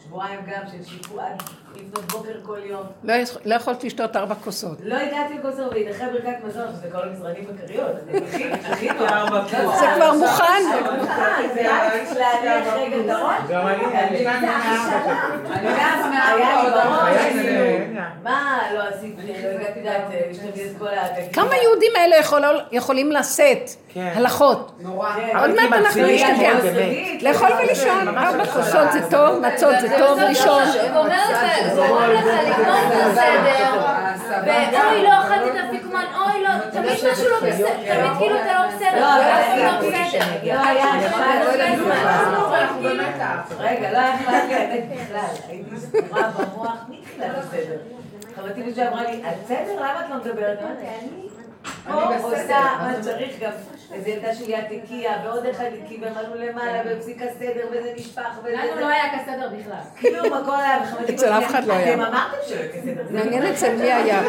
[0.04, 1.42] שבועיים גם של שיפוע עד
[1.76, 2.82] לפנות בוקר כל יום.
[3.04, 3.14] לא
[3.44, 4.78] לא יכולת לשתות ארבע כוסות.
[4.82, 7.90] לא הגעתי לכוסר ואחרי ברכת מזון, שזה כל המזרנים בכריות.
[8.08, 9.74] אני הכי, הכי טוב.
[9.80, 10.62] זה כבר מוכן.
[11.54, 13.36] זה רק להניח רגע את הראש.
[13.48, 17.90] גם אני, אני מהארבע אני גם היה לי בראש, כאילו,
[18.22, 21.32] מה לא עשיתי, לא הגעתי לדעת, לשתות את כל ה...
[21.32, 22.42] כמה יהודים האלה יכול-
[22.72, 24.12] יכולים לשאת כן.
[24.16, 24.72] הלכות?
[24.80, 25.08] נורא.
[25.40, 26.52] עוד מעט אנחנו נשתגע.
[27.22, 30.62] לאכול ולישון, ארבע כוסות זה טוב, מצות זה טוב, לישון.
[30.93, 31.43] גומר לך,
[32.47, 33.81] לגמור את הסדר,
[34.47, 38.69] ואוי לא אכלתי את האפיקומן, אוי לא, תמיד משהו לא בסדר, תמיד כאילו אתה לא
[38.77, 40.55] בסדר, לא, ואף אבל פעם לא אני- בסדר.
[40.55, 40.86] לא היה
[42.82, 43.52] במתח.
[43.59, 44.56] רגע, לא היה אכפת לי
[44.97, 47.77] בכלל, הייתי סגורה במוח מתחילת הסדר.
[48.36, 49.74] חברתי מישהו אמרה לי, על סדר?
[49.77, 50.59] למה את לא מדברת?
[50.62, 51.09] אמרתי, אני
[51.62, 52.26] פה אני בסדר.
[52.26, 53.51] עושה מה שצריך גם.
[53.93, 58.56] איזה ילדה שלי היה תיקייה, ועוד אחד הקיא, עלו למעלה, והפסיק הסדר, וזה נשפך, וזה...
[58.56, 59.80] לנו לא היה כסדר בכלל.
[60.01, 61.94] כלום, הכל היה, וחברתי אצל אף אחד לא היה.
[61.94, 63.02] אתם אמרתם שלא יהיה כסדר.
[63.10, 64.22] מעניין אצל מי היה.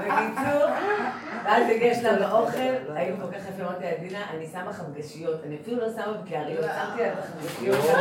[0.00, 0.68] בקיצור,
[1.44, 2.58] ואז הגיע שלב האוכל,
[2.94, 6.64] היינו כל כך יפים, אמרתי לה, דינה, אני שמה חמגשיות, אני אפילו לא שמה בקעריות,
[6.64, 7.96] שמתי לה את החמגשיות.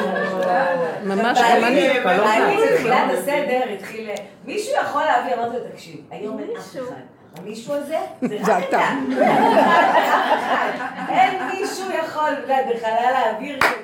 [1.04, 1.90] ממש, גם אני.
[2.06, 4.10] ואני בתחילת הסדר התחיל,
[4.46, 7.15] מישהו יכול להביא, אמרתי לו, תקשיב, היום אין אף אחד.
[7.38, 8.80] המישהו הזה, זה רק אתה.
[11.10, 13.76] אין מישהו יכול, בחלל האוויר כזה.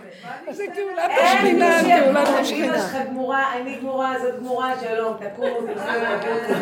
[0.52, 2.68] זה גאולת אין השכינה, גאולת השכינה.
[2.68, 6.56] אמא שלך גמורה, אני גמורה, זאת גמורה, שלום, תקומו, אתם רוצים?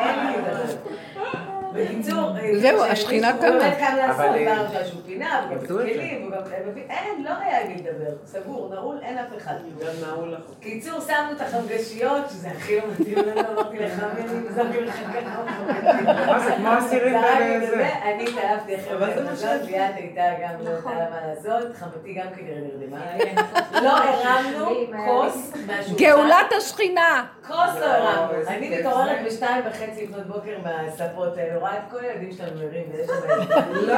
[0.00, 1.49] אין לי לדבר.
[1.74, 2.30] בקיצור,
[2.60, 3.88] זהו, אה, השכינה מישהו באמת קמה.
[3.88, 5.66] קם לעשות אה, שהוא פינה, וגם.
[5.66, 9.54] כלים, וגם מבין, אין, לא היה עם מי לדבר, סגור, נעול, אין אף אחד.
[9.80, 10.40] גם נעול לך.
[10.60, 15.42] קיצור, שמנו את החמגשיות, שזה הכי לא מתאים לנו, אמרתי לחברים, זרקתי לך ככה.
[16.26, 17.14] מה זה, כמו אסירים
[17.62, 17.88] בזה?
[18.02, 21.16] אני התעלפתי אחרי אבל זה זה מה מזון, ליאת הייתה גם לא הייתה לה מה
[21.26, 23.00] לעשות, חמותי גם כנראה נרדמה.
[23.82, 24.66] לא הרמנו
[25.06, 26.04] כוס מהשולחן.
[26.04, 27.24] גאולת השכינה.
[27.46, 28.34] כוס לא הרמנו.
[28.34, 29.16] איזה אני מתעוררת.
[29.26, 33.72] בשתיים וחצי לפנות בוקר מהספות האלה, רואה את כל הילדים שלנו ערים ויש שם...
[33.88, 33.94] לא.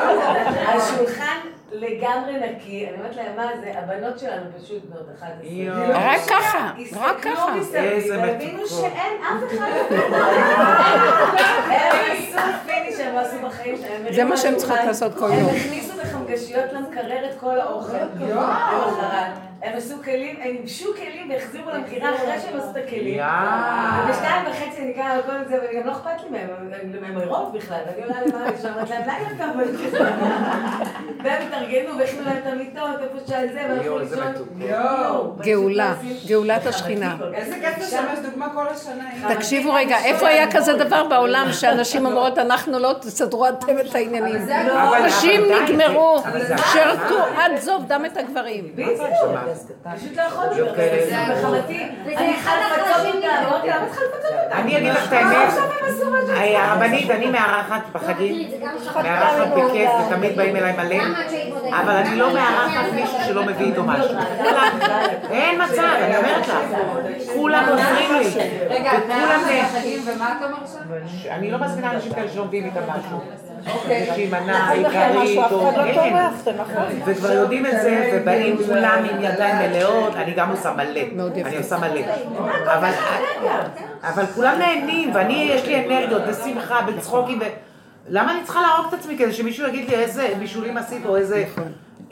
[0.68, 1.38] השולחן
[1.72, 5.46] לגמרי נקי, אני אומרת להם, מה זה, הבנות שלנו פשוט בנות 11.
[5.46, 5.76] יואו.
[5.90, 7.54] רק ככה, רק הסתכלו ככה.
[7.56, 8.80] מסביב, איזה והבינו מתוקות.
[8.80, 9.70] שאין אף אחד.
[11.70, 14.12] הם עשו פיניש שהם לא עשו בחיים שלהם.
[14.12, 15.32] זה מה שהן צריכות לעשות כל יום.
[15.32, 17.96] הם הכניסו את החמגשיות למקרר את כל האוכל.
[19.62, 23.18] הם עשו כלים, הם ייבשו כלים והחזירו למגירה אחרי שהם עשו את הכלים.
[23.18, 23.28] יואו.
[24.08, 26.48] ובשתיים וחצי אני קמה על כל זה, וגם לא אכפת לי מהם,
[26.82, 30.00] הם- הם ערות בכלל, ואני עולה למעלה, אני אומרת להם, לילה טוב.
[31.24, 35.36] והם התארגנו והכינו להם את המיטות, איפה שעל זה, והלכו איזה לישון.
[35.42, 35.94] גאולה,
[36.26, 37.16] גאולת השכינה.
[37.34, 39.34] איזה כיף לשמש דוגמה כל השנה.
[39.34, 44.46] תקשיבו רגע, איפה היה כזה דבר בעולם שאנשים אומרות, אנחנו לא, תסדרו אתם את העניינים.
[45.06, 46.22] נשים נגמרו,
[46.72, 48.64] שרתו עד זוב דם את הגברים.
[48.74, 49.00] בדיוק.
[49.96, 50.80] פשוט לא יכולתי יופי.
[50.82, 51.48] לדבר.
[51.48, 53.26] וחמתי, אני צריכה לפצות אותה,
[53.64, 54.58] למה צריכה לפצות אותה?
[54.58, 55.52] אני אגיד לך את האמת,
[56.56, 58.50] הרבנית, אני מארחת בחגים,
[59.02, 61.04] מארחת בכיף, ותמיד באים אליי מלא,
[61.70, 64.16] אבל אני לא מארחת מישהו שלא מביא איתו משהו.
[65.30, 66.54] אין מצב, אני אומרת לך.
[67.34, 68.48] כולם עוזרים לי.
[68.68, 69.18] רגע, וכולם...
[69.18, 70.82] מארחת בחגים, ומה אתה אומר עכשיו?
[71.30, 73.20] אני לא מזמינה אנשים כאלה שלא מביאים איתם משהו.
[73.66, 73.96] אוקיי.
[73.96, 76.84] איזושהי מנה עיקרית, לא זה נכון.
[77.04, 81.00] וכבר יודעים את זה, ובאים כולם עם ידיים מלאות, אני גם עושה מלא.
[81.46, 82.00] אני עושה מלא.
[82.64, 82.90] אבל,
[84.02, 87.40] אבל כולם נהנים, ואני, יש לי אנרגיות, בשמחה, בצחוקים.
[88.08, 91.44] למה אני צריכה להרוג את עצמי כדי שמישהו יגיד לי איזה בישולים עשית, או איזה...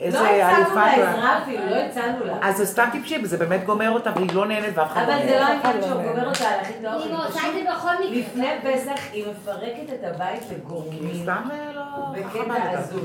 [0.01, 2.33] איזה לא הצענו אלופה לה עזרה אפילו, לא הצענו לה.
[2.41, 5.21] אז זה סתם טיפשי, וזה באמת גומר אותה, והיא לא נהנית ואף אחד לא אבל
[5.21, 5.39] זה נהנה.
[5.39, 6.93] לא העניין שהוא גומר אותה על הכי טוב.
[7.03, 8.09] היא עושה את זה בכל מקרה.
[8.11, 11.11] לפני פסח היא מפרקת את הבית לגורמים.
[11.23, 11.81] סתם אה, לא...
[12.13, 12.79] בקטע.
[12.79, 13.01] הזוי.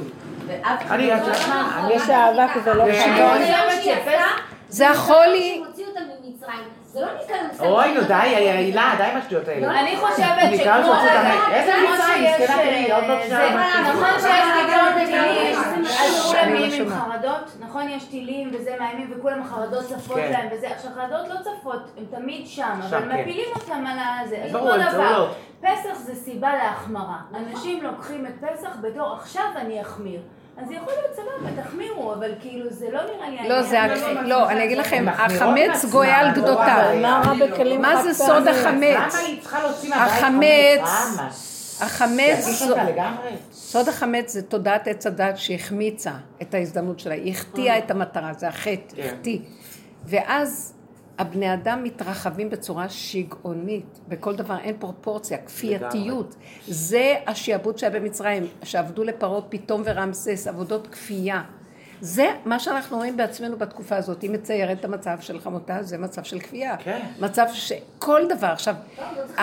[0.90, 2.85] אני, לא יודעת מה, אני- יש אהבה כי זה לא
[4.68, 5.62] זה החולי.
[6.97, 7.09] זה לא
[7.51, 7.73] ניסיון.
[7.73, 9.81] אוי, נו די, הילה, די עם השטויות האלה.
[9.81, 10.94] אני חושבת שכמו...
[11.52, 11.73] איזה
[12.14, 14.28] שיש, מסכנה תראי, עוד לא אה, שעה, זה- מה נכון זה?
[14.28, 16.90] שיש טילים וטילים, אז כולם לא נהיים עם.
[17.01, 20.32] חרדות, נכון יש טילים וזה מאיימים וכולם החרדות צפות כן.
[20.32, 23.09] להם וזה, עכשיו חרדות לא צפות, הן תמיד שם, אבל כן.
[23.20, 25.28] מפילים אותם על הזה, אז אותו זה דבר, לא.
[25.60, 30.20] פסח זה סיבה להחמרה, אנשים לוקחים את פסח בתור עכשיו אני אחמיר.
[30.62, 33.49] אז יכול להיות סבבה, תחמירו, אבל כאילו זה לא נראה לי...
[33.49, 34.16] לא, זה, העניין.
[34.19, 36.95] הק- לא, אני אגיד לכם, החמץ גויה על לא גדותיו.
[37.81, 38.15] מה זה?
[38.15, 39.15] סוד החמץ?
[39.15, 40.91] למה היא צריכה להוציא מהבית החמץ?
[41.81, 42.62] החמץ.
[43.53, 46.12] סוד החמץ זה תודעת עץ הדת שהחמיצה
[46.43, 49.03] את ההזדמנות שלה, היא החטיאה את המטרה, זה החטא, כן.
[49.03, 49.39] החטיא.
[50.05, 50.73] ואז
[51.18, 56.34] הבני אדם מתרחבים בצורה שיגעונית, בכל דבר אין פרופורציה, כפייתיות.
[56.68, 61.43] זה השיעבוד שהיה במצרים, שעבדו לפרעה פתאום ורמסס, עבודות כפייה.
[62.01, 64.22] זה מה שאנחנו רואים בעצמנו בתקופה הזאת.
[64.22, 66.76] היא מציירת את המצב של חמותה, זה מצב של כפייה.
[66.76, 67.01] כן.
[67.20, 68.74] מצב שכל דבר, עכשיו,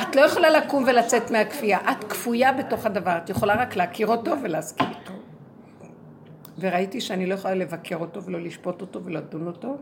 [0.02, 4.32] את לא יכולה לקום ולצאת מהכפייה, את כפויה בתוך הדבר, את יכולה רק להכיר אותו
[4.42, 5.14] ולהסכים איתו.
[6.60, 9.78] וראיתי שאני לא יכולה לבקר אותו ולא לשפוט אותו ולדון אותו.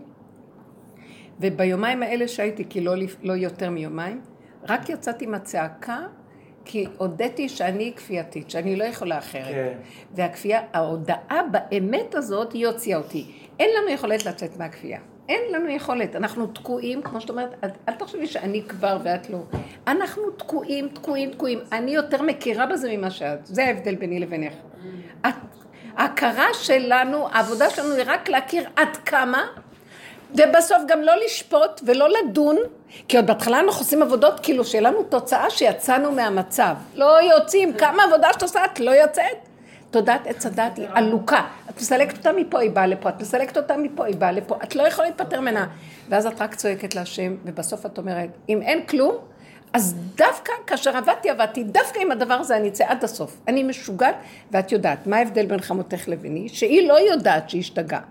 [1.41, 2.93] וביומיים האלה שהייתי, כי לא,
[3.23, 4.21] לא יותר מיומיים,
[4.69, 5.99] רק יצאתי עם הצעקה,
[6.65, 9.45] כי הודיתי שאני כפייתית, שאני לא יכולה אחרת.
[9.45, 9.77] כן.
[10.15, 13.31] והכפייה, ההודעה באמת הזאת, היא הוציאה אותי.
[13.59, 14.99] אין לנו יכולת לצאת מהכפייה.
[15.29, 16.15] אין לנו יכולת.
[16.15, 19.39] אנחנו תקועים, כמו שאת אומרת, אל, אל תחשבי שאני כבר ואת לא.
[19.87, 21.59] אנחנו תקועים, תקועים, תקועים.
[21.71, 23.45] אני יותר מכירה בזה ממה שאת.
[23.45, 24.53] זה ההבדל ביני לבינך.
[25.27, 25.35] את,
[25.97, 29.43] ההכרה שלנו, העבודה שלנו היא רק להכיר עד כמה
[30.35, 32.57] ובסוף גם לא לשפוט ולא לדון,
[33.07, 36.75] כי עוד בהתחלה אנחנו עושים עבודות כאילו שיהיה לנו תוצאה שיצאנו מהמצב.
[36.95, 39.51] לא יוצאים, כמה עבודה שאת עושה את לא יוצאת.
[39.91, 41.41] תודעת עץ הדת היא עלוקה.
[41.69, 44.55] את מסלקת אותה מפה, היא באה לפה, את מסלקת אותה מפה, היא באה לפה.
[44.63, 45.67] את לא יכולה להתפטר ממנה.
[46.09, 49.17] ואז את רק צועקת להשם, ובסוף את אומרת, אם אין כלום,
[49.73, 53.37] אז דווקא כאשר עבדתי, עבדתי, דווקא עם הדבר הזה אני אצא עד הסוף.
[53.47, 54.15] אני משוגעת,
[54.51, 56.49] ואת יודעת, מה ההבדל בין חמותך לביני?
[56.49, 58.01] שהיא לא יודעת שהיא השתגעה.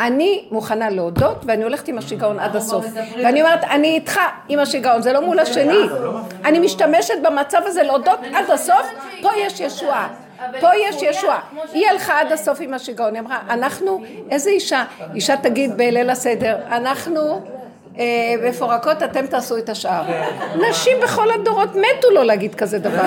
[0.00, 2.86] אני מוכנה להודות, ואני הולכת עם השיגעון עד הסוף.
[3.16, 5.84] ואני אומרת, אני איתך עם השיגעון, זה לא מול השני.
[6.44, 8.86] אני משתמשת במצב הזה להודות עד הסוף,
[9.22, 10.08] פה יש ישועה.
[10.60, 11.40] פה יש ישועה.
[11.72, 14.84] היא הלכה עד הסוף עם השיגעון, היא אמרה, אנחנו, איזה אישה?
[15.14, 17.40] אישה תגיד בליל הסדר, אנחנו...
[17.98, 18.04] אה,
[18.48, 20.02] מפורקות, אתם תעשו את השאר.
[20.54, 23.02] נשים בכל הדורות מתו לא להגיד כזה דבר.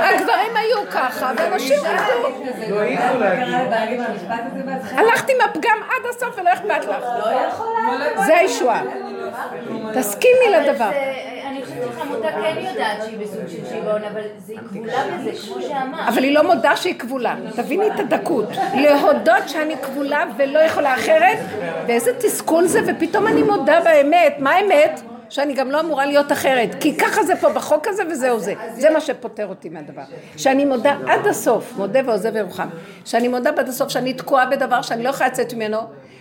[0.00, 2.28] הגברים היו ככה, והנשים מתו.
[2.70, 4.00] לא העזו להגיד.
[4.92, 7.04] הלכת עם הפגם עד הסוף ולא אכפת לך.
[8.26, 8.82] זה הישועה.
[9.94, 10.90] תסכימי לדבר.
[11.46, 16.08] אני חושבת שחמותה כן יודעת שהיא בסוג של שיגעון, אבל היא כבולה בזה, כמו שאמרת.
[16.08, 17.36] אבל היא לא מודה שהיא כבולה.
[17.56, 18.48] תביני את הדקות.
[18.74, 21.38] להודות שאני כבולה ולא יכולה אחרת,
[21.86, 24.34] ואיזה תסכול זה, ופתאום אני מודה באמת.
[24.38, 25.00] מה האמת?
[25.28, 28.54] שאני גם לא אמורה להיות אחרת, כי ככה זה פה בחוק הזה וזהו זה.
[28.74, 30.02] זה מה שפוטר אותי מהדבר.
[30.36, 32.68] שאני מודה עד הסוף, מודה ועוזב ירוחם.
[33.04, 35.78] שאני מודה עד הסוף שאני תקועה בדבר שאני לא יכולה לצאת ממנו,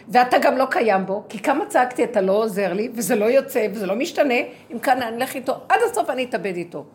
[0.10, 3.68] ואתה גם לא קיים בו, כי כמה צעקתי אתה לא עוזר לי, וזה לא יוצא,
[3.72, 4.34] וזה לא משתנה,
[4.72, 6.86] אם כאן אני אלך איתו, עד הסוף אני אתאבד איתו.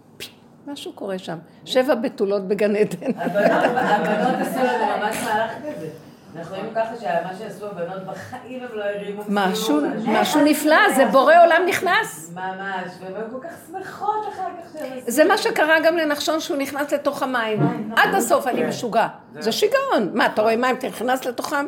[0.66, 1.38] משהו קורה שם.
[1.64, 3.10] שבע בתולות בגן עדן.
[3.16, 5.88] הבנות עשו לנו ממש מהלך כזה.
[6.36, 11.34] אנחנו רואים ככה שמה שעשו הבנות בחיים הם לא הרימו משהו, משהו נפלא, זה בורא
[11.44, 12.32] עולם נכנס.
[12.34, 15.10] ממש, והן היו כל כך שמחות אחר כך עשו.
[15.10, 17.90] זה מה שקרה גם לנחשון שהוא נכנס לתוך המים.
[17.96, 19.06] עד הסוף אני משוגע.
[19.38, 20.10] זה שיגעון.
[20.14, 21.66] מה, אתה רואה מים, אתה נכנס לתוכם?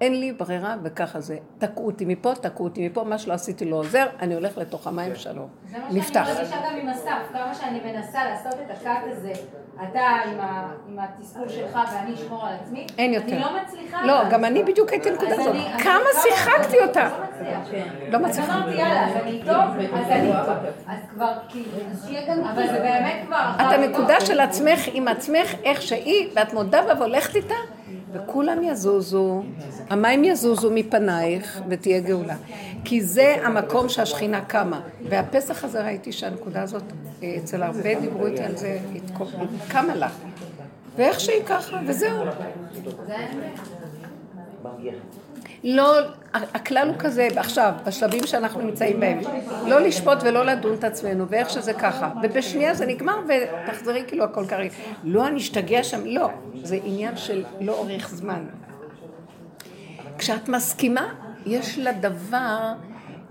[0.00, 1.36] אין לי ברירה, וככה זה.
[1.58, 5.14] תקעו אותי מפה, תקעו אותי מפה, מה שלא עשיתי לא עוזר, אני הולך לתוך המים
[5.14, 5.48] שלום.
[5.70, 6.34] זה מה שאני.
[6.34, 9.32] מרגישה גם עם אסף, כמה שאני מנסה לעשות את הקאט הזה,
[9.82, 10.00] אתה
[10.88, 13.32] עם התסכול שלך ואני אשמור על עצמי, אין יותר.
[13.32, 14.06] אני לא מצליחה.
[14.06, 14.28] לא.
[14.30, 15.56] גם אני בדיוק הייתי נקודה הזאת.
[15.82, 17.08] כמה שיחקתי אותה.
[17.08, 17.82] לא מצליח.
[18.10, 18.52] לא מצליחה.
[18.52, 20.52] אז אמרתי, יאללה, אז אני איתו, אז אני איתו.
[20.86, 23.50] אז כבר, כאילו, אז שיהיה גם אבל זה באמת כבר...
[23.56, 24.20] את הנקודה.
[24.20, 27.54] של עצמך עם עצמך, איך שהיא, ואת מודה בה והולכת איתה,
[28.12, 29.42] וכולם יזוזו,
[29.90, 32.36] המים יזוזו מפנייך ותהיה גאולה.
[32.84, 34.80] כי זה המקום שהשכינה קמה.
[35.08, 36.82] והפסח הזה ראיתי שהנקודה הזאת,
[37.22, 38.78] אה, אצל הרבה דיברו איתי על זה,
[39.68, 40.08] קמה לה.
[40.96, 42.24] ואיך שהיא ככה, וזהו.
[45.64, 45.98] לא,
[46.32, 49.20] הכלל הוא כזה, עכשיו, בשלבים שאנחנו נמצאים בהם,
[49.66, 52.10] לא לשפוט ולא לדון את עצמנו, ואיך שזה ככה.
[52.22, 54.74] ובשנייה זה נגמר ותחזרי כאילו הכל כרגע.
[55.04, 56.30] לא, אני אשתגע שם, לא.
[56.62, 58.44] זה עניין של לא אורך זמן.
[60.18, 61.12] כשאת מסכימה,
[61.46, 62.72] יש לדבר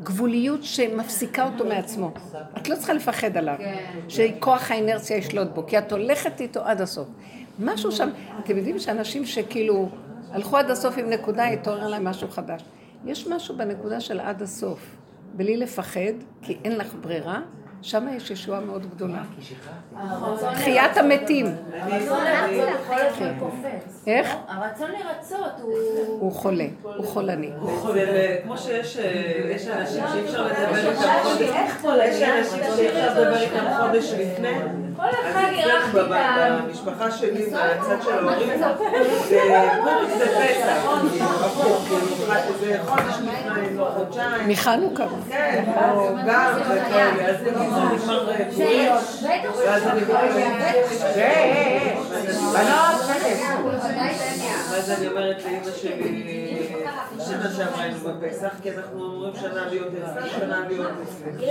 [0.04, 2.12] גבוליות שמפסיקה אותו מעצמו.
[2.58, 3.56] את לא צריכה לפחד עליו,
[4.08, 7.08] שכוח האינרציה ישלוט בו, כי את הולכת איתו עד הסוף.
[7.60, 8.10] משהו שם,
[8.44, 9.90] אתם יודעים שאנשים שכאילו
[10.32, 12.64] הלכו עד הסוף עם נקודה, התעורר להם משהו חדש.
[13.06, 14.96] יש משהו בנקודה של עד הסוף,
[15.34, 17.42] בלי לפחד, כי אין לך ברירה,
[17.82, 19.24] שם יש ישועה מאוד גדולה.
[20.54, 21.46] תחיית המתים.
[23.40, 24.04] קופץ.
[24.08, 24.36] איך?
[24.48, 25.74] הרצון לרצות הוא...
[26.20, 27.52] הוא חולה, הוא חולני.
[28.44, 30.48] כמו שיש אה, אנשים שאי אפשר
[33.12, 34.58] לדבר איתם חודש לפני.
[35.00, 38.60] כל אחד אירחתי את במשפחה שלי, מהצד של ההורים,
[39.30, 39.40] זה
[39.84, 40.88] פורים זה פסח,
[42.60, 44.50] זה חודש לפני, לא חודשיים.
[44.50, 45.04] מחנוכה.
[45.30, 48.92] כן, או גם וכאלה, אז נגמר אה, פורים,
[49.66, 51.32] ואז אני זה,
[52.54, 53.40] בנות, שקט.
[54.72, 56.69] ואז אני אומרת לאמא שלי,
[57.28, 61.48] שנה שעברה היינו בפסח, כי אנחנו אומרים שנה להיות אצלי, שנה להיות אצלי.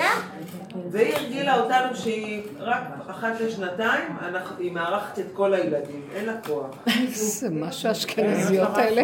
[0.91, 2.79] והיא הרגילה אותנו שהיא רק
[3.11, 6.67] אחת לשנתיים, אנחנו- היא מארחת את כל הילדים, אין לה כוח.
[7.11, 9.03] זה משהו האשכנזיות האלה.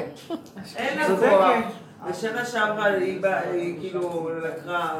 [0.76, 1.06] אין לה.
[1.30, 1.83] כוח.
[2.08, 3.20] בשנה שעברה היא
[3.80, 4.94] כאילו לקחה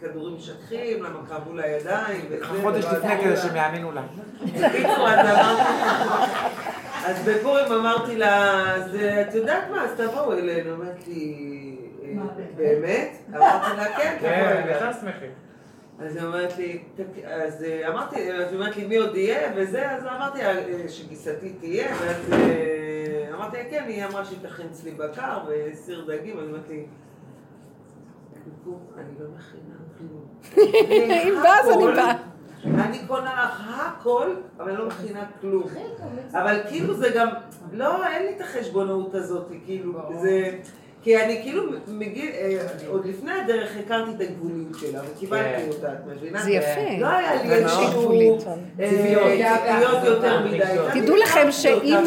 [0.00, 3.36] כדורים משככים, למה כאבו לה ידיים, וזה, חודש לפני כדי.
[3.36, 4.02] שהם יאמינו לה.
[4.44, 5.62] בקיצור, אז אמרתי,
[7.06, 8.34] אז בפורים אמרתי לה,
[8.74, 8.94] אז
[9.28, 10.74] את יודעת מה, אז תבואו אלינו.
[10.74, 11.36] אמרת לי,
[12.04, 12.12] "אה,
[12.56, 13.16] באמת?
[13.36, 15.22] אמרתי לה, כן, תבואו כן, אלינו.
[16.00, 19.50] אז היא אומרת לי, "תק- אז אה, אמרתי, אז היא אומרת לי, מי עוד יהיה
[19.56, 20.54] וזה, אז אמרתי אה,
[20.88, 26.38] שגיסתי תהיה, ואז אה, אמרתי לה, כן, היא אמרה שהיא תכין אצלי בקר וסיר דגים,
[26.38, 26.86] אז לי,
[28.44, 30.24] "קוקו, אני לא מכינה כלום.
[31.10, 32.16] אם ואז אני הכל, באה.
[32.84, 35.68] אני קונה לך הכל, אבל אני לא מכינה כלום.
[36.32, 37.28] אבל כאילו זה גם,
[37.72, 39.92] לא, אין לי את החשבונאות הזאת, כאילו,
[40.22, 40.58] זה...
[41.02, 42.58] כי אני כאילו מגיע, אה,
[42.88, 45.68] עוד לפני הדרך הכרתי את הגבוליות שלה, וקיבלתי כן.
[45.68, 46.42] אותה, את מבינה?
[46.42, 46.80] זה יפה.
[46.98, 47.80] לא היה לי איזשהו...
[47.80, 48.38] אה,
[48.88, 49.28] ציפיות.
[49.56, 51.00] ציפיות יותר מדי.
[51.00, 52.04] תדעו לכם שאם.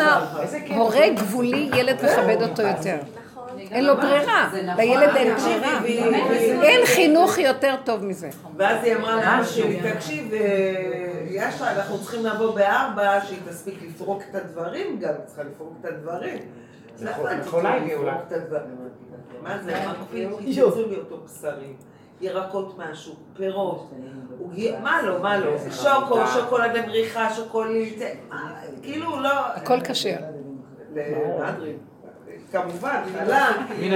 [0.70, 2.98] ההורה גבולי, ילד מכבד אותו יותר.
[3.72, 5.84] אין לו ברירה, לילד אין ברירה.
[6.64, 8.30] אין חינוך יותר טוב מזה.
[8.58, 10.40] ואז היא אמרה לאבא שלי, תקשיב, אה,
[11.30, 16.38] יאשה, אנחנו צריכים לבוא בארבע, שהיא תספיק לפרוק את הדברים גם, צריכה לפרוק את הדברים.
[17.02, 18.12] הבנתי יכולה הגיעו לה.
[18.12, 18.76] לפרוק את הדברים.
[19.44, 19.74] מה זה,
[20.88, 21.74] לי אותו בשרים.
[22.22, 23.92] ירקות מהשוק, פירות,
[24.40, 28.00] עוגיה- מה לא, מה לא, שוקו, שוקולד למריחה, שוקולית,
[28.30, 29.30] מה, כאילו לא...
[29.48, 30.16] הכל כשר.
[32.52, 33.02] כמובן.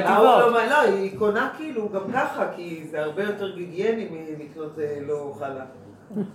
[0.05, 4.97] ההוא לא- לא, היא קונה כאילו גם ככה, כי זה הרבה יותר היגייני מלקנות אה,
[5.01, 5.65] לא חלב.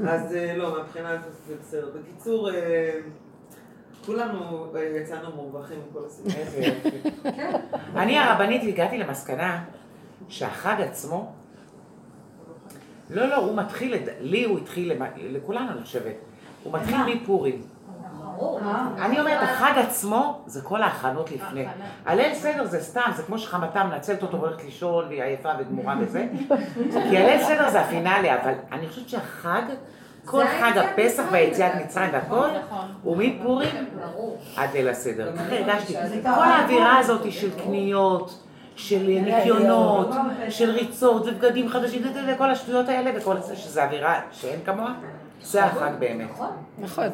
[0.09, 1.89] אז אה, לא, מהבחינה הזאת זה בסדר.
[1.95, 2.91] בקיצור, אה,
[4.07, 6.33] כולנו אה, יצאנו מורווחים מכל הסיפור.
[6.41, 7.09] יופי.
[8.03, 9.65] אני הרבנית הגעתי למסקנה
[10.29, 11.33] שהחג עצמו,
[13.11, 16.15] לא, לא, הוא מתחיל, לד- לי הוא התחיל, לכולנו אני חושבת,
[16.65, 17.63] הוא מתחיל מפורים.
[18.99, 21.67] אני אומרת, החג עצמו זה כל ההכנות לפני.
[22.07, 26.27] הליל סדר זה סתם, זה כמו שחמתה מנצלת אותו והולכת לישון והיא עייפה וגמורה וזה.
[26.93, 29.63] כי הליל סדר זה הפינאלי, אבל אני חושבת שהחג,
[30.25, 32.49] כל חג הפסח והיציאת מצרים והכל,
[33.03, 33.87] הוא מפורים
[34.57, 35.33] עד ליל הסדר.
[35.37, 38.39] ככה הרגשתי, כל האווירה הזאת של קניות,
[38.77, 40.11] של ניקיונות,
[40.49, 44.93] של ריצות ובגדים חדשים, וכל השטויות האלה, וכל זה, שזה אווירה שאין כמוה,
[45.45, 46.27] זה החג באמת.
[46.31, 46.51] נכון.
[46.79, 47.05] נכון?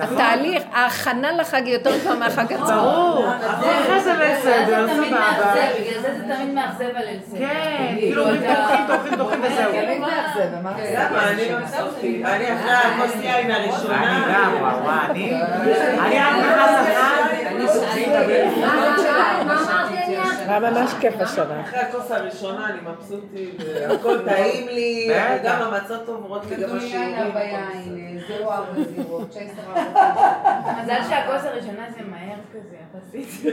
[0.00, 2.66] התהליך, ההכנה לחג היא יותר טובה מהחג עצמו.
[2.66, 5.54] ברור, אחרי זה בסדר, סבבה.
[5.80, 7.38] בגלל זה זה תמיד מאכזב הליל סדר.
[7.38, 9.70] כן, כאילו אומרים דוחים, דוחים, דוחים וזהו.
[11.16, 11.54] אני.
[12.24, 14.02] אני אחרי הכוס יין הראשונה.
[14.02, 15.34] אני גם, וואו, וואו, אני,
[16.00, 17.24] אני רק נכנס לחג,
[20.48, 21.60] היה ממש כיף השנה.
[21.60, 25.10] אחרי הכוס הראשונה אני מבסוטי, והכל טעים לי.
[25.40, 27.36] וגם המצות אומרות לי, גם השיעורים.
[27.36, 33.52] יין, זירו ארבע זירו, צ'ייסר ארבע מזל שהכוס הראשונה זה מהר כזה, יחסית.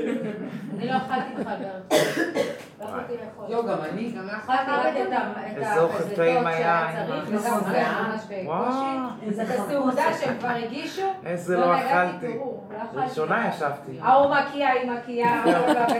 [0.77, 2.17] אני לא אכלתי בכלל בארץ.
[2.81, 3.45] לא יכולתי לאכול.
[3.49, 4.11] לא, גם אני.
[4.11, 7.59] גם אכלתי רק את ה- את איזה אוכל הפזלתות טעים שהיה היה, צריך, עם וגם
[7.59, 8.21] זה ממש.
[8.23, 9.33] בקושי.
[9.35, 11.01] זאת הסעודה שהם כבר הגישו.
[11.25, 12.33] איזה לא אכלתי.
[12.33, 12.97] תראו, לא אכלתי.
[13.09, 13.99] ראשונה ישבתי.
[14.01, 15.95] ההוא מקיאה, היא מקיאה, לא בטן.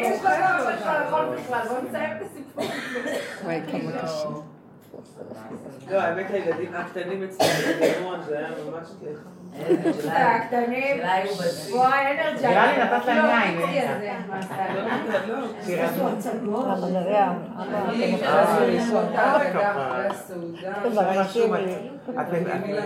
[0.00, 1.60] יש לך גם בכלל, הכל בכלל.
[1.68, 2.64] בואו נסיים את הסיפור.
[3.44, 4.28] וואי, כמה קשה.
[5.90, 9.18] לא, האמת הילדים הקטנים אצלנו זה היה ממש כיף.
[10.06, 10.96] הקטנים.
[11.70, 12.46] בוא האנרג'י.
[12.46, 13.60] נראה לי נתת להם יין,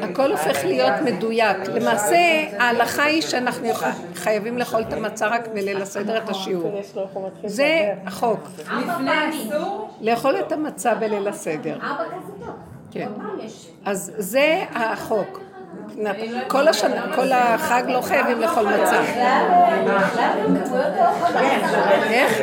[0.03, 1.57] הכל הופך להיות מדויק.
[1.75, 2.17] למעשה,
[2.59, 3.69] ההלכה היא שאנחנו
[4.15, 6.81] חייבים לאכול את המצה רק בליל הסדר את השיעור.
[7.45, 8.41] זה החוק.
[10.01, 11.79] לאכול את המצה בליל הסדר.
[12.91, 13.09] כן.
[13.85, 15.46] אז זה החוק.
[16.49, 19.01] כל השנה, כל החג לא חייבים לאכול מצה.
[22.11, 22.41] איך?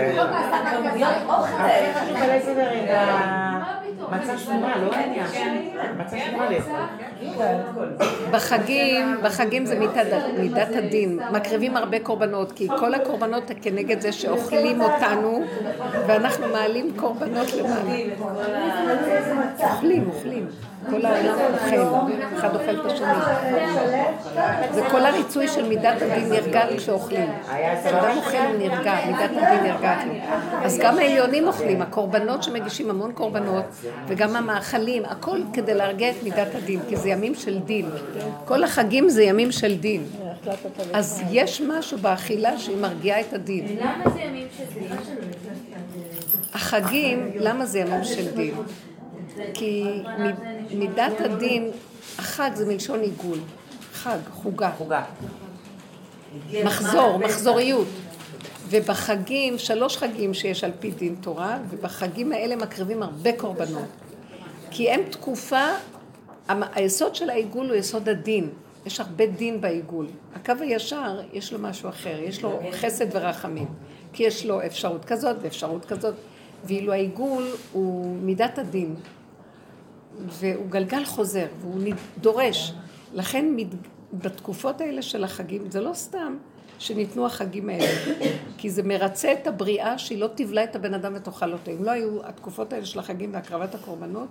[2.21, 3.05] איזה רגע,
[4.09, 4.33] מצה.
[8.31, 9.79] בחגים, בחגים זה
[10.37, 15.43] מידת הדין, מקריבים הרבה קורבנות, כי כל הקורבנות כנגד זה שאוכלים אותנו,
[16.07, 17.95] ואנחנו מעלים קורבנות למעלה.
[19.59, 20.47] אוכלים, אוכלים.
[20.89, 23.07] כל העולם אוכל, אחד אוכל את השני.
[24.71, 27.29] זה כל הריצוי של מידת הדין נרגע כשאוכלים.
[27.83, 30.13] כשאדם אוכל הוא נרגע, מידת הדין נרגעת לו.
[30.63, 33.65] אז גם העליונים אוכלים, הקורבנות שמגישים המון קורבנות,
[34.07, 37.89] וגם המאכלים, הכל כדי להרגיע את מידת הדין, כי זה ימים של דין.
[38.45, 40.03] כל החגים זה ימים של דין.
[40.93, 43.65] אז יש משהו באכילה שהיא מרגיעה את הדין.
[43.79, 44.87] למה זה ימים של דין?
[46.53, 48.53] החגים, למה זה ימים של דין?
[49.53, 50.01] כי
[50.73, 51.71] מידת הדין,
[52.17, 53.39] החג זה מלשון עיגול.
[53.93, 54.71] חג, חוגה.
[54.77, 55.03] חוגה.
[56.63, 57.87] מחזור, מחזוריות.
[58.69, 63.87] ובחגים, שלוש חגים שיש על פי דין תורה, ובחגים האלה מקריבים הרבה קורבנות.
[64.71, 65.65] כי הם תקופה,
[66.47, 68.49] היסוד של העיגול הוא יסוד הדין.
[68.85, 70.07] יש הרבה דין בעיגול.
[70.35, 73.67] הקו הישר, יש לו משהו אחר, יש לו חסד ורחמים.
[74.13, 76.13] כי יש לו אפשרות כזאת ואפשרות כזאת,
[76.65, 78.95] ואילו העיגול הוא מידת הדין.
[80.27, 81.81] והוא גלגל חוזר, והוא
[82.17, 82.73] דורש.
[83.13, 83.45] לכן
[84.13, 86.37] בתקופות האלה של החגים, זה לא סתם
[86.79, 87.85] שניתנו החגים האלה,
[88.57, 91.71] כי זה מרצה את הבריאה שהיא לא תבלע את הבן אדם ותאכל אותו.
[91.71, 94.27] אם לא היו התקופות האלה של החגים והקרבת הקורבנות,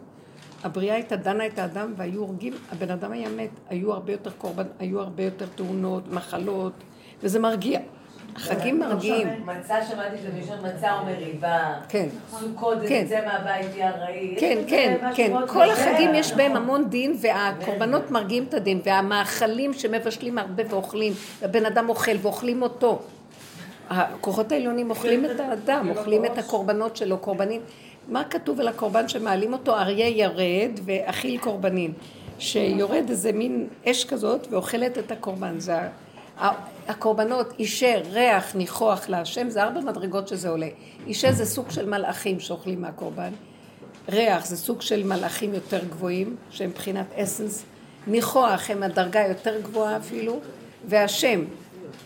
[0.65, 4.67] הבריאה הייתה דנה את האדם והיו הורגים, הבן אדם היה מת, היו הרבה יותר קורבן,
[4.79, 6.73] היו הרבה יותר תאונות, מחלות,
[7.23, 7.81] וזה מרגיע.
[8.37, 9.29] החגים מרגיעים.
[9.47, 11.75] מצה שמעתי שזה מלשון מצה או מריבה.
[11.89, 12.09] כן.
[12.31, 13.05] סוכות זה כן.
[13.07, 14.37] תצא מהבית ארעי.
[14.41, 15.33] כן, כן, כן.
[15.47, 15.71] כל.
[15.71, 21.89] החגים יש בהם המון דין, והקורבנות מרגיעים את הדין, והמאכלים שמבשלים הרבה ואוכלים, הבן אדם
[21.89, 22.99] אוכל ואוכלים אותו.
[23.91, 27.61] הכוחות העליונים אוכלים את האדם, אוכלים את הקורבנות שלו, קורבנים.
[28.09, 29.77] מה כתוב על הקורבן שמעלים אותו?
[29.77, 31.93] אריה ירד ואכיל קורבנים.
[32.39, 35.61] שיורד איזה מין אש כזאת ואוכלת את הקורבן.
[35.61, 35.75] זה
[36.89, 40.69] הקורבנות, אישה, ריח, ניחוח להשם, זה ארבע מדרגות שזה עולה.
[41.07, 43.33] אישה זה סוג של מלאכים שאוכלים מהקורבן.
[44.09, 47.65] ריח זה סוג של מלאכים יותר גבוהים, שהם מבחינת אסנס.
[48.07, 50.41] ניחוח הם הדרגה יותר גבוהה אפילו,
[50.89, 51.45] והשם,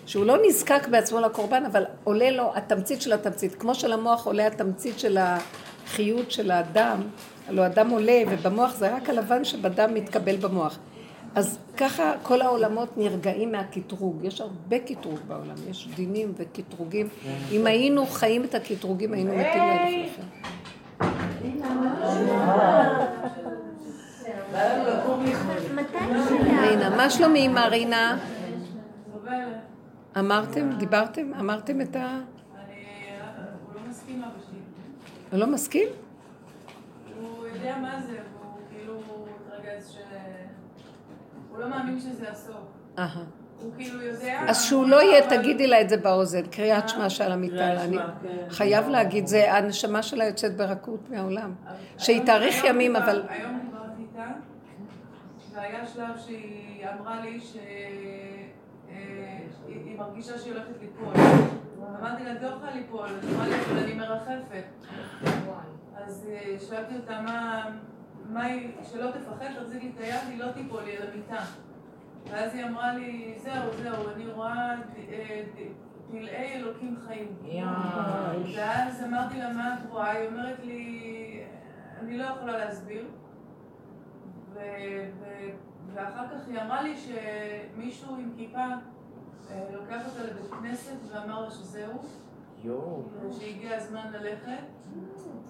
[0.06, 3.54] שהוא לא נזקק בעצמו לקורבן, אבל עולה לו התמצית של התמצית.
[3.54, 7.00] כמו שלמוח עולה התמצית של החיות של האדם,
[7.48, 10.78] הלוא הדם עולה, ובמוח זה רק הלבן שבדם מתקבל במוח.
[11.36, 14.24] אז ככה כל העולמות נרגעים מהקטרוג.
[14.24, 17.08] יש הרבה קטרוג בעולם, יש דינים וקטרוגים.
[17.52, 20.18] אם היינו חיים את הקטרוגים, היינו מתים לאלף.
[26.60, 27.54] רינה, מה שלומי עם?
[29.12, 29.32] סובלת.
[30.18, 32.00] אמרתם, דיברתם, אמרתם את ה...
[32.00, 32.20] אני...
[33.66, 34.58] הוא לא מסכים אבא שלי.
[35.30, 35.88] הוא לא מסכים?
[37.20, 39.00] הוא יודע מה זה, והוא כאילו
[39.46, 39.96] התרגז ש...
[41.56, 42.56] הוא לא מאמין שזה הסוף.
[42.98, 43.22] אהה.
[43.62, 44.40] הוא כאילו יודע...
[44.48, 47.72] אז שהוא לא יהיה, תגידי לה את זה באוזן, קריאת שמע של המיטה.
[47.72, 47.96] אני
[48.48, 51.54] חייב להגיד, זה הנשמה שלה יוצאת ברכות מהעולם.
[51.98, 53.22] שהיא תאריך ימים, אבל...
[53.28, 54.24] היום דיברתי איתה,
[55.54, 58.48] והיה שלב שהיא אמרה לי שהיא
[59.98, 61.14] מרגישה שהיא הולכת ליפול.
[62.00, 64.64] אמרתי לה, את לא יכולה ליפול, אמרה לי, אבל אני מרחפת.
[66.06, 67.64] אז אה, שאלתי אותה, מה,
[68.92, 71.44] שלא תפחד, תחזיק לי את היד, היא לא תיפול, היא על המיטה.
[72.30, 74.74] ואז היא אמרה לי, זהו, זהו, אני רואה
[75.08, 75.42] אה,
[76.10, 77.36] פלאי אלוקים חיים.
[78.56, 80.10] ואז אמרתי לה, מה את רואה?
[80.10, 81.44] היא אומרת לי,
[82.00, 83.04] אני לא יכולה להסביר.
[85.94, 88.58] ואחר כך היא אמרה לי שמישהו עם כיפה
[89.50, 92.02] אה, לוקח אותה לבית כנסת ואמר לה שזהו.
[93.38, 94.62] שהגיע הזמן ללכת.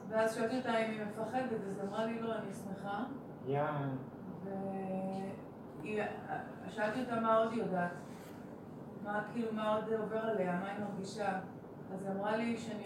[0.08, 3.04] ואז שאלתי אותה אם היא מפחדת, אז היא אמרה לי לא, אני שמחה.
[3.46, 3.62] יא.
[6.66, 7.90] ושאלתי אותה מה עוד היא יודעת.
[9.04, 11.38] מה, כאילו, מה עוד עובר עליה, מה היא מרגישה.
[11.94, 12.84] אז היא אמרה לי שאני,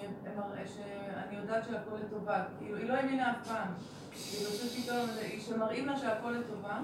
[0.67, 2.45] שאני יודעת שהכל לטובה.
[2.59, 3.69] כאילו, היא לא האמינה אף פעם.
[4.11, 6.81] כאילו, פשוט פתאום, היא שמראים לה שהכל לטובה.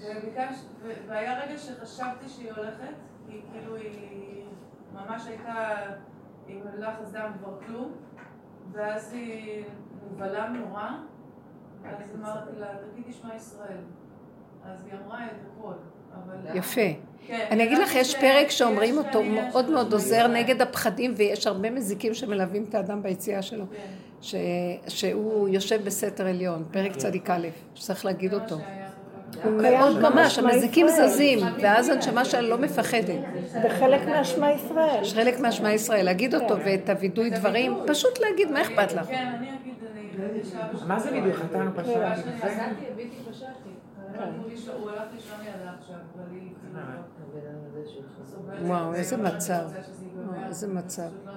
[0.00, 0.64] וביקש,
[1.06, 2.94] והיה רגע שחשבתי שהיא הולכת,
[3.26, 4.44] כי כאילו היא
[5.06, 5.74] ממש הייתה
[6.48, 7.92] עם לחץ דם כבר כלום,
[8.72, 9.64] ואז היא
[10.14, 10.88] נבהלה נורא,
[11.82, 13.78] ואז אמרתי לה, תגידי שמע ישראל.
[14.64, 15.72] אז היא אמרה את הכל,
[16.14, 16.56] אבל...
[16.56, 16.80] יפה.
[17.26, 20.26] כן, אני אגיד לך, יש פרק שאומרים אותו, מאוד מאוד עוזר.
[20.26, 23.64] נגד הפחדים, ויש הרבה מזיקים שמלווים את האדם ביציאה שלו.
[23.70, 23.76] כן.
[24.20, 24.34] ש-
[24.88, 28.56] שהוא יושב בסתר עליון, פרק צדיק א', שצריך להגיד זה מה אותו.
[29.42, 30.88] קיים מאוד ממש, המזיקים.
[30.88, 33.20] זזים, ואז הנשמה שלה לא מפחדת.
[33.46, 35.02] זה חלק מהשמע ישראל.
[35.02, 39.06] יש חלק מהשמע ישראל, להגיד אותו ואת הווידוי דברים, פשוט להגיד, מה אכפת לך?
[39.06, 39.32] כן.
[40.86, 42.06] מה זה וידוי חתן היא כאילו...
[48.24, 48.58] סובלת.
[48.62, 49.68] וואו, איזה מצב.
[50.46, 51.02] איזה מצב.
[51.02, 51.32] פשוט לא.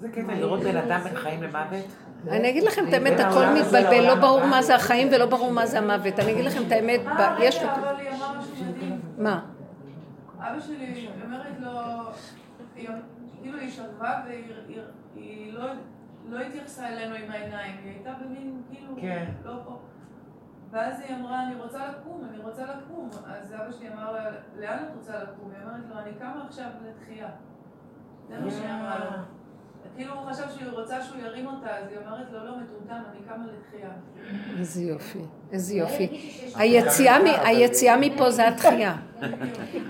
[0.00, 2.05] זה קטע לראות בן אדם בין חיים למוות.
[2.30, 4.44] אני אגיד לכם את האמת, הכל מתבלבל, לא לעולם ברור.
[4.44, 6.18] מה זה החיים ולא ברור מה זה המוות.
[6.18, 7.62] אני אגיד לכם את האמת, אה, יש...
[9.18, 9.40] מה?
[10.38, 11.70] אבא שלי, אומרת לו,
[13.42, 14.80] כאילו היא שכבה והיא היא-
[15.14, 15.66] היא לא,
[16.28, 19.24] לא התייחסה אלינו עם העיניים, היא הייתה במין, כאילו, כן.
[19.44, 19.78] לא פה.
[20.70, 23.10] ואז היא אמרה, אני רוצה לקום, אני רוצה לקום.
[23.26, 24.24] אז אבא שלי אמר לה,
[24.56, 25.50] לאן את רוצה לקום?
[25.54, 27.28] היא אומרת לו, אני קמה עכשיו לתחייה.
[28.28, 29.10] זה מה שהיא אמרה לו.
[29.96, 33.20] כאילו הוא חשב שהיא רוצה שהוא ירים אותה, אז היא אומרת לו, לא, מטומטם, אני
[33.28, 33.90] קמה לתחייה.
[34.58, 35.18] איזה יופי,
[35.52, 36.30] איזה יופי.
[37.44, 38.94] היציאה מפה זה התחייה.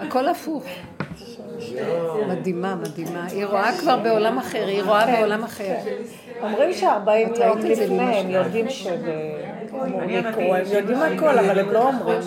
[0.00, 0.64] הכל הפוך.
[2.28, 3.26] מדהימה, מדהימה.
[3.26, 5.74] היא רואה כבר בעולם אחר, היא רואה בעולם אחר.
[6.42, 8.30] אומרים שארבעים את יום לפני הם?
[8.30, 10.08] יודעים שזה לקרות, הם
[10.72, 12.18] יודעים הכל, אבל הם לא אומרים,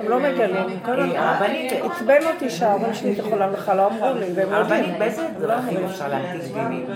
[0.00, 0.78] הם לא מגלים.
[0.84, 4.98] כל הזמן- הרבנית, עצבן אותי שההורים שלי ככל לך לא אמרו לי, והם יודעים.
[4.98, 5.84] באיזה לא דרכים.
[5.84, 6.86] אפשר להמתיק דינים?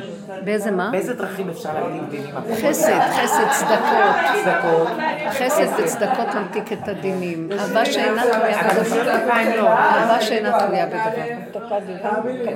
[0.45, 0.89] באיזה מה?
[0.93, 2.35] באיזה דרכים אפשר להמתיק דינים?
[2.71, 4.15] חסד, חסד, צדקות.
[4.45, 4.89] צדקות.
[5.31, 7.49] חסד וצדקות ממתיק את הדינים.
[7.59, 9.63] אהבה שאינה תלויה בדבר.
[9.63, 9.69] לא.
[9.69, 11.23] אהבה שאינה תלויה בדבר.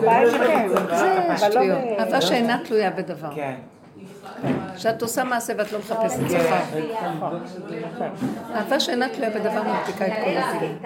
[0.01, 1.79] כן, זה לא שטויות.
[1.79, 3.29] ב- אהבה שאינה תלויה בדבר.
[4.77, 6.19] שאת עושה מעשה ואת לא מחפשת.
[6.29, 6.79] שכר.
[8.55, 10.79] אהבה שאינה תלויה בדבר ממתיקה את כל הדינים.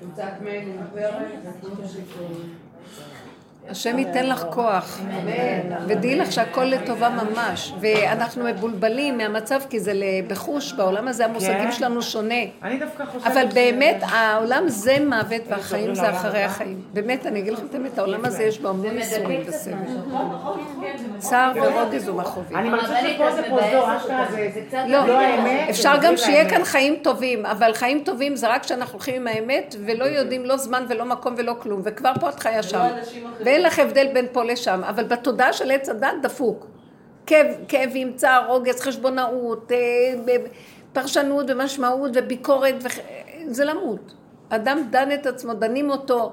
[0.00, 2.55] קבוצת מייל מוגברת, ותנו שיקום.
[3.68, 5.00] השם ייתן לך כוח,
[5.86, 9.92] ודעי לך שהכל לטובה ממש, ואנחנו מבולבלים מהמצב כי זה
[10.28, 11.72] בחוש, בעולם הזה המושגים כן.
[11.72, 12.34] שלנו שונה.
[12.62, 13.32] אני דווקא חושבת...
[13.32, 16.80] אבל באמת העולם זה מוות והחיים זה אחרי החיים.
[16.92, 19.72] באמת, אני אגיד לכם את האמת, העולם הזה יש בו המון ייסורים וסבל.
[21.18, 22.56] צער ורוגז ומכאובים.
[22.56, 25.70] אני מרגישה שפה זה פרוזדור, אשכרה זה לא, לא האמת.
[25.70, 26.50] אפשר גם לא שיהיה.
[26.50, 30.56] כאן חיים טובים, אבל חיים טובים זה רק כשאנחנו הולכים עם האמת ולא יודעים לא
[30.56, 32.86] זמן ולא מקום ולא כלום, וכבר פה את חיה שם.
[33.56, 36.66] ואין לך הבדל בין פה לשם, אבל בתודעה של עץ הדת דפוק.
[37.26, 40.36] כאב, כאבים, צער, רוגז, חשבונאות, אה,
[40.92, 43.00] פרשנות ומשמעות וביקורת, וכ-
[43.48, 44.14] זה למות.
[44.48, 46.32] אדם דן את עצמו, דנים אותו.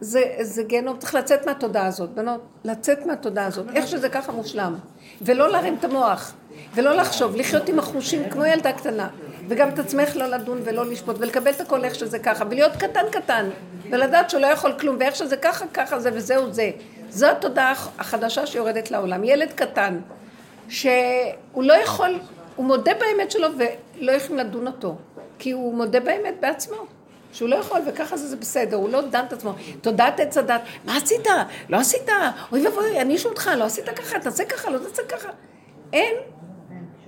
[0.00, 4.74] זה, זה גיהנום, צריך לצאת מהתודעה הזאת, בנות, לצאת מהתודעה הזאת, איך שזה ככה מושלם.
[5.22, 6.34] ולא להרים את המוח,
[6.74, 9.08] ולא לחשוב, לחיות עם החושים כמו ילדה קטנה,
[9.48, 13.04] וגם את עצמך לא לדון ולא לשפוט, ולקבל את הכל איך שזה ככה, ולהיות קטן
[13.10, 13.48] קטן,
[13.90, 16.70] ולדעת שהוא לא יכול כלום, ואיך שזה ככה, ככה זה וזהו זה.
[17.10, 19.24] זו התודעה החדשה שיורדת לעולם.
[19.24, 20.00] ילד קטן,
[20.68, 20.92] שהוא
[21.56, 22.18] לא יכול,
[22.56, 23.48] הוא מודה באמת שלו
[23.98, 24.96] ולא יכולים לדון אותו,
[25.38, 26.76] כי הוא מודה באמת בעצמו.
[27.32, 29.54] שהוא לא יכול, וככה זה, זה בסדר, הוא לא דן את עצמו.
[29.80, 31.26] תודעת עץ הדת, מה עשית?
[31.68, 32.08] לא עשית?
[32.52, 35.28] אוי ואבוי, יענישו אותך, לא עשית ככה, תעשה ככה, לא תעשה ככה.
[35.92, 36.14] אין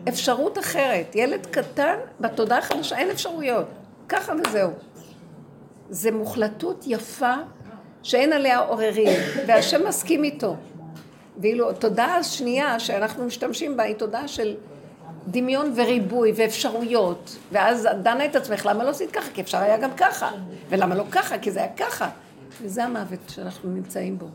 [0.09, 1.15] אפשרות אחרת.
[1.15, 3.67] ילד קטן, בתודעה החדשה אין אפשרויות.
[4.09, 4.71] ככה וזהו.
[5.91, 7.35] זה מוחלטות יפה
[8.03, 10.57] שאין עליה עוררין, והשם מסכים איתו.
[11.39, 14.55] ואילו התודעה השנייה שאנחנו משתמשים בה היא תודעה של
[15.27, 17.37] דמיון וריבוי ואפשרויות.
[17.53, 19.31] ואז דנה את עצמך, למה לא עשית ככה?
[19.35, 20.31] כי אפשר היה גם ככה.
[20.69, 21.39] ולמה לא ככה?
[21.39, 22.09] כי זה היה ככה.
[22.63, 24.27] וזה המוות שאנחנו נמצאים בו.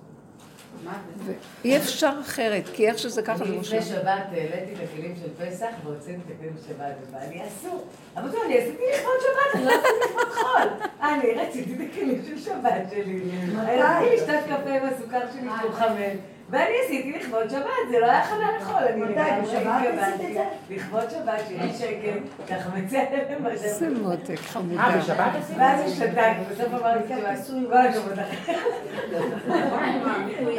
[1.63, 3.79] ואי אפשר אחרת, כי איך שזה ככה זה אני מושלם.
[3.79, 7.87] לפני שבת העליתי את הכלים של פסח והוצאתי את הכלים של שבת, ואני אסור.
[8.15, 10.67] אבל טוב, אני עשיתי לכבוד שבת, אני לא עשיתי לכבוד חול.
[11.01, 13.21] אני רציתי את הכלים של שבת שלי.
[13.67, 16.17] רציתי לשתות קפה עם הסוכר שלי שהוא חמץ.
[16.49, 19.01] ואני עשיתי לכבוד שבת, זה לא היה הכנה לחול, אני?
[19.01, 19.99] לגמרי התכוונתי.
[19.99, 20.43] עשית את זה?
[20.69, 24.81] לכבוד שבת, שיהיה שקט, ככה מצא להם איזה מותק, חמודה.
[24.81, 25.55] אה, בשבת עשית?
[25.59, 28.19] ואז השתתקתי, בסוף אמרתי, כל הכבוד.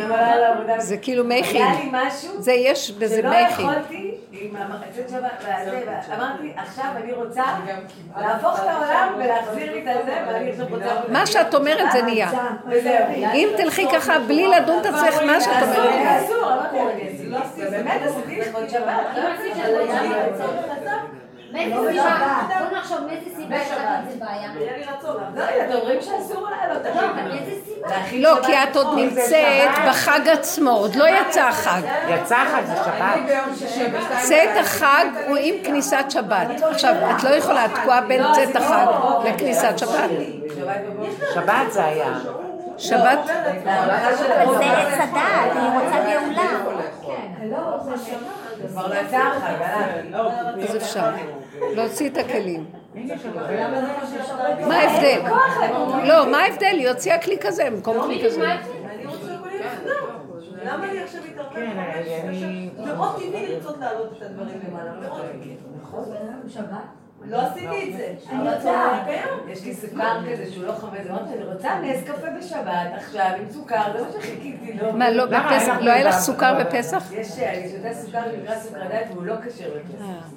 [0.07, 0.81] אבל היה לעבודה.
[0.81, 1.63] זה כאילו מייכין.
[1.63, 3.67] היה לי משהו זה יש בזה שלא מייכין.
[3.71, 5.81] יכולתי עם המחצית שבת, והזה,
[6.17, 7.45] אמרתי, עכשיו אני רוצה
[8.21, 10.95] להפוך את העולם ולהחזיר לי את הזה, ואני עכשיו רוצה...
[11.09, 12.31] מה שאת אומרת זה נהיה.
[13.35, 15.76] אם תלכי ככה בלי לדון את עצמך, מה שאת אומרת.
[15.79, 16.51] אסור.
[16.51, 16.63] לא
[21.53, 22.49] מאיזה סיבה?
[22.59, 24.51] בוא נחשוב מאיזה סיבה שבת זה בעיה.
[25.35, 26.83] לא יודעת, אומרים שאסור לעלות.
[28.13, 29.71] לא, כי את עוד זה נמצאת.
[29.89, 31.81] בחג עצמו, עוד לא יצא החג.
[32.09, 33.21] יצא חג, זה שבת.
[34.23, 36.47] צאת החג הוא עם כניסת שבת.
[36.71, 38.87] עכשיו, את לא יכולה, את תקועה בין צאת החג
[39.25, 40.11] לכניסת שבת.
[41.35, 42.19] שבת זה היה.
[42.79, 46.51] שבת, אבל זה עץ הדעת, היא רוצה גאולה.
[50.11, 50.31] לא.
[50.63, 51.11] אז אפשר.
[51.75, 52.65] להוציא את הכלים.
[54.69, 55.21] מה ההבדל?
[56.05, 56.67] לא, מה ההבדל?
[56.67, 58.53] היא הוציאה כלי כזה במקום כלי כזה.
[58.53, 58.61] אני.
[60.65, 61.21] למה לי עכשיו?
[61.55, 61.79] כן,
[62.25, 62.71] אני...
[62.97, 65.57] מאוד טבעי לרצות להעלות את הדברים למעלה, מאוד טבעי.
[67.31, 68.15] לא עשיתי את זה.
[68.31, 68.71] אבל זה
[69.05, 69.49] קיים.
[69.49, 73.51] יש לי סוכר כזה שהוא לא חמץ, אמרתי, אני רוצה נס קפה בשבת עכשיו עם
[73.51, 74.93] סוכר, זה מה שחיכיתי לו.
[74.93, 75.27] מה, לא?
[75.27, 75.77] בפסח?
[75.81, 77.13] לא היה לך סוכר בפסח?
[77.13, 80.29] יש, אני שותה סוכר שנקרא סוכר דייט והוא לא כשר לפסח.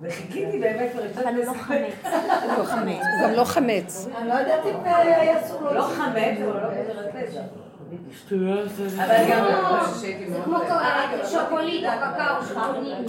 [0.00, 1.52] וחיכיתי באמת כבר לשתות אבל הוא לא.
[1.52, 2.12] חמץ.
[2.58, 3.02] לא חמץ.
[3.22, 4.08] גם לא חמץ.
[4.18, 7.40] אני לא יודעת אם היה אסור לא חמץ, אבל הוא לא כשר לפסח.
[8.96, 9.44] אבל גם
[10.28, 13.04] זה כמו אה, שוקולית או קקאו שחונים.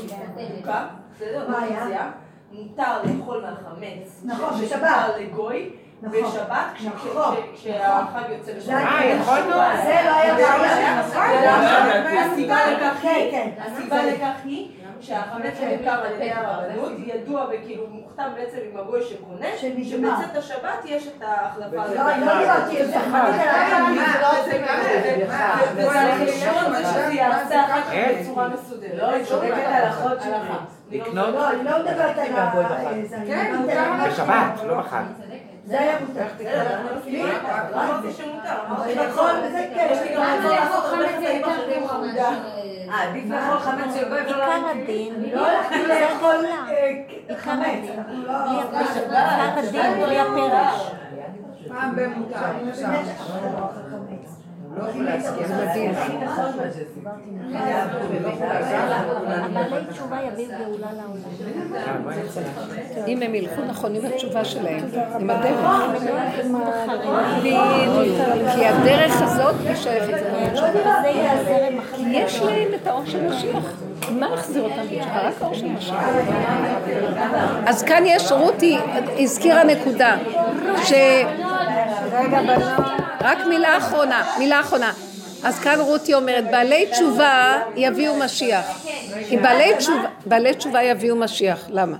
[1.15, 1.49] בסדר?
[1.49, 2.11] מה היה?
[2.51, 4.21] מותר לאכול מהחמץ.
[4.25, 4.69] נכון, בשבת.
[4.69, 5.69] שמותר לגוי.
[6.01, 6.19] נכון.
[6.23, 7.35] בשבת, כש- נכון.
[7.55, 8.73] כש- כשהחג יוצא בשבת.
[8.73, 9.81] אה?
[9.85, 10.99] זה לא היה בעיה.
[10.99, 11.21] נכון.
[12.19, 13.09] הסיבה לכך כן,
[14.45, 14.87] היא, כן.
[15.01, 19.45] שהחמץ שנמכר על ידי הרבנות ידוע וכאילו מוכתב בעצם עם הגוי שקונה.
[19.57, 21.75] שבצאת השבת יש את ההחלפה.
[21.75, 22.97] לא, אני לא דיברתי על זה.
[25.75, 27.91] וצריך לשאול זה שזה יעשה אחר כך.
[28.21, 28.91] בצורה מסודרת.
[28.97, 30.31] לא, היא צודקת על החוד שלי.
[30.91, 31.33] לקנות?
[31.33, 32.51] לא, אני לא מדברת על ה...
[33.09, 33.55] זה, אני כן,
[34.07, 35.03] בשבת, לא בחג.
[35.65, 36.21] זה היה מותר.
[36.21, 37.33] אני מסכימה
[37.71, 38.87] לא אמרתי שמותר, נכון.
[39.09, 39.87] נכון, וזה כן.
[39.91, 42.29] יש לי גם לאכול חמץ יותר.
[42.89, 44.83] אה, עדיף לאכול חמץ גוי ולא עיקר להגיד.
[44.83, 47.89] הדין, לא הלכתי לאכול אה, חמץ.
[48.11, 48.33] לא...
[48.51, 50.91] עיקר הדין בלי הפרש.
[51.67, 52.37] פעם במותר.
[63.07, 64.85] אם הם ילכו נכון עם התשובה שלהם,
[65.19, 65.59] עם הדרך.
[65.99, 66.15] בדיוק.
[67.39, 68.17] בדיוק.
[68.55, 71.01] כי הדרך הזאת היא שייכת לבעלי תשובה.
[71.01, 71.95] זה יהיה הזרם הכי...
[71.95, 73.73] כי יש להם את האור של משיח.
[74.11, 74.81] מה יחזיר אותם?
[74.81, 75.27] בתשובה?
[75.27, 76.03] רק האור של משיח.
[77.65, 78.77] אז כאן יש, רותי
[79.17, 80.15] הזכירה נקודה,
[80.83, 80.93] ש...
[83.21, 84.93] רק מילה אחרונה, מילה אחרונה.
[85.43, 88.87] אז כאן רותי אומרת, בעלי תשובה יביאו משיח.
[89.29, 91.67] כי בעלי תשובה, בעלי תשובה יביאו משיח.
[91.69, 91.97] למה?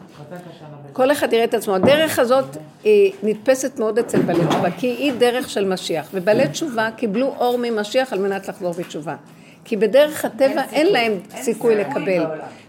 [0.93, 1.75] כל אחד יראה את עצמו.
[1.75, 6.09] הדרך הזאת היא נתפסת מאוד אצל בעלי תשובה, כי היא דרך של משיח.
[6.13, 9.15] ובעלי תשובה קיבלו אור ממשיח על מנת לחזור בתשובה.
[9.65, 12.23] כי בדרך הטבע אין להם סיכוי לקבל.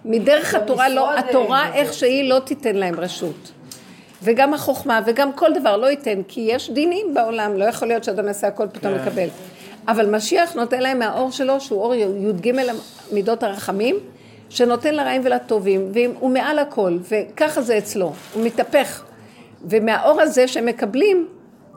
[0.05, 3.51] מדרך התורה לא, התורה איך שהיא לא תיתן להם רשות.
[4.23, 8.27] וגם החוכמה וגם כל דבר לא ייתן, כי יש דינים בעולם, לא יכול להיות שאדם
[8.27, 9.29] יעשה הכל פתאום לקבל.
[9.89, 12.53] אבל משיח נותן להם מהאור שלו, שהוא אור י"ג
[13.13, 13.97] מידות הרחמים,
[14.49, 19.05] שנותן לרעים ולטובים, והוא מעל הכל, וככה זה אצלו, הוא מתהפך.
[19.65, 21.29] ומהאור הזה שהם מקבלים,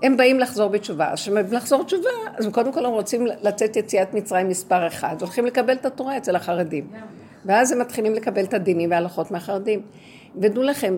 [0.03, 1.11] הם באים לחזור בתשובה.
[1.11, 5.15] אז כשהם באים לחזור בתשובה, אז קודם כל הם רוצים לצאת יציאת מצרים מספר אחד,
[5.20, 6.88] הולכים לקבל את התורה אצל החרדים.
[7.45, 9.82] ואז הם מתחילים לקבל את הדינים וההלכות מהחרדים.
[10.41, 10.95] ודעו לכם,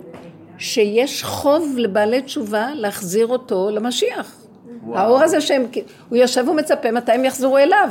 [0.57, 4.45] שיש חוב לבעלי תשובה להחזיר אותו למשיח.
[4.93, 5.65] האור הזה שהם,
[6.09, 7.89] הוא יושב ומצפה מתי הם יחזרו אליו.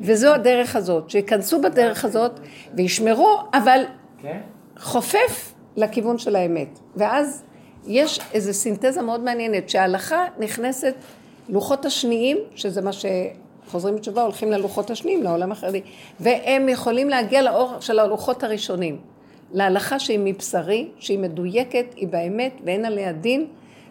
[0.00, 2.40] וזו הדרך הזאת, שיכנסו בדרך הזאת
[2.74, 3.84] וישמרו, אבל
[4.22, 4.40] כן?
[4.78, 6.78] חופף לכיוון של האמת.
[6.96, 7.42] ואז
[7.86, 10.94] יש איזו סינתזה מאוד מעניינת, שההלכה נכנסת,
[11.48, 15.80] לוחות השניים, שזה מה שחוזרים בתשובה, הולכים ללוחות השניים, לעולם החרדי,
[16.20, 19.13] והם יכולים להגיע לאור של הלוחות הראשונים.
[19.54, 23.46] להלכה שהיא מבשרי, שהיא מדויקת, היא באמת, ואין עליה דין,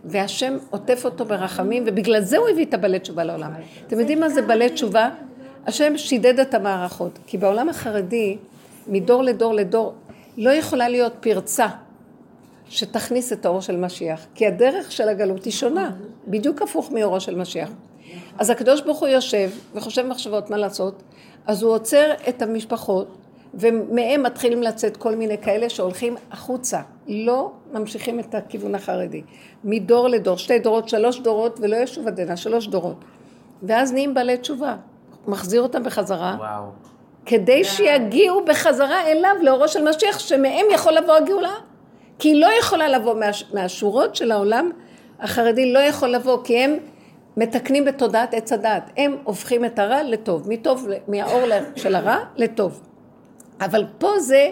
[0.06, 3.52] והשם עוטף אותו ברחמים, ובגלל זה הוא הביא את הבעלי תשובה לעולם.
[3.88, 5.10] אתם יודעים מה זה בעלי תשובה?
[5.66, 8.38] השם שידד את המערכות, כי בעולם החרדי,
[8.88, 9.94] מדור לדור לדור,
[10.38, 11.68] לא יכולה להיות פרצה
[12.70, 15.92] שתכניס את האור של משיח, כי הדרך של הגלות היא שונה,
[16.28, 17.70] בדיוק הפוך מאורו של משיח.
[18.38, 21.04] אז הקדוש ברוך הוא יושב וחושב מחשבות מה לעשות,
[21.48, 23.08] אז הוא עוצר את המשפחות,
[23.54, 29.22] ומהם מתחילים לצאת כל מיני כאלה שהולכים החוצה, לא ממשיכים את הכיוון החרדי.
[29.64, 32.98] מדור לדור, שתי דורות, שלוש דורות, ולא ישוב עדנה, שלוש דורות.
[33.64, 34.76] ואז נהיים בעלי תשובה,
[35.28, 36.64] מחזיר אותם בחזרה, וואו.
[37.26, 41.54] כדי שיגיעו בחזרה אליו, לאורו של משיח, שמהם יכול לבוא הגאולה.
[42.20, 44.72] כי היא לא יכולה לבוא מהש, מהשורות של העולם,
[45.20, 46.78] החרדי לא יכול לבוא, כי הם
[47.38, 48.90] מתקנים בתודעת עץ הדעת.
[48.98, 51.42] הם הופכים את הרע לטוב, מטוב, מהאור
[51.76, 52.82] של הרע לטוב.
[53.62, 54.52] אבל פה זה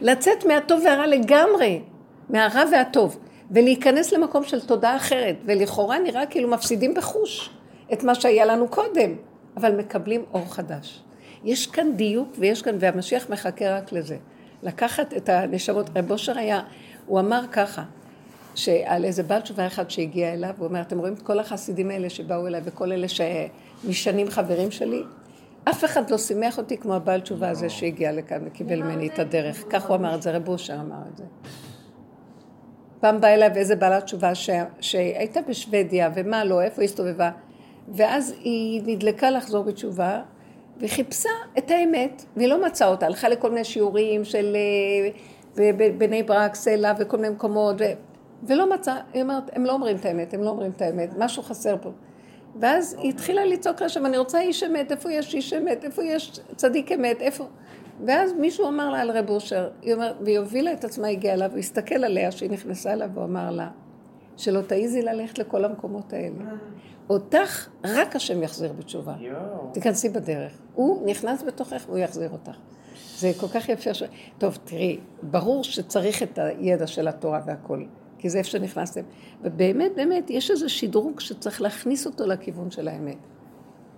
[0.00, 1.82] לצאת מהטוב והרע לגמרי,
[2.30, 3.18] מהרע והטוב,
[3.50, 7.50] ולהיכנס למקום של תודעה אחרת, ולכאורה נראה כאילו מפסידים בחוש
[7.92, 9.14] את מה שהיה לנו קודם,
[9.56, 11.02] אבל מקבלים אור חדש.
[11.44, 14.16] יש כאן דיוק ויש כאן, והמשיח מחכה רק לזה.
[14.62, 16.60] לקחת את הנשמות, רב אושר היה,
[17.06, 17.82] הוא אמר ככה,
[18.54, 22.10] שעל איזה בעל תשובה אחד שהגיע אליו, הוא אומר, אתם רואים את כל החסידים האלה
[22.10, 25.02] שבאו אליי וכל אלה שנשענים חברים שלי?
[25.68, 29.64] אף אחד לא שימח אותי כמו הבעל תשובה הזה שהגיע לכאן וקיבל ממני את הדרך.
[29.70, 31.24] כך הוא אמר את זה, רב אושר אמר את זה.
[33.00, 34.32] פעם בא אליי ואיזה בעלת תשובה.
[34.80, 37.30] שהייתה בשוודיה, ומה לא, איפה היא הסתובבה,
[37.88, 40.22] ואז היא נדלקה לחזור בתשובה,
[40.80, 41.28] וחיפשה
[41.58, 44.56] את האמת, והיא לא מצאה אותה, הלכה לכל מיני שיעורים של
[45.56, 47.84] אה, בני ברק, סלע וכל מיני מקומות, ו...
[48.42, 51.42] ולא מצאה, היא אומרת, הם לא אומרים את האמת, הם לא אומרים את האמת, משהו
[51.42, 51.90] חסר פה.
[52.60, 56.40] ואז היא התחילה לצעוק לשם, אני רוצה איש אמת, איפה יש איש אמת, איפה יש
[56.56, 57.44] צדיק אמת, איפה...
[58.06, 61.50] ואז מישהו אמר לה על רב אושר, היא אומרת, והיא הובילה את עצמה, הגיעה אליו,
[61.50, 63.68] הוא הסתכל עליה, שהיא נכנסה אליו, והוא אמר לה,
[64.36, 66.34] שלא תעיזי ללכת לכל המקומות האלה.
[67.10, 69.14] אותך רק השם יחזיר בתשובה.
[69.72, 70.52] תיכנסי בדרך.
[70.74, 72.56] הוא נכנס בתוכך והוא יחזיר אותך.
[73.16, 74.02] זה כל כך יפה ש...
[74.38, 77.84] טוב, תראי, ברור שצריך את הידע של התורה והכל,
[78.18, 79.00] כי זה איפה שנכנסתם.
[79.42, 83.16] ובאמת, באמת, יש איזה שדרוג שצריך להכניס אותו לכיוון של האמת.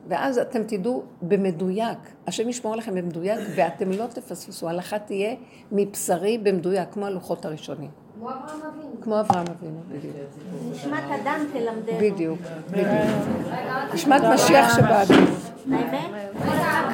[0.09, 5.35] ואז אתם תדעו במדויק, השם ישמור לכם במדויק, ואתם לא תפספסו, ההלכה תהיה
[5.73, 7.91] מבשרי במדויק, כמו הלוחות הראשונים.
[8.19, 9.01] כמו אברהם אבינו.
[9.03, 10.15] כמו אברהם אבינו, בדיוק.
[10.73, 11.99] נשמת אדם תלמדנו.
[12.01, 12.39] בדיוק,
[12.71, 12.89] בדיוק.
[13.95, 15.51] נשמת משיח שבעדיף.
[15.73, 16.11] האמת,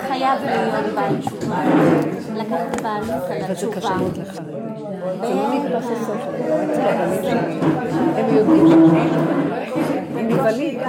[0.09, 1.63] חייב להיות בעל תשובה.
[2.35, 3.79] לקחת בעלות על התשובה.
[4.19, 4.35] לך.
[4.35, 5.81] זה לא
[7.23, 7.61] שלי.
[8.17, 8.95] הם יודעים שהם
[10.17, 10.81] הם נבהלים.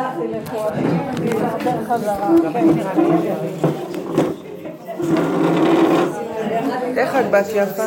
[6.97, 7.83] איך את בת יפה?